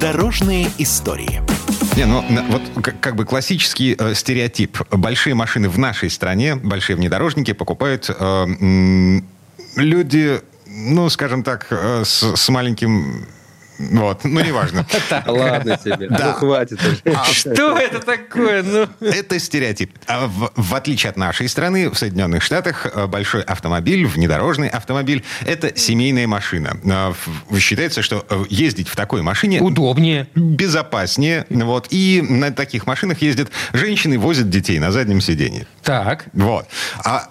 Дорожные 0.02 0.66
истории. 0.78 1.40
Не, 1.96 2.06
ну 2.06 2.24
вот 2.48 2.62
как, 2.82 2.98
как 2.98 3.14
бы 3.14 3.24
классический 3.24 3.94
э, 3.96 4.14
стереотип. 4.14 4.78
Большие 4.90 5.36
машины 5.36 5.68
в 5.68 5.78
нашей 5.78 6.10
стране, 6.10 6.56
большие 6.56 6.96
внедорожники 6.96 7.52
покупают 7.52 8.10
э, 8.10 8.46
люди, 9.76 10.40
ну, 10.66 11.08
скажем 11.08 11.44
так, 11.44 11.68
э, 11.70 12.02
с, 12.04 12.34
с 12.34 12.48
маленьким 12.48 13.28
вот, 13.90 14.24
ну 14.24 14.40
неважно. 14.40 14.86
Ладно 15.26 15.78
тебе, 15.82 16.08
ну 16.08 16.32
хватит 16.32 16.78
а 17.04 17.24
Что 17.32 17.76
это 17.76 18.00
такое? 18.00 18.62
Ну? 18.62 18.88
Это 19.00 19.38
стереотип. 19.38 19.92
А 20.06 20.28
в 20.28 20.74
отличие 20.74 21.10
от 21.10 21.16
нашей 21.16 21.48
страны, 21.48 21.90
в 21.90 21.96
Соединенных 21.96 22.42
Штатах 22.42 22.86
э, 22.92 23.06
большой 23.06 23.42
автомобиль, 23.42 24.06
внедорожный 24.06 24.68
автомобиль, 24.68 25.24
это 25.44 25.76
семейная 25.76 26.26
машина. 26.26 26.76
А, 26.90 27.14
считается, 27.58 28.02
что 28.02 28.24
э, 28.28 28.44
ездить 28.48 28.88
в 28.88 28.96
такой 28.96 29.22
машине... 29.22 29.60
Удобнее. 29.60 30.28
Безопаснее. 30.34 31.46
Вот. 31.50 31.88
И 31.90 32.24
на 32.26 32.52
таких 32.52 32.86
машинах 32.86 33.22
ездят 33.22 33.50
женщины, 33.72 34.18
возят 34.18 34.48
детей 34.50 34.78
на 34.78 34.92
заднем 34.92 35.20
сиденье. 35.20 35.66
Так. 35.82 36.26
Вот. 36.32 36.66
А 37.04 37.28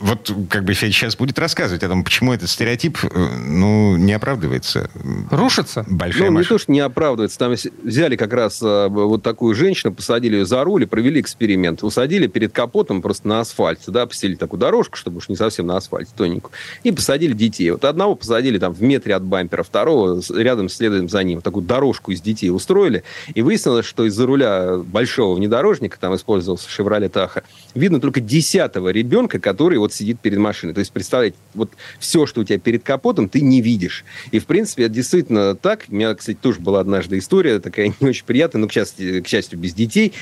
вот 0.00 0.34
как 0.50 0.64
бы 0.64 0.74
Федя 0.74 0.92
сейчас 0.92 1.16
будет 1.16 1.38
рассказывать 1.38 1.82
о 1.82 1.88
том, 1.88 2.04
почему 2.04 2.32
этот 2.32 2.50
стереотип, 2.50 2.98
э, 3.02 3.08
ну, 3.46 3.96
не 3.96 4.12
оправдывается. 4.12 4.90
Рушится? 5.30 5.84
Большая 5.88 6.30
ну, 6.30 6.32
машина. 6.32 6.38
не 6.38 6.48
то, 6.48 6.58
что 6.58 6.72
не 6.72 6.80
оправдывается. 6.80 7.38
Там 7.38 7.54
взяли 7.82 8.16
как 8.16 8.32
раз 8.32 8.62
э, 8.62 8.88
вот 8.88 9.22
такую 9.22 9.54
женщину, 9.54 9.92
посадили 9.92 10.36
ее 10.36 10.46
за 10.46 10.64
руль 10.64 10.82
и 10.82 10.86
провели 10.86 11.20
эксперимент. 11.20 11.82
Усадили 11.82 12.26
перед 12.26 12.52
капотом 12.52 13.02
просто 13.02 13.28
на 13.28 13.40
асфальте, 13.40 13.90
да, 13.90 14.06
посадили 14.06 14.36
такую 14.36 14.60
дорожку, 14.60 14.96
чтобы 14.96 15.18
уж 15.18 15.28
не 15.28 15.36
совсем 15.36 15.66
на 15.66 15.76
асфальте, 15.76 16.12
тоненькую, 16.16 16.52
и 16.82 16.92
посадили 16.92 17.32
детей. 17.32 17.70
Вот 17.70 17.84
одного 17.84 18.14
посадили 18.14 18.58
там 18.58 18.72
в 18.72 18.82
метре 18.82 19.14
от 19.14 19.22
бампера, 19.22 19.62
второго 19.62 20.20
рядом 20.34 20.68
следуем 20.68 21.08
за 21.08 21.22
ним. 21.22 21.40
Такую 21.40 21.64
дорожку 21.64 22.12
из 22.12 22.20
детей 22.20 22.50
устроили. 22.50 23.04
И 23.34 23.42
выяснилось, 23.42 23.86
что 23.86 24.04
из-за 24.06 24.26
руля 24.26 24.78
большого 24.78 25.34
внедорожника, 25.34 25.98
там 25.98 26.14
использовался 26.14 26.68
Chevrolet 26.68 27.10
Tahoe, 27.10 27.42
видно 27.74 28.00
только 28.00 28.20
десятого 28.20 28.90
ребенка, 28.90 29.38
который 29.38 29.78
вот 29.78 29.92
сидит 29.92 30.20
перед 30.20 30.38
машиной. 30.38 30.74
То 30.74 30.80
есть, 30.80 30.92
представляете, 30.92 31.36
вот 31.54 31.70
все, 31.98 32.26
что 32.26 32.40
у 32.40 32.44
тебя 32.44 32.58
перед 32.58 32.82
капотом, 32.82 33.28
ты 33.28 33.40
не 33.40 33.60
видишь. 33.60 34.04
И, 34.30 34.38
в 34.38 34.46
принципе, 34.46 34.84
это 34.84 34.94
действительно 35.02 35.54
так. 35.56 35.86
У 35.88 35.94
меня, 35.94 36.14
кстати, 36.14 36.38
тоже 36.40 36.60
была 36.60 36.80
однажды 36.80 37.18
история 37.18 37.58
такая 37.58 37.92
не 38.00 38.08
очень 38.08 38.24
приятная, 38.24 38.60
но, 38.60 38.68
к 38.68 38.72
счастью, 38.72 39.22
к 39.22 39.26
счастью 39.26 39.58
без 39.58 39.74
детей. 39.74 40.12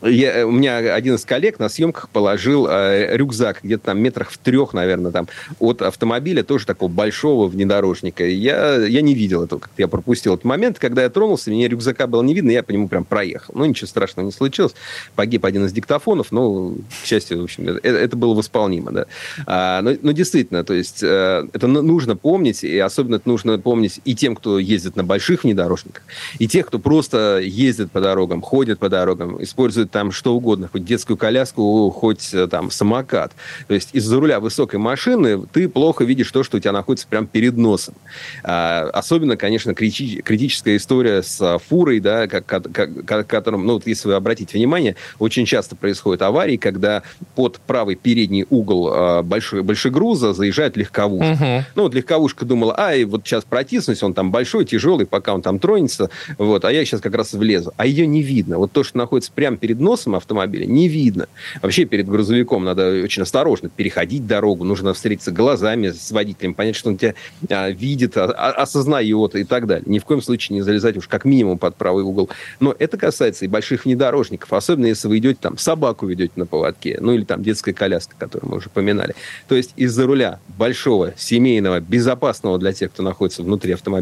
Я, 0.00 0.46
у 0.46 0.50
меня 0.50 0.78
один 0.78 1.14
из 1.16 1.24
коллег 1.24 1.58
на 1.58 1.68
съемках 1.68 2.08
положил 2.08 2.66
э, 2.68 3.14
рюкзак 3.16 3.60
где-то 3.62 3.86
там 3.86 4.00
метрах 4.00 4.30
в 4.30 4.38
трех, 4.38 4.72
наверное, 4.72 5.12
там 5.12 5.28
от 5.60 5.82
автомобиля, 5.82 6.42
тоже 6.42 6.66
такого 6.66 6.90
большого 6.90 7.46
внедорожника. 7.46 8.26
Я, 8.26 8.76
я 8.76 9.02
не 9.02 9.14
видел 9.14 9.44
этого, 9.44 9.62
я 9.76 9.86
пропустил 9.86 10.34
этот 10.34 10.44
момент. 10.44 10.78
Когда 10.78 11.02
я 11.02 11.10
тронулся, 11.10 11.50
мне 11.50 11.68
рюкзака 11.68 12.06
было 12.06 12.22
не 12.22 12.34
видно, 12.34 12.50
я 12.50 12.62
по 12.62 12.70
нему 12.70 12.88
прям 12.88 13.04
проехал. 13.04 13.54
Ну, 13.54 13.66
ничего 13.66 13.86
страшного 13.86 14.26
не 14.26 14.32
случилось. 14.32 14.72
Погиб 15.14 15.44
один 15.44 15.66
из 15.66 15.72
диктофонов, 15.72 16.32
но, 16.32 16.74
к 17.02 17.06
счастью, 17.06 17.40
в 17.40 17.44
общем, 17.44 17.68
это, 17.68 17.88
это 17.88 18.16
было 18.16 18.34
восполнимо, 18.34 18.92
да. 18.92 19.06
А, 19.46 19.82
но, 19.82 19.92
но 20.00 20.12
действительно, 20.12 20.64
то 20.64 20.72
есть 20.72 21.02
э, 21.02 21.46
это 21.52 21.66
нужно 21.66 22.16
помнить, 22.16 22.64
и 22.64 22.78
особенно 22.78 23.16
это 23.16 23.28
нужно 23.28 23.58
помнить 23.58 24.00
и 24.04 24.14
тем, 24.22 24.36
кто 24.36 24.60
ездит 24.60 24.94
на 24.94 25.02
больших 25.02 25.42
внедорожниках, 25.42 26.04
и 26.38 26.46
тех, 26.46 26.68
кто 26.68 26.78
просто 26.78 27.40
ездит 27.40 27.90
по 27.90 28.00
дорогам, 28.00 28.40
ходит 28.40 28.78
по 28.78 28.88
дорогам, 28.88 29.42
использует 29.42 29.90
там 29.90 30.12
что 30.12 30.36
угодно, 30.36 30.68
хоть 30.70 30.84
детскую 30.84 31.16
коляску, 31.16 31.90
хоть 31.90 32.32
э, 32.32 32.46
там 32.46 32.70
самокат. 32.70 33.32
То 33.66 33.74
есть 33.74 33.88
из-за 33.92 34.20
руля 34.20 34.38
высокой 34.38 34.78
машины 34.78 35.44
ты 35.52 35.68
плохо 35.68 36.04
видишь 36.04 36.30
то, 36.30 36.44
что 36.44 36.58
у 36.58 36.60
тебя 36.60 36.70
находится 36.70 37.08
прямо 37.08 37.26
перед 37.26 37.56
носом. 37.56 37.96
А, 38.44 38.90
особенно, 38.92 39.36
конечно, 39.36 39.72
крити- 39.72 40.22
критическая 40.22 40.76
история 40.76 41.24
с 41.24 41.58
фурой, 41.68 41.98
да, 41.98 42.28
как, 42.28 42.46
как, 42.46 42.70
как, 43.04 43.26
которым, 43.26 43.66
ну, 43.66 43.72
вот 43.72 43.88
если 43.88 44.06
вы 44.06 44.14
обратите 44.14 44.56
внимание, 44.56 44.94
очень 45.18 45.46
часто 45.46 45.74
происходят 45.74 46.22
аварии, 46.22 46.58
когда 46.58 47.02
под 47.34 47.58
правый 47.58 47.96
передний 47.96 48.46
угол 48.50 48.94
э, 48.94 49.22
большой, 49.22 49.64
большегруза 49.64 50.32
заезжает 50.32 50.76
легковушка. 50.76 51.32
Угу. 51.32 51.64
Ну, 51.74 51.82
вот 51.82 51.94
легковушка 51.94 52.44
думала, 52.44 52.78
ай, 52.78 53.02
вот 53.02 53.22
сейчас 53.24 53.42
протиснусь, 53.42 54.04
он 54.04 54.11
там 54.14 54.30
большой, 54.30 54.64
тяжелый, 54.64 55.06
пока 55.06 55.34
он 55.34 55.42
там 55.42 55.58
тронется, 55.58 56.10
вот, 56.38 56.64
а 56.64 56.72
я 56.72 56.84
сейчас 56.84 57.00
как 57.00 57.14
раз 57.14 57.32
влезу. 57.32 57.72
А 57.76 57.86
ее 57.86 58.06
не 58.06 58.22
видно. 58.22 58.58
Вот 58.58 58.72
то, 58.72 58.84
что 58.84 58.98
находится 58.98 59.32
прямо 59.32 59.56
перед 59.56 59.80
носом 59.80 60.14
автомобиля, 60.14 60.66
не 60.66 60.88
видно. 60.88 61.28
Вообще 61.60 61.84
перед 61.84 62.08
грузовиком 62.08 62.64
надо 62.64 63.02
очень 63.02 63.22
осторожно 63.22 63.68
переходить 63.68 64.26
дорогу, 64.26 64.64
нужно 64.64 64.94
встретиться 64.94 65.30
глазами 65.32 65.90
с 65.90 66.10
водителем, 66.10 66.54
понять, 66.54 66.76
что 66.76 66.90
он 66.90 66.96
тебя 66.96 67.14
а, 67.48 67.70
видит, 67.70 68.16
а, 68.16 68.26
осознает 68.26 69.34
и 69.34 69.44
так 69.44 69.66
далее. 69.66 69.84
Ни 69.86 69.98
в 69.98 70.04
коем 70.04 70.22
случае 70.22 70.56
не 70.56 70.62
залезать 70.62 70.96
уж 70.96 71.08
как 71.08 71.24
минимум 71.24 71.58
под 71.58 71.76
правый 71.76 72.04
угол. 72.04 72.30
Но 72.60 72.74
это 72.78 72.96
касается 72.96 73.44
и 73.44 73.48
больших 73.48 73.84
внедорожников, 73.84 74.52
особенно 74.52 74.86
если 74.86 75.08
вы 75.08 75.18
идете 75.18 75.38
там, 75.40 75.58
собаку 75.58 76.06
ведете 76.06 76.32
на 76.36 76.46
поводке, 76.46 76.98
ну 77.00 77.12
или 77.12 77.24
там 77.24 77.42
детская 77.42 77.72
коляска, 77.72 78.14
которую 78.18 78.50
мы 78.50 78.56
уже 78.58 78.70
поминали. 78.70 79.14
То 79.48 79.54
есть 79.54 79.72
из-за 79.76 80.06
руля 80.06 80.40
большого, 80.58 81.14
семейного, 81.16 81.80
безопасного 81.80 82.58
для 82.58 82.72
тех, 82.72 82.92
кто 82.92 83.02
находится 83.02 83.42
внутри 83.42 83.72
автомобиля, 83.72 84.01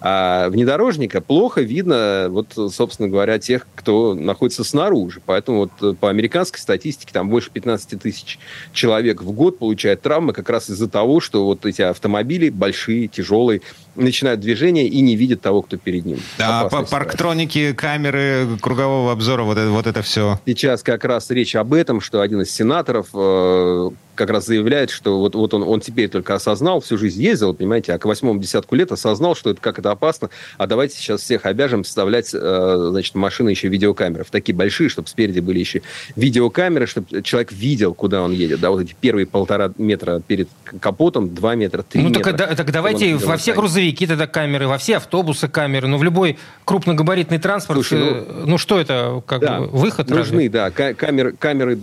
а 0.00 0.48
внедорожника 0.48 1.20
плохо 1.20 1.60
видно, 1.60 2.28
вот, 2.30 2.52
собственно 2.72 3.08
говоря, 3.08 3.38
тех, 3.38 3.66
кто 3.74 4.14
находится 4.14 4.64
снаружи. 4.64 5.20
Поэтому 5.24 5.58
вот 5.58 5.70
э, 5.82 5.94
по 5.98 6.10
американской 6.10 6.60
статистике 6.60 7.12
там 7.12 7.28
больше 7.28 7.50
15 7.50 8.00
тысяч 8.00 8.38
человек 8.72 9.22
в 9.22 9.32
год 9.32 9.58
получают 9.58 10.02
травмы 10.02 10.32
как 10.32 10.48
раз 10.50 10.70
из-за 10.70 10.88
того, 10.88 11.20
что 11.20 11.44
вот 11.44 11.66
эти 11.66 11.82
автомобили 11.82 12.50
большие, 12.50 13.08
тяжелые, 13.08 13.62
начинают 13.98 14.40
движение 14.40 14.86
и 14.86 15.00
не 15.00 15.16
видят 15.16 15.40
того, 15.40 15.62
кто 15.62 15.76
перед 15.76 16.06
ним. 16.06 16.18
А 16.38 16.68
парктроники, 16.68 17.72
камеры 17.72 18.46
кругового 18.60 19.12
обзора, 19.12 19.42
вот 19.42 19.58
это, 19.58 19.70
вот 19.70 19.86
это 19.86 20.02
все? 20.02 20.40
Сейчас 20.46 20.82
как 20.82 21.04
раз 21.04 21.30
речь 21.30 21.56
об 21.56 21.74
этом, 21.74 22.00
что 22.00 22.20
один 22.20 22.42
из 22.42 22.50
сенаторов 22.50 23.08
э, 23.14 23.90
как 24.18 24.30
раз 24.30 24.46
заявляет, 24.46 24.90
что 24.90 25.20
вот, 25.20 25.34
вот 25.34 25.54
он, 25.54 25.62
он 25.62 25.80
теперь 25.80 26.08
только 26.08 26.34
осознал, 26.34 26.80
всю 26.80 26.98
жизнь 26.98 27.22
ездил, 27.22 27.54
понимаете, 27.54 27.92
а 27.94 27.98
к 27.98 28.04
восьмому 28.04 28.40
десятку 28.40 28.74
лет 28.74 28.90
осознал, 28.90 29.36
что 29.36 29.50
это 29.50 29.60
как 29.60 29.78
это 29.78 29.92
опасно, 29.92 30.28
а 30.58 30.66
давайте 30.66 30.96
сейчас 30.96 31.22
всех 31.22 31.46
обяжем 31.46 31.84
вставлять, 31.84 32.30
э, 32.34 32.88
значит, 32.90 33.14
машины 33.14 33.50
еще 33.50 33.68
видеокамеры, 33.68 34.24
в 34.24 34.30
такие 34.30 34.54
большие, 34.54 34.88
чтобы 34.88 35.08
спереди 35.08 35.38
были 35.40 35.60
еще 35.60 35.82
видеокамеры, 36.16 36.86
чтобы 36.86 37.22
человек 37.22 37.52
видел, 37.52 37.94
куда 37.94 38.22
он 38.22 38.32
едет, 38.32 38.60
да, 38.60 38.70
вот 38.70 38.82
эти 38.82 38.96
первые 39.00 39.26
полтора 39.26 39.72
метра 39.78 40.20
перед 40.26 40.48
капотом, 40.80 41.32
два 41.32 41.54
метра, 41.54 41.82
три 41.82 42.02
ну, 42.02 42.08
метра. 42.08 42.32
Ну, 42.32 42.38
так, 42.38 42.56
так 42.56 42.72
давайте 42.72 43.16
во 43.16 43.36
все 43.36 43.54
грузовики 43.54 43.87
тогда 43.92 44.26
камеры, 44.26 44.68
во 44.68 44.78
все 44.78 44.96
автобусы 44.96 45.48
камеры, 45.48 45.88
ну, 45.88 45.98
в 45.98 46.02
любой 46.02 46.38
крупногабаритный 46.64 47.38
транспорт, 47.38 47.78
Слушай, 47.78 47.98
ну, 47.98 48.06
э, 48.10 48.44
ну, 48.46 48.58
что 48.58 48.80
это, 48.80 49.22
как 49.26 49.40
да, 49.40 49.60
бы, 49.60 49.66
выход 49.68 50.08
Нужны, 50.10 50.48
разве? 50.48 50.48
да, 50.48 50.70
камеры, 50.70 51.32
камеры, 51.32 51.78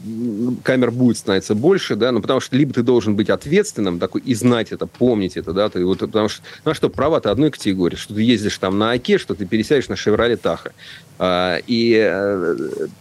камер 0.63 0.91
будет 0.91 1.17
становиться 1.17 1.55
больше, 1.55 1.95
да, 1.95 2.11
но 2.11 2.21
потому 2.21 2.39
что 2.39 2.55
либо 2.55 2.73
ты 2.73 2.83
должен 2.83 3.15
быть 3.15 3.29
ответственным 3.29 3.99
такой 3.99 4.21
и 4.21 4.33
знать 4.35 4.71
это, 4.71 4.87
помнить 4.87 5.37
это, 5.37 5.53
да, 5.53 5.69
ты 5.69 5.85
вот, 5.85 5.99
потому 5.99 6.29
что, 6.29 6.41
ну, 6.63 6.71
а 6.71 6.73
что, 6.73 6.89
права-то 6.89 7.31
одной 7.31 7.51
категории, 7.51 7.95
что 7.95 8.13
ты 8.13 8.21
ездишь 8.21 8.57
там 8.57 8.77
на 8.77 8.91
ОКе, 8.91 9.17
что 9.17 9.35
ты 9.35 9.45
пересядешь 9.45 9.89
на 9.89 9.93
Chevrolet 9.93 10.39
Tahoe. 10.39 10.71
А, 11.17 11.59
и 11.65 11.95
э, 11.97 12.55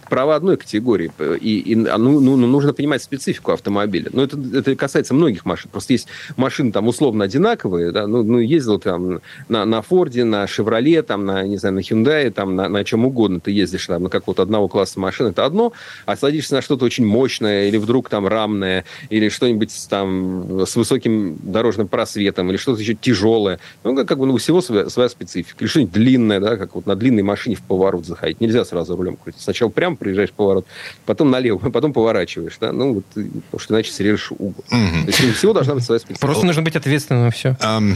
права 0.08 0.36
одной 0.36 0.56
категории. 0.56 1.10
И, 1.40 1.58
и 1.58 1.74
ну, 1.74 2.20
ну, 2.20 2.36
нужно 2.36 2.72
понимать 2.72 3.02
специфику 3.02 3.50
автомобиля. 3.50 4.10
Но 4.12 4.22
это, 4.22 4.38
это 4.54 4.76
касается 4.76 5.14
многих 5.14 5.44
машин. 5.44 5.70
Просто 5.70 5.94
есть 5.94 6.06
машины 6.36 6.70
там 6.70 6.86
условно 6.86 7.24
одинаковые. 7.24 7.90
Да? 7.90 8.06
Ну, 8.06 8.22
ну, 8.22 8.38
ездил 8.38 8.78
там 8.84 9.20
на, 9.48 9.64
на 9.64 9.82
Форде, 9.82 10.24
на 10.24 10.46
Шевроле, 10.46 11.02
там, 11.02 11.24
на, 11.24 11.42
не 11.42 11.56
знаю, 11.56 11.74
на 11.74 11.80
Hyundai, 11.80 12.30
там, 12.30 12.54
на, 12.54 12.68
на 12.68 12.84
чем 12.84 13.04
угодно. 13.04 13.40
Ты 13.40 13.50
ездишь 13.50 13.86
там, 13.86 14.04
на 14.04 14.10
какого-то 14.10 14.42
одного 14.42 14.68
класса 14.68 15.00
машин, 15.00 15.26
это 15.26 15.44
одно. 15.44 15.72
А 16.06 16.16
садишься 16.16 16.54
на 16.54 16.62
что-то 16.62 16.84
очень 16.84 17.06
мощное 17.06 17.68
или 17.68 17.78
вдруг 17.78 18.08
там 18.08 18.26
рамное, 18.28 18.84
или 19.10 19.28
что-нибудь 19.28 19.72
там 19.88 20.60
с 20.66 20.76
высоким 20.76 21.36
дорожным 21.42 21.88
просветом, 21.88 22.50
или 22.50 22.56
что-то 22.56 22.80
еще 22.80 22.94
тяжелое. 22.94 23.58
Ну, 23.82 23.96
как, 23.96 24.06
как 24.06 24.18
бы 24.18 24.26
ну, 24.26 24.34
у 24.34 24.36
всего 24.36 24.60
своя, 24.60 24.88
своя 24.88 25.08
специфика. 25.08 25.56
Или 25.60 25.68
что-нибудь 25.68 25.92
длинное, 25.92 26.40
да, 26.40 26.56
как 26.56 26.74
вот 26.74 26.86
на 26.86 26.94
длинной 26.94 27.22
машине 27.22 27.56
в 27.56 27.62
поворот 27.62 28.04
заходить. 28.04 28.40
Нельзя 28.40 28.64
сразу 28.64 28.96
рулем 28.96 29.16
крутить. 29.16 29.42
Сначала 29.42 29.70
прямо 29.70 29.96
приезжаешь 29.96 30.30
в 30.30 30.34
поворот, 30.34 30.66
потом 31.06 31.30
налево, 31.30 31.58
потом 31.70 31.92
поворачиваешь. 31.92 32.56
Да? 32.60 32.72
Ну, 32.72 32.94
вот, 32.94 33.04
потому 33.06 33.58
что 33.58 33.74
иначе 33.74 33.92
срежешь 33.92 34.30
угол. 34.30 34.64
Угу. 34.70 35.04
То 35.04 35.06
есть 35.06 35.24
у 35.24 35.32
всего 35.32 35.52
должна 35.52 35.74
быть 35.74 35.84
своя 35.84 35.98
специфика. 35.98 36.26
Просто 36.26 36.46
нужно 36.46 36.62
быть 36.62 36.76
ответственным, 36.76 37.30
все. 37.30 37.56
Um, 37.60 37.94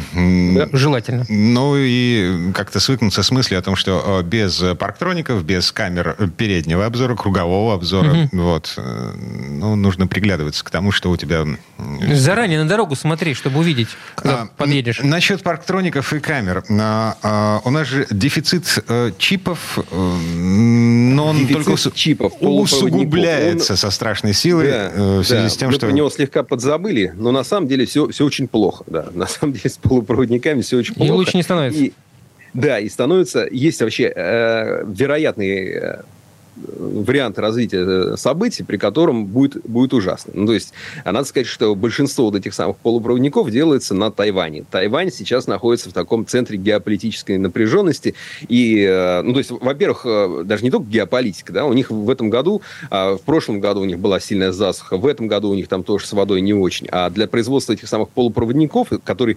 да? 0.55 0.68
Желательно. 0.78 1.24
Ну 1.28 1.74
и 1.76 2.52
как-то 2.52 2.80
свыкнуться 2.80 3.22
с 3.22 3.30
мыслью 3.30 3.58
о 3.58 3.62
том, 3.62 3.76
что 3.76 4.22
без 4.24 4.62
парктроников, 4.78 5.44
без 5.44 5.72
камер 5.72 6.16
переднего 6.36 6.86
обзора, 6.86 7.16
кругового 7.16 7.74
обзора, 7.74 8.10
угу. 8.10 8.28
вот, 8.32 8.74
э, 8.76 9.12
ну, 9.16 9.76
нужно 9.76 10.06
приглядываться 10.06 10.64
к 10.64 10.70
тому, 10.70 10.92
что 10.92 11.10
у 11.10 11.16
тебя... 11.16 11.44
Заранее 12.12 12.62
на 12.62 12.68
дорогу 12.68 12.94
смотри, 12.94 13.34
чтобы 13.34 13.58
увидеть, 13.60 13.88
когда 14.14 14.42
а, 14.42 14.48
подъедешь. 14.56 15.00
Насчет 15.02 15.42
парктроников 15.42 16.12
и 16.12 16.20
камер. 16.20 16.64
А, 16.70 17.16
а, 17.22 17.60
у 17.64 17.70
нас 17.70 17.88
же 17.88 18.06
дефицит 18.10 18.84
а, 18.88 19.12
чипов 19.18 19.78
но 19.90 21.26
он 21.26 21.38
Дефицит 21.38 21.64
только 21.64 21.96
чипов, 21.96 22.32
усугубляется 22.40 23.72
он... 23.72 23.76
со 23.76 23.90
страшной 23.90 24.32
силой 24.32 24.70
да, 24.70 24.90
в 24.94 25.24
связи 25.24 25.42
да. 25.42 25.48
с 25.48 25.56
тем, 25.56 25.68
Мы 25.68 25.74
что... 25.74 25.86
про 25.86 25.92
него 25.92 26.10
слегка 26.10 26.42
подзабыли, 26.42 27.12
но 27.16 27.32
на 27.32 27.44
самом 27.44 27.68
деле 27.68 27.86
все, 27.86 28.08
все 28.08 28.24
очень 28.24 28.48
плохо. 28.48 28.84
Да. 28.86 29.08
На 29.12 29.26
самом 29.26 29.54
деле 29.54 29.70
с 29.70 29.76
полупроводниками 29.76 30.62
все 30.68 30.76
очень 30.76 30.94
плохо. 30.94 31.12
И 31.12 31.12
лучше 31.12 31.37
не 31.37 31.42
становится. 31.42 31.83
И, 31.83 31.92
да, 32.54 32.78
и 32.78 32.88
становится... 32.88 33.48
Есть 33.50 33.81
вообще 33.81 34.12
э, 34.14 34.85
вероятные 34.87 36.04
вариант 36.76 37.38
развития 37.38 37.85
э, 37.87 38.16
событий, 38.16 38.62
при 38.62 38.76
котором 38.76 39.26
будет, 39.26 39.62
будет 39.64 39.94
ужасно. 39.94 40.33
Ну, 40.35 40.46
то 40.46 40.52
есть, 40.52 40.72
а 41.04 41.12
надо 41.12 41.26
сказать, 41.26 41.46
что 41.46 41.74
большинство 41.74 42.26
вот 42.26 42.37
этих 42.37 42.54
самых 42.54 42.76
полупроводников 42.78 43.50
делается 43.50 43.94
на 43.94 44.11
Тайване. 44.11 44.64
Тайвань 44.70 45.11
сейчас 45.11 45.46
находится 45.46 45.90
в 45.90 45.92
таком 45.92 46.26
центре 46.26 46.59
геополитической 46.59 47.38
напряженности. 47.38 48.14
И, 48.48 48.85
э, 48.88 49.22
ну, 49.22 49.33
то 49.33 49.38
есть, 49.38 49.50
во-первых, 49.50 50.02
э, 50.04 50.42
даже 50.44 50.64
не 50.64 50.70
только 50.70 50.87
геополитика, 50.87 51.52
да, 51.52 51.64
у 51.64 51.72
них 51.72 51.90
в 51.90 52.11
этом 52.11 52.31
году, 52.31 52.62
а, 52.90 53.16
в 53.16 53.22
прошлом 53.22 53.61
году 53.61 53.81
у 53.81 53.85
них 53.85 53.98
была 53.98 54.20
сильная 54.20 54.52
засуха, 54.52 54.96
в 54.96 55.07
этом 55.07 55.28
году 55.28 55.50
у 55.50 55.54
них 55.54 55.68
там 55.68 55.83
тоже 55.83 56.07
с 56.07 56.12
водой 56.12 56.40
не 56.40 56.54
очень. 56.54 56.87
А 56.90 57.11
для 57.11 57.26
производства 57.26 57.72
этих 57.72 57.88
самых 57.88 58.09
полупроводников, 58.11 58.88
которые 59.04 59.37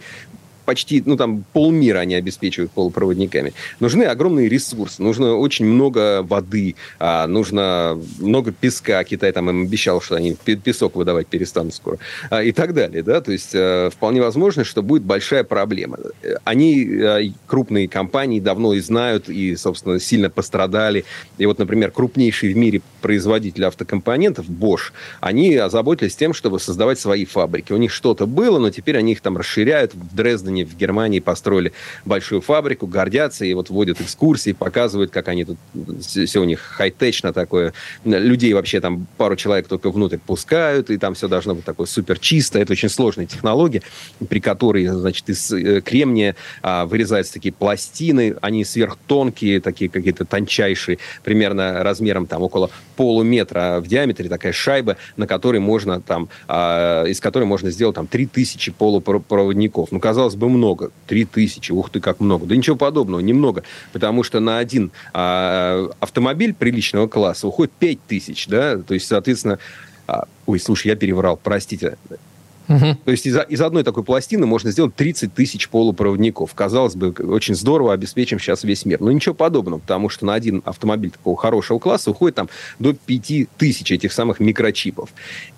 почти, 0.65 1.03
ну, 1.05 1.17
там, 1.17 1.43
полмира 1.53 1.99
они 1.99 2.15
обеспечивают 2.15 2.71
полупроводниками. 2.71 3.53
Нужны 3.79 4.03
огромные 4.03 4.49
ресурсы, 4.49 5.01
нужно 5.01 5.35
очень 5.35 5.65
много 5.65 6.23
воды, 6.23 6.75
а, 6.99 7.27
нужно 7.27 7.99
много 8.19 8.51
песка. 8.51 9.03
Китай 9.03 9.31
там 9.31 9.49
им 9.49 9.63
обещал, 9.63 10.01
что 10.01 10.15
они 10.15 10.35
песок 10.35 10.95
выдавать 10.95 11.27
перестанут 11.27 11.73
скоро. 11.73 11.97
А, 12.29 12.43
и 12.43 12.51
так 12.51 12.73
далее, 12.73 13.03
да, 13.03 13.21
то 13.21 13.31
есть 13.31 13.51
а, 13.53 13.89
вполне 13.89 14.21
возможно, 14.21 14.63
что 14.63 14.81
будет 14.81 15.03
большая 15.03 15.43
проблема. 15.43 15.97
Они, 16.43 16.87
а, 17.01 17.21
крупные 17.47 17.87
компании, 17.87 18.39
давно 18.39 18.73
и 18.73 18.79
знают, 18.79 19.29
и, 19.29 19.55
собственно, 19.55 19.99
сильно 19.99 20.29
пострадали. 20.29 21.05
И 21.37 21.45
вот, 21.45 21.59
например, 21.59 21.91
крупнейший 21.91 22.53
в 22.53 22.57
мире 22.57 22.81
производитель 23.01 23.65
автокомпонентов, 23.65 24.49
Bosch, 24.49 24.91
они 25.19 25.55
озаботились 25.55 26.15
тем, 26.15 26.33
чтобы 26.33 26.59
создавать 26.59 26.99
свои 26.99 27.25
фабрики. 27.25 27.73
У 27.73 27.77
них 27.77 27.91
что-то 27.91 28.25
было, 28.25 28.59
но 28.59 28.69
теперь 28.69 28.97
они 28.97 29.13
их 29.13 29.21
там 29.21 29.37
расширяют 29.37 29.93
в 29.93 30.15
Дрездене 30.15 30.60
Лондоне, 30.61 30.65
в 30.65 30.77
Германии 30.77 31.19
построили 31.19 31.73
большую 32.05 32.41
фабрику, 32.41 32.87
гордятся 32.87 33.45
и 33.45 33.53
вот 33.53 33.69
вводят 33.69 34.01
экскурсии, 34.01 34.53
показывают, 34.53 35.11
как 35.11 35.27
они 35.27 35.45
тут, 35.45 35.57
все 36.05 36.39
у 36.39 36.43
них 36.43 36.59
хай-течно 36.59 37.33
такое. 37.33 37.73
Людей 38.05 38.53
вообще 38.53 38.79
там 38.79 39.07
пару 39.17 39.35
человек 39.35 39.67
только 39.67 39.91
внутрь 39.91 40.17
пускают, 40.17 40.89
и 40.89 40.97
там 40.97 41.13
все 41.13 41.27
должно 41.27 41.55
быть 41.55 41.65
такое 41.65 41.87
супер 41.87 42.19
чисто. 42.19 42.59
Это 42.59 42.73
очень 42.73 42.89
сложная 42.89 43.25
технология, 43.25 43.81
при 44.29 44.39
которой, 44.39 44.87
значит, 44.87 45.29
из 45.29 45.51
э, 45.51 45.81
кремния 45.81 46.35
а, 46.61 46.85
вырезаются 46.85 47.33
такие 47.33 47.53
пластины, 47.53 48.35
они 48.41 48.65
сверхтонкие, 48.65 49.61
такие 49.61 49.89
какие-то 49.89 50.25
тончайшие, 50.25 50.97
примерно 51.23 51.83
размером 51.83 52.27
там 52.27 52.41
около 52.41 52.69
полуметра 52.95 53.79
в 53.81 53.87
диаметре, 53.87 54.29
такая 54.29 54.53
шайба, 54.53 54.97
на 55.17 55.27
которой 55.27 55.59
можно 55.59 56.01
там, 56.01 56.29
а, 56.47 57.05
из 57.05 57.19
которой 57.19 57.45
можно 57.45 57.71
сделать 57.71 57.95
там 57.95 58.07
3000 58.07 58.71
полупроводников. 58.71 59.91
Ну, 59.91 59.99
казалось 59.99 60.35
бы, 60.35 60.40
бы 60.41 60.49
много. 60.49 60.91
Три 61.07 61.25
тысячи, 61.25 61.71
ух 61.71 61.89
ты, 61.89 62.01
как 62.01 62.19
много. 62.19 62.45
Да 62.45 62.55
ничего 62.55 62.75
подобного, 62.75 63.21
немного. 63.21 63.63
Потому 63.93 64.23
что 64.23 64.39
на 64.39 64.57
один 64.57 64.91
а, 65.13 65.89
автомобиль 65.99 66.53
приличного 66.53 67.07
класса 67.07 67.47
уходит 67.47 67.71
пять 67.71 67.99
тысяч, 68.05 68.47
да, 68.47 68.77
то 68.77 68.93
есть, 68.93 69.07
соответственно... 69.07 69.59
А, 70.07 70.25
ой, 70.45 70.59
слушай, 70.59 70.87
я 70.87 70.95
переврал, 70.95 71.39
простите. 71.41 71.97
Угу. 72.67 72.97
То 73.05 73.11
есть 73.11 73.25
из, 73.25 73.37
из 73.49 73.61
одной 73.61 73.83
такой 73.83 74.03
пластины 74.03 74.45
можно 74.45 74.71
сделать 74.71 74.95
30 74.95 75.33
тысяч 75.33 75.69
полупроводников. 75.69 76.53
Казалось 76.53 76.95
бы, 76.95 77.11
очень 77.11 77.55
здорово 77.55 77.93
обеспечим 77.93 78.39
сейчас 78.39 78.63
весь 78.63 78.85
мир. 78.85 79.01
Но 79.01 79.11
ничего 79.11 79.35
подобного, 79.35 79.79
потому 79.79 80.09
что 80.09 80.25
на 80.25 80.33
один 80.33 80.61
автомобиль 80.65 81.11
такого 81.11 81.37
хорошего 81.37 81.79
класса 81.79 82.11
уходит 82.11 82.35
там 82.35 82.49
до 82.79 82.93
5 82.93 83.49
тысяч 83.57 83.91
этих 83.91 84.13
самых 84.13 84.39
микрочипов. 84.39 85.09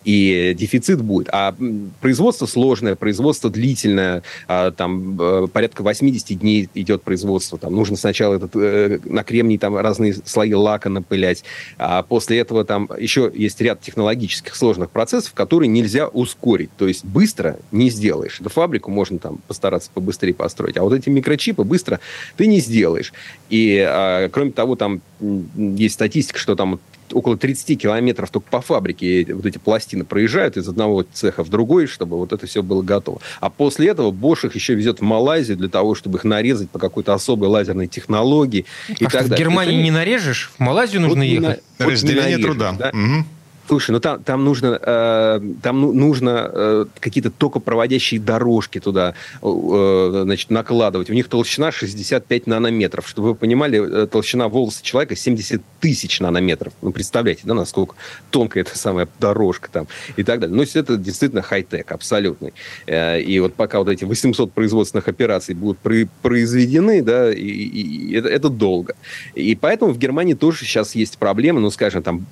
И 0.05 0.53
дефицит 0.57 1.01
будет. 1.01 1.29
А 1.31 1.55
производство 2.01 2.45
сложное, 2.45 2.95
производство 2.95 3.49
длительное, 3.49 4.23
а, 4.47 4.71
там 4.71 5.17
э, 5.19 5.47
порядка 5.51 5.81
80 5.81 6.39
дней 6.39 6.69
идет 6.73 7.03
производство. 7.03 7.57
Там 7.57 7.75
нужно 7.75 7.95
сначала 7.95 8.35
этот, 8.35 8.55
э, 8.55 8.99
на 9.05 9.23
кремний 9.23 9.57
там 9.57 9.77
разные 9.77 10.15
слои 10.25 10.53
лака 10.53 10.89
напылять, 10.89 11.43
а 11.77 12.03
после 12.03 12.39
этого 12.39 12.65
там 12.65 12.89
еще 12.97 13.31
есть 13.33 13.61
ряд 13.61 13.81
технологических 13.81 14.55
сложных 14.55 14.89
процессов, 14.89 15.33
которые 15.33 15.69
нельзя 15.69 16.07
ускорить. 16.07 16.69
То 16.77 16.87
есть 16.87 17.02
быстро 17.03 17.59
не 17.71 17.89
сделаешь. 17.89 18.39
Эту 18.39 18.49
фабрику 18.49 18.89
можно 18.89 19.19
там 19.19 19.37
постараться 19.47 19.89
побыстрее 19.93 20.33
построить, 20.33 20.77
а 20.77 20.83
вот 20.83 20.93
эти 20.93 21.09
микрочипы 21.09 21.63
быстро 21.63 21.99
ты 22.37 22.47
не 22.47 22.59
сделаешь. 22.59 23.13
И 23.49 23.77
а, 23.79 24.29
кроме 24.29 24.51
того, 24.51 24.75
там 24.75 25.01
есть 25.55 25.95
статистика, 25.95 26.39
что 26.39 26.55
там 26.55 26.79
около 27.11 27.37
30 27.37 27.79
километров 27.79 28.29
только 28.29 28.47
по 28.49 28.61
фабрике 28.61 29.27
вот 29.33 29.45
эти 29.45 29.57
пластины 29.57 30.03
проезжают 30.03 30.57
из 30.57 30.67
одного 30.67 31.03
цеха 31.03 31.43
в 31.43 31.49
другой, 31.49 31.87
чтобы 31.87 32.17
вот 32.17 32.33
это 32.33 32.47
все 32.47 32.63
было 32.63 32.81
готово. 32.81 33.19
А 33.39 33.49
после 33.49 33.89
этого 33.89 34.11
Bosch 34.11 34.47
их 34.47 34.55
еще 34.55 34.73
везет 34.73 34.99
в 34.99 35.03
Малайзию 35.03 35.57
для 35.57 35.69
того, 35.69 35.95
чтобы 35.95 36.17
их 36.17 36.23
нарезать 36.23 36.69
по 36.69 36.79
какой-то 36.79 37.13
особой 37.13 37.49
лазерной 37.49 37.87
технологии. 37.87 38.65
И 38.87 39.05
а 39.05 39.09
так 39.09 39.09
что, 39.09 39.29
далее. 39.29 39.35
в 39.35 39.39
Германии 39.39 39.81
не 39.83 39.91
нарежешь? 39.91 40.51
В 40.57 40.59
Малайзию 40.59 41.01
нужно 41.01 41.17
вот 41.17 41.23
ехать? 41.23 41.63
На, 41.77 41.85
Разделение 41.85 42.37
вот 42.37 42.43
труда. 42.43 42.71
Да? 42.77 42.89
Угу. 42.89 43.25
Слушай, 43.67 43.91
ну 43.91 43.99
там, 44.01 44.21
там 44.21 44.43
нужно, 44.43 44.77
э, 44.81 45.41
там 45.61 45.81
ну, 45.81 45.93
нужно 45.93 46.51
э, 46.53 46.85
какие-то 46.99 47.31
токопроводящие 47.31 48.19
дорожки 48.19 48.79
туда 48.79 49.13
э, 49.41 50.21
значит, 50.25 50.49
накладывать. 50.49 51.09
У 51.09 51.13
них 51.13 51.29
толщина 51.29 51.71
65 51.71 52.45
нанометров. 52.45 53.07
Чтобы 53.07 53.29
вы 53.29 53.35
понимали, 53.35 54.03
э, 54.03 54.07
толщина 54.07 54.49
волоса 54.49 54.83
человека 54.83 55.15
70 55.15 55.61
тысяч 55.79 56.19
нанометров. 56.19 56.73
Ну, 56.81 56.91
представляете, 56.91 57.43
да, 57.45 57.53
насколько 57.53 57.95
тонкая 58.31 58.63
эта 58.63 58.77
самая 58.77 59.07
дорожка 59.19 59.69
там 59.71 59.87
и 60.17 60.23
так 60.23 60.41
далее. 60.41 60.55
Ну, 60.55 60.63
это 60.63 60.97
действительно 60.97 61.41
хай-тек 61.41 61.89
абсолютный. 61.93 62.53
Э, 62.85 63.21
и 63.21 63.39
вот 63.39 63.53
пока 63.53 63.79
вот 63.79 63.87
эти 63.87 64.03
800 64.03 64.51
производственных 64.51 65.07
операций 65.07 65.55
будут 65.55 65.77
при, 65.79 66.09
произведены, 66.21 67.01
да, 67.01 67.33
и, 67.33 67.39
и 67.39 68.13
это, 68.13 68.27
это 68.27 68.49
долго. 68.49 68.95
И 69.35 69.55
поэтому 69.55 69.93
в 69.93 69.97
Германии 69.97 70.33
тоже 70.33 70.65
сейчас 70.65 70.95
есть 70.95 71.17
проблемы, 71.17 71.61
ну, 71.61 71.69
скажем, 71.71 72.03
там 72.03 72.25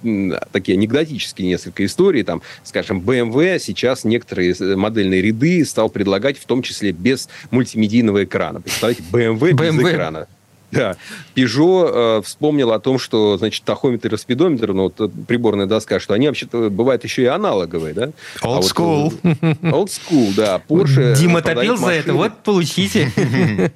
такие 0.52 0.78
анекдотические 0.78 1.21
исторические 1.22 1.48
несколько 1.48 1.86
историй. 1.86 2.24
Там, 2.24 2.42
скажем, 2.64 3.00
BMW 3.00 3.60
сейчас 3.60 4.04
некоторые 4.04 4.54
э, 4.60 4.76
модельные 4.76 5.22
ряды 5.22 5.64
стал 5.66 5.90
предлагать, 5.90 6.38
в 6.38 6.46
том 6.46 6.62
числе 6.62 6.92
без 6.92 7.30
мультимедийного 7.52 8.24
экрана. 8.24 8.62
Представляете, 8.62 9.04
BMW, 9.12 9.52
BMW. 9.52 9.78
без 9.78 9.92
экрана. 9.92 10.28
Да. 10.72 10.96
Peugeot 11.36 12.20
э, 12.20 12.22
вспомнил 12.24 12.72
о 12.72 12.80
том, 12.80 12.98
что, 12.98 13.38
значит, 13.38 13.64
тахометр 13.66 14.14
и 14.14 14.18
спидометр, 14.18 14.72
ну, 14.72 14.84
вот 14.84 15.02
э, 15.02 15.10
приборная 15.28 15.66
доска, 15.66 16.00
что 16.00 16.14
они 16.14 16.28
вообще-то 16.28 16.70
бывают 16.70 17.04
еще 17.04 17.24
и 17.24 17.26
аналоговые, 17.26 17.94
да? 17.94 18.06
Old 18.06 18.14
а 18.42 18.60
school. 18.62 19.14
Вот, 19.22 19.38
old 19.62 19.88
school, 19.90 20.34
да. 20.34 20.62
Porsche 20.66 21.16
Дима 21.18 21.42
топил 21.42 21.76
за 21.76 21.90
это, 21.90 22.14
вот 22.14 22.38
получите. 22.44 23.12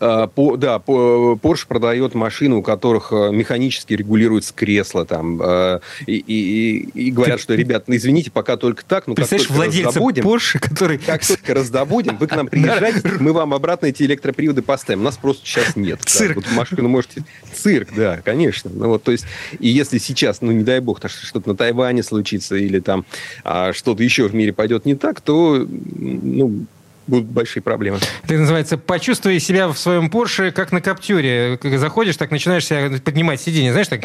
А, 0.00 0.26
по, 0.28 0.56
да, 0.56 0.78
по, 0.78 1.38
Porsche 1.40 1.66
продает 1.66 2.14
машины, 2.14 2.56
у 2.56 2.62
которых 2.62 3.12
э, 3.12 3.30
механически 3.32 3.92
регулируется 3.94 4.54
кресло 4.54 5.04
там, 5.04 5.40
э, 5.42 5.80
и, 6.06 6.16
и, 6.16 6.78
и 6.94 7.10
говорят, 7.10 7.36
Ты... 7.36 7.42
что, 7.42 7.54
ребят, 7.54 7.84
ну, 7.86 7.96
извините, 7.96 8.30
пока 8.30 8.56
только 8.56 8.84
так, 8.84 9.06
ну 9.06 9.14
как 9.14 9.28
только 9.28 9.52
раздобудем, 9.52 10.24
Porsche, 10.24 10.58
который... 10.58 10.98
как 10.98 11.26
только 11.26 11.54
раздобудем, 11.54 12.16
вы 12.16 12.26
к 12.26 12.34
нам 12.34 12.46
приезжайте, 12.48 13.02
мы 13.20 13.32
вам 13.32 13.52
обратно 13.52 13.86
эти 13.86 14.04
электроприводы 14.04 14.62
поставим. 14.62 15.02
Нас 15.02 15.18
просто 15.18 15.46
сейчас 15.46 15.76
нет. 15.76 16.00
Цирк. 16.04 16.36
Да, 16.36 16.40
вот 16.40 16.56
машину 16.56 16.88
можете... 16.88 17.24
Цирк, 17.52 17.88
да, 17.94 18.20
конечно. 18.24 18.70
Ну, 18.72 18.88
вот, 18.88 19.02
то 19.02 19.12
есть, 19.12 19.26
и 19.58 19.68
если 19.68 19.98
сейчас, 19.98 20.40
ну, 20.40 20.52
не 20.52 20.64
дай 20.64 20.80
бог, 20.80 21.00
что-то 21.06 21.50
на 21.50 21.56
Тайване 21.56 22.02
случится 22.02 22.56
или 22.56 22.80
там 22.80 23.04
а, 23.44 23.72
что-то 23.72 24.02
еще 24.02 24.28
в 24.28 24.34
мире 24.34 24.52
пойдет 24.52 24.86
не 24.86 24.94
так, 24.94 25.20
то, 25.20 25.66
ну, 25.68 26.66
будут 27.08 27.26
большие 27.26 27.62
проблемы. 27.62 27.98
Это 28.24 28.34
называется 28.34 28.78
«почувствуй 28.78 29.40
себя 29.40 29.68
в 29.68 29.78
своем 29.78 30.10
Порше, 30.10 30.52
как 30.52 30.72
на 30.72 30.80
Каптюре». 30.80 31.58
Заходишь, 31.62 32.16
так 32.16 32.30
начинаешь 32.30 32.66
себя 32.66 32.90
поднимать 33.02 33.40
сиденье, 33.40 33.72
знаешь, 33.72 33.88
так 33.88 34.04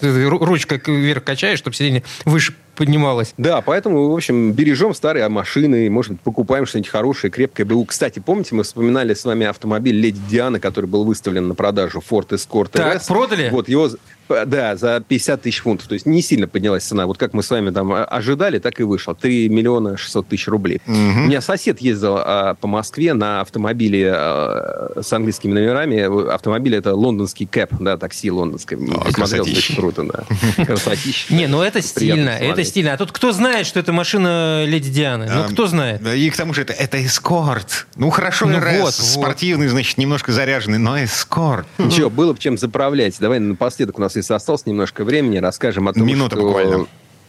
ручка 0.00 0.80
вверх 0.86 1.24
качаешь, 1.24 1.58
чтобы 1.58 1.74
сиденье 1.74 2.02
выше 2.24 2.54
поднималось. 2.74 3.32
Да, 3.38 3.62
поэтому, 3.62 4.10
в 4.10 4.14
общем, 4.14 4.52
бережем 4.52 4.94
старые 4.94 5.26
машины, 5.28 5.88
может 5.88 6.12
быть, 6.12 6.20
покупаем 6.20 6.66
что-нибудь 6.66 6.90
хорошее, 6.90 7.30
крепкое 7.30 7.64
БУ. 7.64 7.86
Кстати, 7.86 8.18
помните, 8.18 8.54
мы 8.54 8.64
вспоминали 8.64 9.14
с 9.14 9.24
вами 9.24 9.46
автомобиль 9.46 9.96
Леди 9.96 10.20
Диана, 10.28 10.60
который 10.60 10.86
был 10.86 11.04
выставлен 11.04 11.48
на 11.48 11.54
продажу 11.54 12.02
Ford 12.08 12.28
Escort 12.28 12.68
так, 12.72 12.96
RS. 12.96 13.06
продали? 13.08 13.48
Вот, 13.48 13.68
его 13.68 13.90
да, 14.28 14.76
за 14.76 15.02
50 15.06 15.42
тысяч 15.42 15.60
фунтов. 15.60 15.88
То 15.88 15.94
есть 15.94 16.06
не 16.06 16.22
сильно 16.22 16.48
поднялась 16.48 16.84
цена. 16.84 17.06
Вот 17.06 17.18
как 17.18 17.32
мы 17.32 17.42
с 17.42 17.50
вами 17.50 17.70
там 17.70 17.92
ожидали, 17.92 18.58
так 18.58 18.80
и 18.80 18.82
вышло. 18.82 19.14
3 19.14 19.48
миллиона 19.48 19.96
600 19.96 20.28
тысяч 20.28 20.48
рублей. 20.48 20.80
Угу. 20.86 20.94
У 20.94 21.26
меня 21.26 21.40
сосед 21.40 21.80
ездил 21.80 22.16
а, 22.18 22.54
по 22.54 22.66
Москве 22.66 23.14
на 23.14 23.40
автомобиле 23.40 24.12
а, 24.14 25.00
с 25.02 25.12
английскими 25.12 25.52
номерами. 25.52 26.32
Автомобиль 26.32 26.74
это 26.74 26.94
лондонский 26.94 27.46
кэп, 27.46 27.74
да, 27.80 27.96
такси 27.96 28.30
лондонское. 28.30 28.78
О, 28.78 29.10
Смотрел, 29.12 29.44
очень 29.44 29.76
круто, 29.76 30.04
да. 30.04 30.64
Красотища. 30.64 31.32
Не, 31.34 31.46
ну 31.46 31.62
это 31.62 31.82
стильно, 31.82 32.30
это 32.30 32.64
стильно. 32.64 32.92
А 32.92 32.96
тут 32.96 33.12
кто 33.12 33.32
знает, 33.32 33.66
что 33.66 33.80
это 33.80 33.92
машина 33.92 34.64
Леди 34.64 34.90
Дианы? 34.90 35.28
Ну, 35.32 35.44
кто 35.52 35.66
знает? 35.66 36.06
И 36.06 36.30
к 36.30 36.36
тому 36.36 36.54
же 36.54 36.62
это, 36.62 36.72
это 36.72 37.04
эскорт. 37.04 37.86
Ну, 37.96 38.10
хорошо, 38.10 38.46
ну, 38.46 38.58
РС, 38.58 38.80
вот, 38.80 38.94
спортивный, 38.94 39.68
значит, 39.68 39.98
немножко 39.98 40.32
заряженный, 40.32 40.78
но 40.78 41.02
эскорт. 41.02 41.66
Ничего, 41.78 42.10
было 42.10 42.32
бы 42.32 42.38
чем 42.38 42.58
заправлять. 42.58 43.16
Давай 43.18 43.38
напоследок 43.38 43.98
у 43.98 44.00
нас 44.00 44.15
если 44.18 44.34
осталось 44.34 44.66
немножко 44.66 45.04
времени, 45.04 45.38
расскажем 45.38 45.88
о 45.88 45.92
том, 45.92 46.06
Минута 46.06 46.36
что... 46.36 46.46
буквально. 46.46 46.86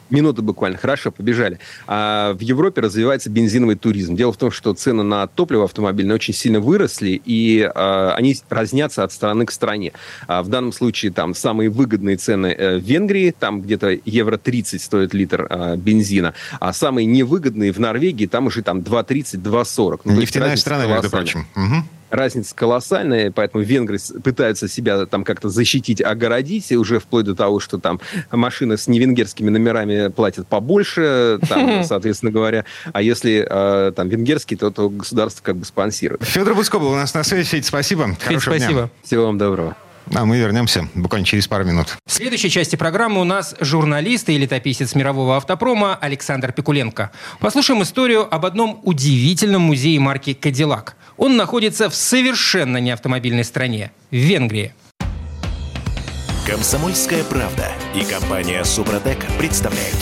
Минута 0.09 0.41
буквально. 0.41 0.77
Хорошо, 0.77 1.11
побежали. 1.11 1.59
А 1.85 2.33
в 2.33 2.39
Европе 2.41 2.81
развивается 2.81 3.29
бензиновый 3.29 3.75
туризм. 3.75 4.15
Дело 4.15 4.31
в 4.31 4.37
том, 4.37 4.51
что 4.51 4.73
цены 4.73 5.03
на 5.03 5.27
топливо 5.27 5.65
автомобильное 5.65 6.15
очень 6.15 6.33
сильно 6.33 6.59
выросли, 6.59 7.21
и 7.23 7.69
а, 7.75 8.13
они 8.15 8.37
разнятся 8.49 9.03
от 9.03 9.11
страны 9.11 9.45
к 9.45 9.51
стране. 9.51 9.93
А 10.27 10.43
в 10.43 10.49
данном 10.49 10.71
случае 10.71 11.11
там 11.11 11.35
самые 11.35 11.69
выгодные 11.69 12.17
цены 12.17 12.47
э, 12.47 12.77
в 12.77 12.83
Венгрии, 12.83 13.33
там 13.37 13.61
где-то 13.61 13.97
евро 14.05 14.37
30 14.37 14.81
стоит 14.81 15.13
литр 15.13 15.45
а, 15.49 15.75
бензина, 15.75 16.33
а 16.59 16.73
самые 16.73 17.05
невыгодные 17.05 17.71
в 17.71 17.79
Норвегии, 17.79 18.27
там 18.27 18.47
уже 18.47 18.61
там 18.61 18.79
2,30, 18.79 19.41
2,40. 19.41 20.01
Ну, 20.05 20.13
Нефтяная 20.13 20.55
страна, 20.55 20.85
между 20.85 21.09
прочим. 21.09 21.47
Угу. 21.55 21.96
Разница 22.09 22.55
колоссальная, 22.55 23.31
поэтому 23.31 23.63
венгры 23.63 23.97
пытаются 24.23 24.67
себя 24.67 25.05
там 25.05 25.23
как-то 25.23 25.49
защитить, 25.49 26.01
огородить, 26.01 26.71
и 26.71 26.77
уже 26.77 26.99
вплоть 26.99 27.25
до 27.25 27.35
того, 27.35 27.59
что 27.59 27.77
там 27.77 27.99
машины 28.31 28.77
с 28.77 28.87
невенгерскими 28.87 29.49
номерами 29.49 30.09
платят 30.09 30.47
побольше, 30.47 31.39
там, 31.47 31.83
соответственно 31.83 32.31
говоря, 32.31 32.65
а 32.93 33.01
если 33.01 33.45
э, 33.49 33.91
там 33.91 34.09
венгерский, 34.09 34.55
то, 34.55 34.71
то 34.71 34.89
государство 34.89 35.43
как 35.43 35.57
бы 35.57 35.65
спонсирует. 35.65 36.23
Федор 36.23 36.55
Бускобл 36.55 36.87
у 36.87 36.95
нас 36.95 37.13
на 37.13 37.23
связи. 37.23 37.47
Федь, 37.47 37.65
спасибо. 37.65 38.15
Федь, 38.19 38.41
спасибо. 38.41 38.73
Дня. 38.73 38.89
Всего 39.03 39.25
вам 39.25 39.37
доброго. 39.37 39.75
А 40.13 40.25
мы 40.25 40.37
вернемся 40.37 40.87
буквально 40.95 41.25
через 41.25 41.47
пару 41.47 41.65
минут. 41.65 41.97
В 42.05 42.11
следующей 42.11 42.49
части 42.49 42.75
программы 42.75 43.21
у 43.21 43.23
нас 43.23 43.55
журналист 43.59 44.29
и 44.29 44.37
летописец 44.37 44.95
мирового 44.95 45.37
автопрома 45.37 45.95
Александр 45.95 46.51
Пикуленко. 46.51 47.11
Послушаем 47.39 47.83
историю 47.83 48.33
об 48.33 48.45
одном 48.45 48.81
удивительном 48.83 49.63
музее 49.63 49.99
марки 49.99 50.33
«Кадиллак». 50.33 50.95
Он 51.17 51.35
находится 51.35 51.89
в 51.89 51.95
совершенно 51.95 52.77
неавтомобильной 52.77 53.43
стране– 53.43 53.91
в 54.11 54.15
Венгрии. 54.15 54.73
Комсомольская 56.45 57.23
правда 57.25 57.67
и 57.93 58.03
компания 58.05 58.63
«Супротек» 58.63 59.17
представляют. 59.37 59.97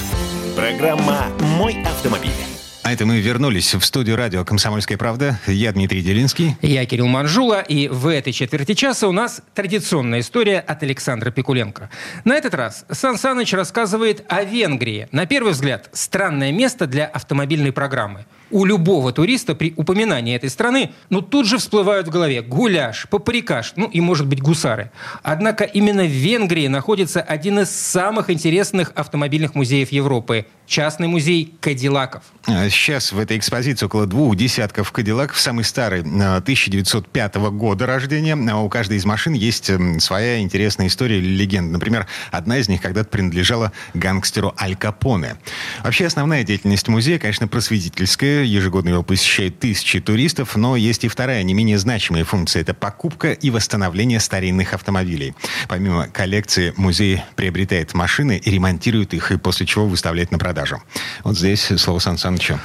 Программа 0.55 1.27
«Мой 1.57 1.81
автомобиль». 1.83 2.54
А 2.85 2.93
это 2.93 3.07
мы 3.07 3.19
вернулись 3.19 3.73
в 3.73 3.83
студию 3.83 4.15
радио 4.15 4.45
«Комсомольская 4.45 4.95
правда». 4.95 5.39
Я 5.47 5.71
Дмитрий 5.71 6.03
Делинский. 6.03 6.55
Я 6.61 6.85
Кирилл 6.85 7.07
Манжула. 7.07 7.61
И 7.61 7.87
в 7.87 8.05
этой 8.05 8.31
четверти 8.31 8.75
часа 8.75 9.07
у 9.07 9.11
нас 9.11 9.41
традиционная 9.55 10.19
история 10.19 10.59
от 10.59 10.83
Александра 10.83 11.31
Пикуленко. 11.31 11.89
На 12.25 12.35
этот 12.35 12.53
раз 12.53 12.85
Сан 12.91 13.17
Саныч 13.17 13.53
рассказывает 13.53 14.23
о 14.29 14.43
Венгрии. 14.43 15.07
На 15.11 15.25
первый 15.25 15.53
взгляд, 15.53 15.89
странное 15.93 16.51
место 16.51 16.85
для 16.85 17.07
автомобильной 17.07 17.71
программы 17.71 18.27
у 18.51 18.65
любого 18.65 19.11
туриста 19.11 19.55
при 19.55 19.73
упоминании 19.75 20.35
этой 20.35 20.49
страны, 20.49 20.91
ну, 21.09 21.21
тут 21.21 21.47
же 21.47 21.57
всплывают 21.57 22.07
в 22.07 22.11
голове 22.11 22.41
гуляш, 22.41 23.07
паприкаш, 23.09 23.73
ну 23.75 23.87
и, 23.87 24.01
может 24.01 24.27
быть, 24.27 24.41
гусары. 24.41 24.91
Однако 25.23 25.63
именно 25.63 26.03
в 26.03 26.11
Венгрии 26.11 26.67
находится 26.67 27.21
один 27.21 27.59
из 27.59 27.69
самых 27.69 28.29
интересных 28.29 28.91
автомобильных 28.95 29.55
музеев 29.55 29.91
Европы– 29.91 30.45
частный 30.67 31.07
музей 31.07 31.53
Кадиллаков. 31.61 32.23
А 32.47 32.67
сейчас 32.69 33.11
в 33.11 33.19
этой 33.19 33.37
экспозиции 33.37 33.85
около 33.85 34.07
двух 34.07 34.35
десятков 34.35 34.91
Кадиллаков. 34.91 35.39
Самый 35.39 35.63
старый 35.63 36.01
1905 36.01 37.35
года 37.35 37.85
рождения. 37.85 38.35
А 38.51 38.57
у 38.57 38.67
каждой 38.67 38.97
из 38.97 39.05
машин 39.05 39.33
есть 39.33 39.69
своя 39.99 40.39
интересная 40.39 40.87
история 40.87 41.19
или 41.19 41.27
легенда. 41.27 41.73
Например, 41.73 42.07
одна 42.31 42.57
из 42.57 42.67
них 42.67 42.81
когда-то 42.81 43.09
принадлежала 43.09 43.73
гангстеру 43.93 44.55
Аль 44.59 44.75
Капоне. 44.75 45.35
Вообще 45.83 46.07
основная 46.07 46.43
деятельность 46.43 46.87
музея, 46.87 47.19
конечно, 47.19 47.47
просветительская 47.47 48.34
Ежегодно 48.43 48.89
его 48.89 49.03
посещают 49.03 49.59
тысячи 49.59 49.99
туристов, 49.99 50.55
но 50.55 50.75
есть 50.75 51.03
и 51.03 51.07
вторая, 51.07 51.43
не 51.43 51.53
менее 51.53 51.77
значимая 51.77 52.23
функция. 52.25 52.61
Это 52.61 52.73
покупка 52.73 53.31
и 53.31 53.49
восстановление 53.49 54.19
старинных 54.19 54.73
автомобилей. 54.73 55.33
Помимо 55.69 56.07
коллекции, 56.07 56.73
музей 56.77 57.21
приобретает 57.35 57.93
машины 57.93 58.41
и 58.43 58.51
ремонтирует 58.51 59.13
их, 59.13 59.31
и 59.31 59.37
после 59.37 59.65
чего 59.65 59.87
выставляет 59.87 60.31
на 60.31 60.39
продажу. 60.39 60.81
Вот 61.23 61.37
здесь 61.37 61.71
слово 61.77 61.99
Сан 61.99 62.17
Санычу. 62.17 62.59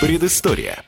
Предыстория. 0.00 0.82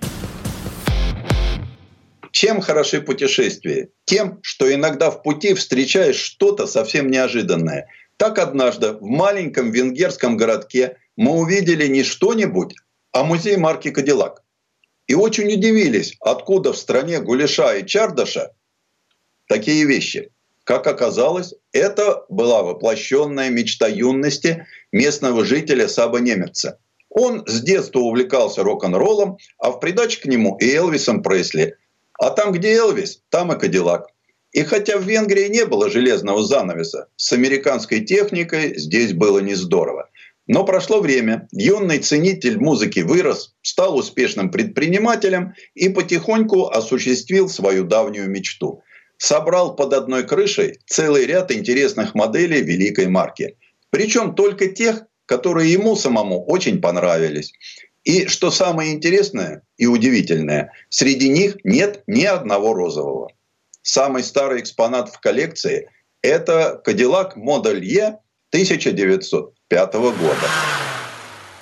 Чем 2.30 2.60
хороши 2.60 3.00
путешествия? 3.00 3.88
Тем, 4.04 4.38
что 4.42 4.72
иногда 4.72 5.10
в 5.10 5.22
пути 5.22 5.54
встречаешь 5.54 6.16
что-то 6.16 6.66
совсем 6.66 7.10
неожиданное. 7.10 7.88
Так 8.16 8.38
однажды 8.38 8.92
в 8.92 9.02
маленьком 9.02 9.70
венгерском 9.70 10.36
городке 10.36 10.98
мы 11.18 11.32
увидели 11.32 11.88
не 11.88 12.04
что-нибудь, 12.04 12.76
а 13.12 13.24
музей 13.24 13.56
марки 13.56 13.90
«Кадиллак». 13.90 14.44
И 15.08 15.14
очень 15.14 15.52
удивились, 15.52 16.16
откуда 16.20 16.72
в 16.72 16.78
стране 16.78 17.18
гуляша 17.20 17.76
и 17.76 17.84
чардаша 17.84 18.52
такие 19.48 19.84
вещи. 19.84 20.30
Как 20.62 20.86
оказалось, 20.86 21.54
это 21.72 22.24
была 22.28 22.62
воплощенная 22.62 23.50
мечта 23.50 23.88
юности 23.88 24.66
местного 24.92 25.44
жителя 25.44 25.88
Саба 25.88 26.20
Немерца. 26.20 26.78
Он 27.08 27.44
с 27.48 27.62
детства 27.62 27.98
увлекался 27.98 28.62
рок-н-роллом, 28.62 29.38
а 29.58 29.72
в 29.72 29.80
придачу 29.80 30.20
к 30.20 30.26
нему 30.26 30.56
и 30.58 30.72
Элвисом 30.72 31.22
Пресли. 31.24 31.74
А 32.20 32.30
там, 32.30 32.52
где 32.52 32.74
Элвис, 32.74 33.22
там 33.30 33.52
и 33.52 33.58
Кадиллак. 33.58 34.06
И 34.52 34.62
хотя 34.62 34.98
в 34.98 35.02
Венгрии 35.02 35.48
не 35.48 35.66
было 35.66 35.90
железного 35.90 36.44
занавеса, 36.44 37.08
с 37.16 37.32
американской 37.32 38.04
техникой 38.04 38.78
здесь 38.78 39.14
было 39.14 39.40
не 39.40 39.54
здорово. 39.54 40.07
Но 40.48 40.64
прошло 40.64 41.00
время, 41.00 41.46
юный 41.52 41.98
ценитель 41.98 42.58
музыки 42.58 43.00
вырос, 43.00 43.54
стал 43.60 43.98
успешным 43.98 44.50
предпринимателем 44.50 45.52
и 45.74 45.90
потихоньку 45.90 46.68
осуществил 46.68 47.50
свою 47.50 47.84
давнюю 47.84 48.30
мечту. 48.30 48.82
Собрал 49.18 49.76
под 49.76 49.92
одной 49.92 50.26
крышей 50.26 50.78
целый 50.86 51.26
ряд 51.26 51.52
интересных 51.52 52.14
моделей 52.14 52.62
великой 52.62 53.08
марки. 53.08 53.58
Причем 53.90 54.34
только 54.34 54.68
тех, 54.68 55.02
которые 55.26 55.70
ему 55.70 55.96
самому 55.96 56.42
очень 56.46 56.80
понравились. 56.80 57.52
И 58.04 58.26
что 58.26 58.50
самое 58.50 58.94
интересное 58.94 59.62
и 59.76 59.86
удивительное, 59.86 60.72
среди 60.88 61.28
них 61.28 61.58
нет 61.62 62.02
ни 62.06 62.24
одного 62.24 62.72
розового. 62.72 63.28
Самый 63.82 64.22
старый 64.22 64.60
экспонат 64.60 65.10
в 65.10 65.20
коллекции– 65.20 65.90
это 66.22 66.80
Cadillac 66.86 67.36
Model 67.36 67.80
E 67.82 68.18
1900 68.50 69.57
1995 69.70 69.92
года. 70.18 70.48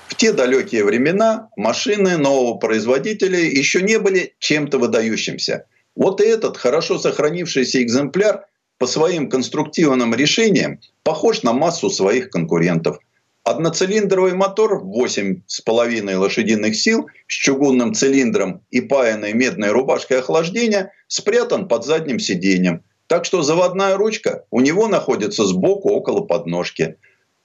В 0.09 0.15
те 0.15 0.33
далекие 0.33 0.85
времена 0.85 1.49
машины 1.57 2.17
нового 2.17 2.57
производителя 2.57 3.39
еще 3.39 3.83
не 3.83 3.99
были 3.99 4.35
чем-то 4.39 4.79
выдающимся. 4.79 5.67
Вот 5.97 6.21
и 6.21 6.25
этот 6.25 6.57
хорошо 6.57 6.99
сохранившийся 6.99 7.83
экземпляр 7.83 8.47
по 8.79 8.87
своим 8.87 9.29
конструктивным 9.29 10.15
решениям 10.15 10.79
похож 11.03 11.43
на 11.43 11.53
массу 11.53 11.91
своих 11.91 12.31
конкурентов. 12.31 12.99
Одноцилиндровый 13.43 14.35
мотор 14.35 14.83
8,5 14.85 16.17
лошадиных 16.17 16.77
сил 16.77 17.09
с 17.27 17.33
чугунным 17.33 17.95
цилиндром 17.95 18.63
и 18.71 18.81
паянной 18.81 19.33
медной 19.33 19.71
рубашкой 19.71 20.19
охлаждения 20.19 20.93
спрятан 21.09 21.69
под 21.69 21.85
задним 21.85 22.19
сиденьем. 22.19 22.83
Так 23.07 23.25
что 23.25 23.43
заводная 23.43 23.97
ручка 23.97 24.45
у 24.51 24.61
него 24.61 24.89
находится 24.89 25.45
сбоку 25.45 25.91
около 25.91 26.23
подножки. 26.23 26.97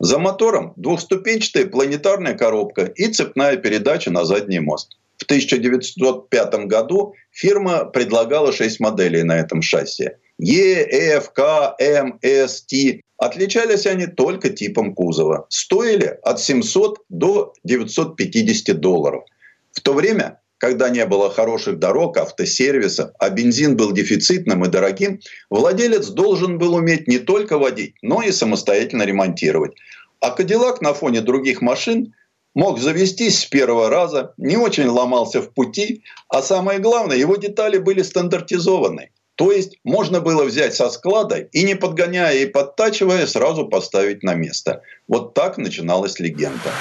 За 0.03 0.17
мотором 0.17 0.73
двухступенчатая 0.77 1.67
планетарная 1.67 2.33
коробка 2.33 2.85
и 2.85 3.07
цепная 3.07 3.55
передача 3.57 4.09
на 4.09 4.25
задний 4.25 4.59
мост. 4.59 4.97
В 5.17 5.25
1905 5.25 6.65
году 6.65 7.13
фирма 7.29 7.85
предлагала 7.85 8.51
6 8.51 8.79
моделей 8.79 9.21
на 9.21 9.37
этом 9.37 9.61
шасси. 9.61 10.09
Е, 10.39 10.87
F, 11.17 11.31
К, 11.33 11.75
М, 11.79 12.17
С, 12.23 12.63
Т. 12.63 13.01
Отличались 13.17 13.85
они 13.85 14.07
только 14.07 14.49
типом 14.49 14.95
кузова. 14.95 15.45
Стоили 15.49 16.17
от 16.23 16.39
700 16.39 16.97
до 17.09 17.53
950 17.63 18.79
долларов. 18.79 19.23
В 19.71 19.81
то 19.81 19.93
время 19.93 20.40
когда 20.61 20.89
не 20.89 21.07
было 21.07 21.31
хороших 21.31 21.79
дорог, 21.79 22.17
автосервисов, 22.17 23.09
а 23.17 23.31
бензин 23.31 23.75
был 23.75 23.91
дефицитным 23.93 24.63
и 24.63 24.69
дорогим, 24.69 25.19
владелец 25.49 26.09
должен 26.09 26.59
был 26.59 26.75
уметь 26.75 27.07
не 27.07 27.17
только 27.17 27.57
водить, 27.57 27.95
но 28.03 28.21
и 28.21 28.31
самостоятельно 28.31 29.01
ремонтировать. 29.01 29.71
А 30.19 30.29
Кадиллак 30.29 30.79
на 30.81 30.93
фоне 30.93 31.21
других 31.21 31.61
машин 31.61 32.13
мог 32.53 32.79
завестись 32.79 33.39
с 33.39 33.45
первого 33.45 33.89
раза, 33.89 34.35
не 34.37 34.55
очень 34.55 34.85
ломался 34.85 35.41
в 35.41 35.51
пути, 35.51 36.03
а 36.29 36.43
самое 36.43 36.77
главное, 36.77 37.17
его 37.17 37.37
детали 37.37 37.79
были 37.79 38.03
стандартизованы. 38.03 39.09
То 39.33 39.51
есть 39.51 39.79
можно 39.83 40.21
было 40.21 40.43
взять 40.43 40.75
со 40.75 40.91
склада 40.91 41.37
и 41.37 41.63
не 41.63 41.73
подгоняя 41.73 42.35
и 42.35 42.45
подтачивая, 42.45 43.25
сразу 43.25 43.67
поставить 43.67 44.21
на 44.21 44.35
место. 44.35 44.83
Вот 45.07 45.33
так 45.33 45.57
начиналась 45.57 46.19
легенда. 46.19 46.71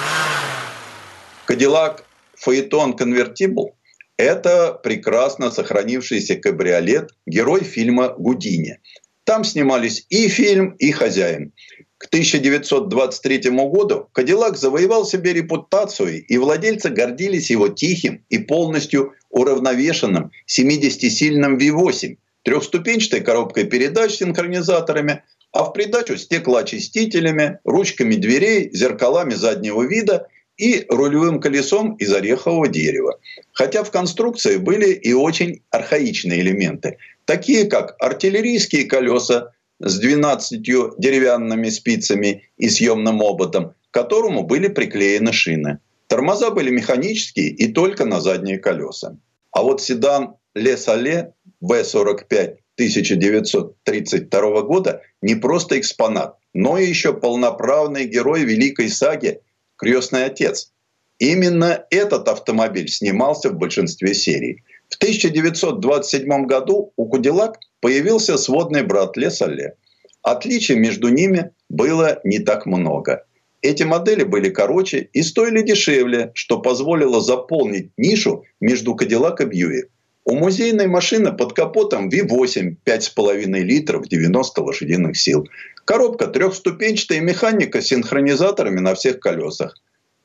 Кадиллак 1.45 2.05
Фаэтон 2.41 2.93
Конвертибл– 2.93 3.75
это 4.17 4.73
прекрасно 4.73 5.51
сохранившийся 5.51 6.37
кабриолет, 6.37 7.11
герой 7.27 7.63
фильма 7.63 8.15
«Гудини». 8.17 8.79
Там 9.25 9.43
снимались 9.43 10.07
и 10.09 10.27
фильм, 10.27 10.71
и 10.79 10.91
хозяин. 10.91 11.53
К 11.99 12.07
1923 12.07 13.51
году 13.51 14.09
Кадиллак 14.11 14.57
завоевал 14.57 15.05
себе 15.05 15.33
репутацию, 15.33 16.25
и 16.25 16.37
владельцы 16.39 16.89
гордились 16.89 17.51
его 17.51 17.67
тихим 17.67 18.25
и 18.29 18.39
полностью 18.39 19.13
уравновешенным 19.29 20.31
70-сильным 20.49 21.59
V8, 21.59 22.17
трехступенчатой 22.41 23.21
коробкой 23.21 23.65
передач 23.65 24.13
с 24.13 24.17
синхронизаторами, 24.17 25.23
а 25.51 25.65
в 25.65 25.73
придачу 25.73 26.17
стеклоочистителями, 26.17 27.59
ручками 27.65 28.15
дверей, 28.15 28.71
зеркалами 28.73 29.35
заднего 29.35 29.83
вида 29.83 30.25
и 30.61 30.85
рулевым 30.89 31.39
колесом 31.39 31.95
из 31.95 32.13
орехового 32.13 32.67
дерева. 32.67 33.19
Хотя 33.51 33.83
в 33.83 33.89
конструкции 33.89 34.57
были 34.57 34.91
и 34.91 35.11
очень 35.11 35.63
архаичные 35.71 36.41
элементы, 36.41 36.97
такие 37.25 37.65
как 37.65 37.95
артиллерийские 37.99 38.85
колеса 38.85 39.53
с 39.79 39.97
12 39.97 40.61
деревянными 40.61 41.69
спицами 41.69 42.43
и 42.57 42.69
съемным 42.69 43.23
ободом, 43.23 43.73
к 43.89 43.93
которому 43.93 44.43
были 44.43 44.67
приклеены 44.67 45.33
шины. 45.33 45.79
Тормоза 46.05 46.51
были 46.51 46.69
механические 46.69 47.47
и 47.47 47.73
только 47.73 48.05
на 48.05 48.21
задние 48.21 48.59
колеса. 48.59 49.17
А 49.51 49.63
вот 49.63 49.81
седан 49.81 50.35
Ле-Сале 50.53 51.33
В-45 51.61 52.57
1932 52.75 54.61
года 54.61 55.01
не 55.23 55.33
просто 55.35 55.79
экспонат, 55.79 56.37
но 56.53 56.77
и 56.77 56.85
еще 56.85 57.13
полноправный 57.13 58.05
герой 58.05 58.43
великой 58.43 58.89
саги 58.89 59.41
«Крестный 59.81 60.25
отец». 60.25 60.71
Именно 61.17 61.85
этот 61.89 62.27
автомобиль 62.27 62.87
снимался 62.87 63.49
в 63.49 63.57
большинстве 63.57 64.13
серий. 64.13 64.63
В 64.89 64.95
1927 64.97 66.45
году 66.45 66.93
у 66.95 67.07
Кудилак 67.07 67.57
появился 67.79 68.37
сводный 68.37 68.83
брат 68.83 69.17
Лесале. 69.17 69.73
Отличий 70.21 70.75
между 70.75 71.09
ними 71.09 71.51
было 71.67 72.19
не 72.23 72.39
так 72.39 72.67
много. 72.67 73.25
Эти 73.63 73.83
модели 73.83 74.23
были 74.23 74.49
короче 74.49 75.09
и 75.13 75.23
стоили 75.23 75.61
дешевле, 75.61 76.31
что 76.35 76.59
позволило 76.59 77.19
заполнить 77.21 77.91
нишу 77.97 78.43
между 78.59 78.95
Кадиллак 78.95 79.41
и 79.41 79.45
Бьюик. 79.45 79.89
У 80.23 80.35
музейной 80.35 80.87
машины 80.87 81.33
под 81.33 81.53
капотом 81.53 82.09
V8 82.09 82.75
5,5 82.85 83.45
литров 83.61 84.07
90 84.07 84.61
лошадиных 84.61 85.17
сил. 85.17 85.47
Коробка 85.85 86.27
трехступенчатая 86.27 87.21
механика 87.21 87.81
с 87.81 87.87
синхронизаторами 87.87 88.79
на 88.79 88.95
всех 88.95 89.19
колесах. 89.19 89.75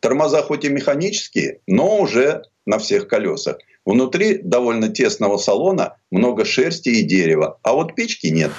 Тормоза 0.01 0.43
хоть 0.43 0.65
и 0.65 0.69
механические, 0.69 1.61
но 1.67 1.99
уже 1.99 2.43
на 2.67 2.79
всех 2.79 3.09
колесах. 3.09 3.59
Внутри 3.85 4.41
довольно 4.43 4.89
тесного 4.89 5.37
салона 5.37 5.97
много 6.11 6.45
шерсти 6.45 6.89
и 6.91 7.03
дерева, 7.03 7.59
а 7.63 7.73
вот 7.73 7.95
печки 7.95 8.27
нет. 8.27 8.51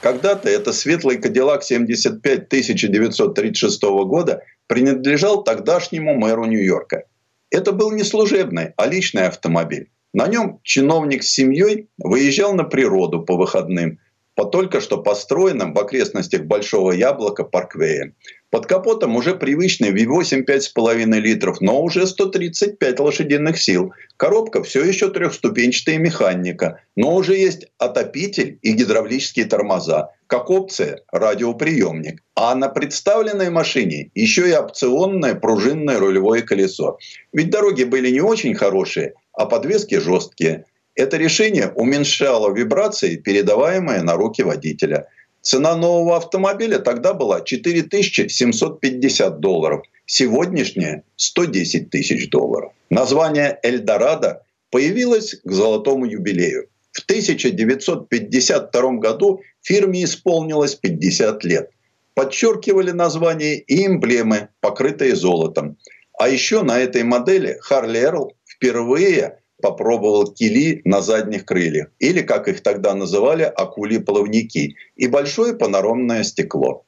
Когда-то 0.00 0.48
это 0.48 0.72
светлый 0.72 1.18
Кадиллак 1.18 1.62
75 1.62 2.46
1936 2.46 3.82
года 3.82 4.42
принадлежал 4.66 5.44
тогдашнему 5.44 6.14
мэру 6.14 6.46
Нью-Йорка. 6.46 7.04
Это 7.50 7.72
был 7.72 7.92
не 7.92 8.02
служебный, 8.02 8.72
а 8.76 8.86
личный 8.86 9.26
автомобиль. 9.26 9.90
На 10.12 10.26
нем 10.26 10.60
чиновник 10.62 11.22
с 11.22 11.28
семьей 11.28 11.88
выезжал 11.98 12.54
на 12.54 12.64
природу 12.64 13.22
по 13.22 13.36
выходным 13.36 13.98
по 14.34 14.44
только 14.44 14.80
что 14.80 14.98
построенным 14.98 15.74
в 15.74 15.78
окрестностях 15.78 16.42
Большого 16.42 16.92
Яблока 16.92 17.44
парквея. 17.44 18.14
Под 18.50 18.66
капотом 18.66 19.16
уже 19.16 19.34
привычный 19.34 19.92
V8 19.92 20.44
5,5 20.44 21.04
литров, 21.20 21.62
но 21.62 21.82
уже 21.82 22.06
135 22.06 23.00
лошадиных 23.00 23.58
сил. 23.58 23.94
Коробка 24.18 24.62
все 24.62 24.84
еще 24.84 25.08
трехступенчатая 25.08 25.96
механика, 25.96 26.80
но 26.94 27.14
уже 27.14 27.34
есть 27.34 27.66
отопитель 27.78 28.58
и 28.60 28.72
гидравлические 28.72 29.46
тормоза. 29.46 30.10
Как 30.26 30.50
опция– 30.50 31.00
радиоприемник. 31.12 32.22
А 32.34 32.54
на 32.54 32.68
представленной 32.68 33.48
машине 33.48 34.10
еще 34.14 34.48
и 34.48 34.54
опционное 34.54 35.34
пружинное 35.34 35.98
рулевое 35.98 36.42
колесо. 36.42 36.98
Ведь 37.32 37.50
дороги 37.50 37.84
были 37.84 38.10
не 38.10 38.20
очень 38.20 38.54
хорошие, 38.54 39.14
а 39.32 39.46
подвески 39.46 39.98
жесткие. 39.98 40.66
Это 40.94 41.16
решение 41.16 41.72
уменьшало 41.74 42.54
вибрации, 42.54 43.16
передаваемые 43.16 44.02
на 44.02 44.14
руки 44.14 44.42
водителя– 44.42 45.08
Цена 45.42 45.74
нового 45.74 46.16
автомобиля 46.16 46.78
тогда 46.78 47.14
была 47.14 47.40
4750 47.40 49.40
долларов. 49.40 49.82
Сегодняшняя 50.06 51.02
110 51.16 51.90
тысяч 51.90 52.30
долларов. 52.30 52.72
Название 52.90 53.58
«Эльдорадо» 53.64 54.44
появилось 54.70 55.34
к 55.44 55.50
золотому 55.50 56.06
юбилею. 56.06 56.68
В 56.92 57.00
1952 57.04 58.92
году 58.98 59.40
фирме 59.62 60.04
исполнилось 60.04 60.76
50 60.76 61.42
лет. 61.44 61.70
Подчеркивали 62.14 62.92
название 62.92 63.58
и 63.58 63.86
эмблемы, 63.86 64.48
покрытые 64.60 65.16
золотом. 65.16 65.76
А 66.18 66.28
еще 66.28 66.62
на 66.62 66.78
этой 66.78 67.02
модели 67.02 67.56
Харли 67.60 67.98
Эрл 67.98 68.36
впервые 68.46 69.38
попробовал 69.62 70.26
кили 70.26 70.82
на 70.84 71.00
задних 71.00 71.46
крыльях, 71.46 71.88
или, 71.98 72.20
как 72.20 72.48
их 72.48 72.62
тогда 72.62 72.94
называли, 72.94 73.44
акули-плавники, 73.44 74.74
и 74.96 75.06
большое 75.06 75.54
панорамное 75.54 76.24
стекло. 76.24 76.84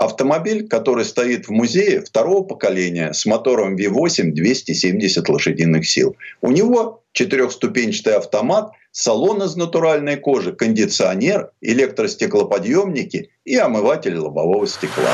Автомобиль, 0.00 0.66
который 0.66 1.04
стоит 1.04 1.46
в 1.46 1.50
музее 1.50 2.00
второго 2.00 2.42
поколения 2.42 3.12
с 3.12 3.26
мотором 3.26 3.76
V8 3.76 4.32
270 4.32 5.28
лошадиных 5.28 5.86
сил. 5.86 6.16
У 6.40 6.50
него 6.50 7.02
четырехступенчатый 7.12 8.14
автомат, 8.14 8.70
салон 8.92 9.42
из 9.42 9.56
натуральной 9.56 10.16
кожи, 10.16 10.54
кондиционер, 10.54 11.50
электростеклоподъемники 11.60 13.28
и 13.44 13.56
омыватель 13.56 14.16
лобового 14.16 14.66
стекла. 14.66 15.12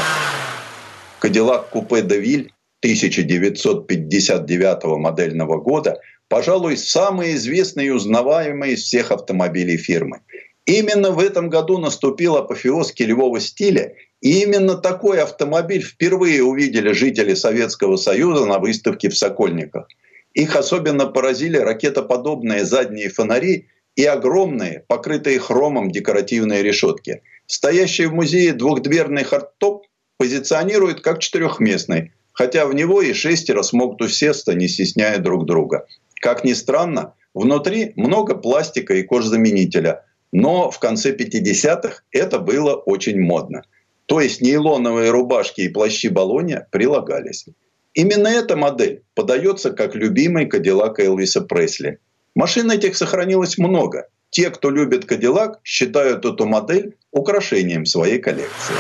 Кадиллак 1.19 1.71
Купе 1.71 2.03
Девиль 2.03 2.53
1959 2.81 4.85
модельного 4.99 5.61
года 5.61 5.99
пожалуй, 6.29 6.77
самый 6.77 7.35
известный 7.35 7.87
и 7.87 7.91
узнаваемый 7.91 8.73
из 8.73 8.83
всех 8.83 9.11
автомобилей 9.11 9.77
фирмы. 9.77 10.21
Именно 10.65 11.13
в 11.13 11.21
этом 11.21 11.49
году 11.49 11.79
наступил 11.79 12.37
апофеоз 12.37 12.93
килевого 12.93 13.41
стиля, 13.41 13.95
и 14.21 14.43
именно 14.43 14.75
такой 14.77 15.21
автомобиль 15.21 15.83
впервые 15.83 16.43
увидели 16.43 16.93
жители 16.93 17.35
Советского 17.35 17.97
Союза 17.97 18.47
на 18.47 18.59
выставке 18.59 19.09
в 19.09 19.17
Сокольниках. 19.17 19.87
Их 20.35 20.57
особенно 20.57 21.07
поразили 21.07 21.57
ракетоподобные 21.57 22.65
задние 22.65 23.09
фонари 23.09 23.69
и 23.95 24.05
огромные, 24.05 24.85
покрытые 24.89 25.39
хромом 25.39 25.91
декоративные 25.91 26.63
решетки. 26.63 27.23
Стоящий 27.47 28.07
в 28.07 28.13
музее 28.13 28.53
двухдверный 28.53 29.25
хардтоп 29.25 29.87
позиционирует 30.19 31.01
как 31.01 31.21
четырехместный, 31.21 32.13
хотя 32.33 32.67
в 32.67 32.75
него 32.75 33.01
и 33.01 33.13
шестеро 33.13 33.63
смогут 33.63 34.03
усесться, 34.03 34.53
не 34.55 34.69
стесняя 34.69 35.19
друг 35.19 35.47
друга. 35.47 35.87
Как 36.21 36.45
ни 36.45 36.55
странно, 36.55 37.15
внутри 37.35 37.93
много 37.97 38.35
пластика 38.35 38.95
и 38.95 39.03
кожзаменителя, 39.03 40.05
но 40.33 40.71
в 40.71 40.79
конце 40.79 41.15
50-х 41.15 42.03
это 42.11 42.39
было 42.39 42.75
очень 42.75 43.21
модно. 43.21 43.63
То 44.07 44.21
есть 44.21 44.41
нейлоновые 44.41 45.11
рубашки 45.11 45.63
и 45.63 45.69
плащи 45.69 46.09
Болония 46.09 46.69
прилагались. 46.71 47.47
Именно 47.95 48.29
эта 48.29 48.57
модель 48.57 49.03
подается 49.15 49.71
как 49.71 49.95
любимый 49.95 50.47
Кадиллак 50.47 51.01
Элвиса 51.01 51.41
Пресли. 51.41 51.99
Машин 52.35 52.71
этих 52.71 52.97
сохранилось 52.97 53.59
много. 53.59 54.09
Те, 54.31 54.51
кто 54.51 54.71
любит 54.71 55.07
Кадиллак, 55.07 55.61
считают 55.65 56.25
эту 56.25 56.47
модель 56.47 56.95
украшением 57.11 57.87
своей 57.87 58.19
коллекции. 58.19 58.75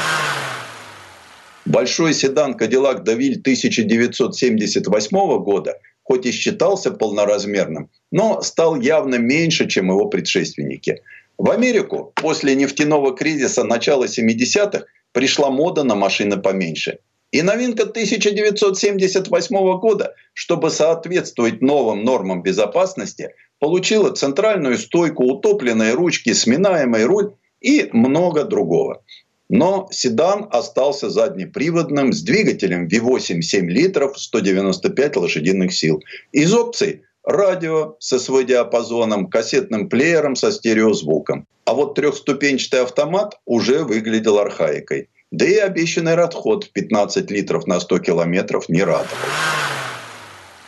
Большой 1.64 2.14
седан 2.14 2.54
Кадиллак 2.54 3.02
Давиль 3.02 3.40
1978 3.40 5.38
года 5.42 5.78
хоть 6.06 6.24
и 6.24 6.30
считался 6.30 6.92
полноразмерным, 6.92 7.90
но 8.12 8.40
стал 8.40 8.80
явно 8.80 9.16
меньше, 9.16 9.66
чем 9.66 9.88
его 9.88 10.06
предшественники. 10.06 11.02
В 11.36 11.50
Америку 11.50 12.12
после 12.14 12.54
нефтяного 12.54 13.14
кризиса 13.16 13.64
начала 13.64 14.04
70-х 14.04 14.84
пришла 15.10 15.50
мода 15.50 15.82
на 15.82 15.96
машины 15.96 16.36
поменьше. 16.36 16.98
И 17.32 17.42
новинка 17.42 17.82
1978 17.82 19.78
года, 19.80 20.14
чтобы 20.32 20.70
соответствовать 20.70 21.60
новым 21.60 22.04
нормам 22.04 22.40
безопасности, 22.40 23.30
получила 23.58 24.12
центральную 24.12 24.78
стойку, 24.78 25.24
утопленные 25.24 25.94
ручки, 25.94 26.32
сминаемый 26.34 27.04
руль 27.04 27.34
и 27.60 27.88
много 27.92 28.44
другого. 28.44 29.02
Но 29.48 29.88
седан 29.92 30.48
остался 30.50 31.08
заднеприводным 31.08 32.12
с 32.12 32.22
двигателем 32.22 32.88
V8 32.88 33.40
7 33.40 33.70
литров 33.70 34.18
195 34.18 35.16
лошадиных 35.16 35.72
сил. 35.72 36.02
Из 36.32 36.52
опций 36.52 37.02
радио 37.22 37.96
со 37.98 38.18
свой 38.18 38.44
диапазоном, 38.44 39.28
кассетным 39.28 39.88
плеером 39.88 40.36
со 40.36 40.50
стереозвуком. 40.50 41.46
А 41.64 41.74
вот 41.74 41.94
трехступенчатый 41.94 42.82
автомат 42.82 43.38
уже 43.44 43.84
выглядел 43.84 44.38
архаикой. 44.38 45.08
Да 45.32 45.44
и 45.44 45.56
обещанный 45.56 46.14
расход 46.14 46.64
в 46.64 46.70
15 46.70 47.30
литров 47.30 47.66
на 47.66 47.80
100 47.80 47.98
километров 47.98 48.68
не 48.68 48.82
радовал. 48.82 49.16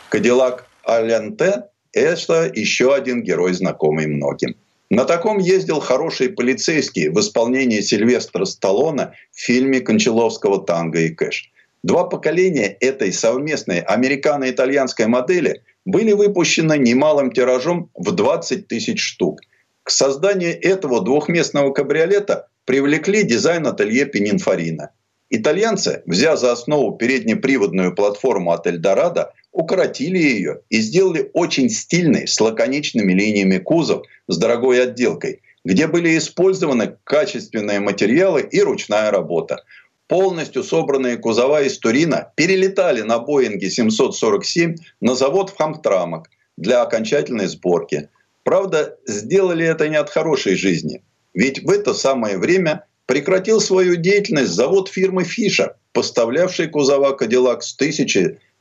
Кадиллак 0.09 0.65
Аленте– 0.83 1.63
это 1.93 2.51
еще 2.53 2.93
один 2.93 3.23
герой, 3.23 3.53
знакомый 3.53 4.07
многим. 4.07 4.55
На 4.89 5.05
таком 5.05 5.37
ездил 5.37 5.79
хороший 5.79 6.29
полицейский 6.29 7.09
в 7.09 7.19
исполнении 7.19 7.79
Сильвестра 7.81 8.45
Сталлоне 8.45 9.13
в 9.31 9.39
фильме 9.39 9.81
Кончаловского 9.81 10.65
«Танго 10.65 10.99
и 11.01 11.09
кэш». 11.09 11.51
Два 11.83 12.05
поколения 12.05 12.75
этой 12.79 13.13
совместной 13.13 13.81
американо-итальянской 13.81 15.05
модели 15.07 15.61
были 15.85 16.11
выпущены 16.13 16.77
немалым 16.77 17.31
тиражом 17.31 17.91
в 17.93 18.11
20 18.11 18.67
тысяч 18.67 18.99
штук. 18.99 19.41
К 19.83 19.91
созданию 19.91 20.59
этого 20.59 21.01
двухместного 21.01 21.71
кабриолета 21.71 22.47
привлекли 22.65 23.23
дизайн 23.23 23.67
ателье 23.67 24.05
Пининфорина. 24.05 24.89
Итальянцы, 25.29 26.01
взяв 26.07 26.39
за 26.39 26.51
основу 26.51 26.97
переднеприводную 26.97 27.95
платформу 27.95 28.51
от 28.51 28.65
Эльдорадо, 28.65 29.33
укоротили 29.51 30.17
ее 30.17 30.61
и 30.69 30.79
сделали 30.79 31.29
очень 31.33 31.69
стильный 31.69 32.27
с 32.27 32.39
лаконичными 32.39 33.13
линиями 33.13 33.57
кузов 33.57 34.05
с 34.27 34.37
дорогой 34.37 34.81
отделкой, 34.83 35.41
где 35.65 35.87
были 35.87 36.17
использованы 36.17 36.95
качественные 37.03 37.79
материалы 37.79 38.41
и 38.41 38.61
ручная 38.61 39.11
работа. 39.11 39.63
Полностью 40.07 40.63
собранные 40.63 41.17
кузова 41.17 41.61
из 41.63 41.77
Турина 41.77 42.31
перелетали 42.35 43.01
на 43.01 43.19
Боинге 43.19 43.69
747 43.69 44.75
на 45.01 45.15
завод 45.15 45.51
в 45.51 45.57
Хамтрамак, 45.57 46.29
для 46.59 46.81
окончательной 46.81 47.47
сборки. 47.47 48.09
Правда, 48.43 48.97
сделали 49.07 49.65
это 49.65 49.87
не 49.87 49.95
от 49.95 50.09
хорошей 50.09 50.55
жизни. 50.55 51.01
Ведь 51.33 51.63
в 51.63 51.69
это 51.69 51.93
самое 51.93 52.37
время 52.37 52.85
прекратил 53.05 53.61
свою 53.61 53.95
деятельность 53.95 54.51
завод 54.51 54.89
фирмы 54.89 55.23
«Фишер», 55.23 55.75
поставлявший 55.93 56.67
кузова 56.67 57.13
«Кадиллак» 57.13 57.63
с 57.63 57.73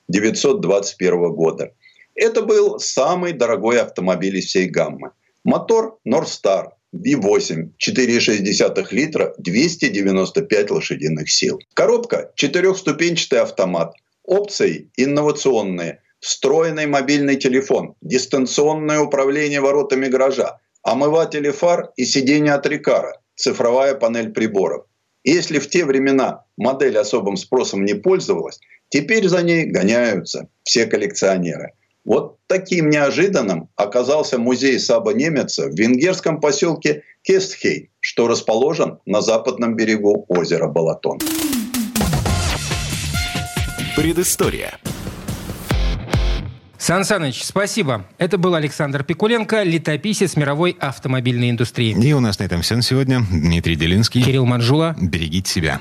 1921 0.09 1.33
года. 1.33 1.73
Это 2.15 2.43
был 2.43 2.79
самый 2.79 3.33
дорогой 3.33 3.81
автомобиль 3.81 4.39
из 4.39 4.47
всей 4.47 4.67
гаммы. 4.67 5.13
Мотор 5.45 5.99
«Норстар» 6.05 6.73
V8 6.95 7.71
4,6 7.79 8.87
литра, 8.91 9.35
295 9.39 10.71
лошадиных 10.71 11.31
сил. 11.31 11.61
Коробка– 11.75 12.33
четырехступенчатый 12.35 13.41
автомат. 13.41 13.95
Опции 14.25 14.91
инновационные. 14.97 16.03
Встроенный 16.21 16.87
мобильный 16.87 17.37
телефон, 17.37 17.95
дистанционное 18.01 18.99
управление 19.01 19.61
воротами 19.61 20.07
гаража, 20.07 20.59
омыватели 20.83 21.51
фар 21.51 21.93
и 21.97 22.05
сиденье 22.05 22.55
от 22.55 22.67
Рикара, 22.67 23.21
цифровая 23.37 23.95
панель 23.95 24.33
приборов. 24.33 24.87
Если 25.23 25.61
в 25.61 25.69
те 25.69 25.85
времена 25.85 26.45
модель 26.57 26.99
особым 26.99 27.37
спросом 27.37 27.85
не 27.85 27.95
пользовалась, 27.95 28.59
теперь 28.89 29.29
за 29.29 29.43
ней 29.43 29.67
гоняются 29.67 30.49
все 30.65 30.87
коллекционеры. 30.87 31.73
Вот 32.05 32.39
таким 32.47 32.89
неожиданным 32.89 33.69
оказался 33.77 34.39
музей 34.39 34.79
Саба 34.79 35.13
Немеца 35.13 35.69
в 35.69 35.75
венгерском 35.75 36.41
поселке 36.41 37.03
Кестхей, 37.23 37.91
что 38.01 38.29
расположен 38.29 38.99
на 39.05 39.21
западном 39.21 39.77
берегу 39.77 40.25
озера 40.29 40.69
Балатон. 40.69 41.19
Предыстория. 43.95 44.79
Сан 46.79 47.05
Саныч, 47.05 47.43
спасибо. 47.43 48.07
Это 48.17 48.39
был 48.39 48.55
Александр 48.55 49.03
Пикуленко, 49.03 49.65
летописец 49.65 50.37
мировой 50.37 50.77
автомобильной 50.79 51.51
индустрии. 51.51 51.95
И 52.01 52.13
у 52.15 52.21
нас 52.21 52.39
на 52.39 52.45
этом 52.45 52.63
все 52.63 52.77
на 52.77 52.83
сегодня. 52.83 53.21
Дмитрий 53.31 53.75
Делинский. 53.75 54.23
Кирилл 54.23 54.47
Манжула. 54.47 54.97
Берегите 54.99 55.51
себя. 55.51 55.81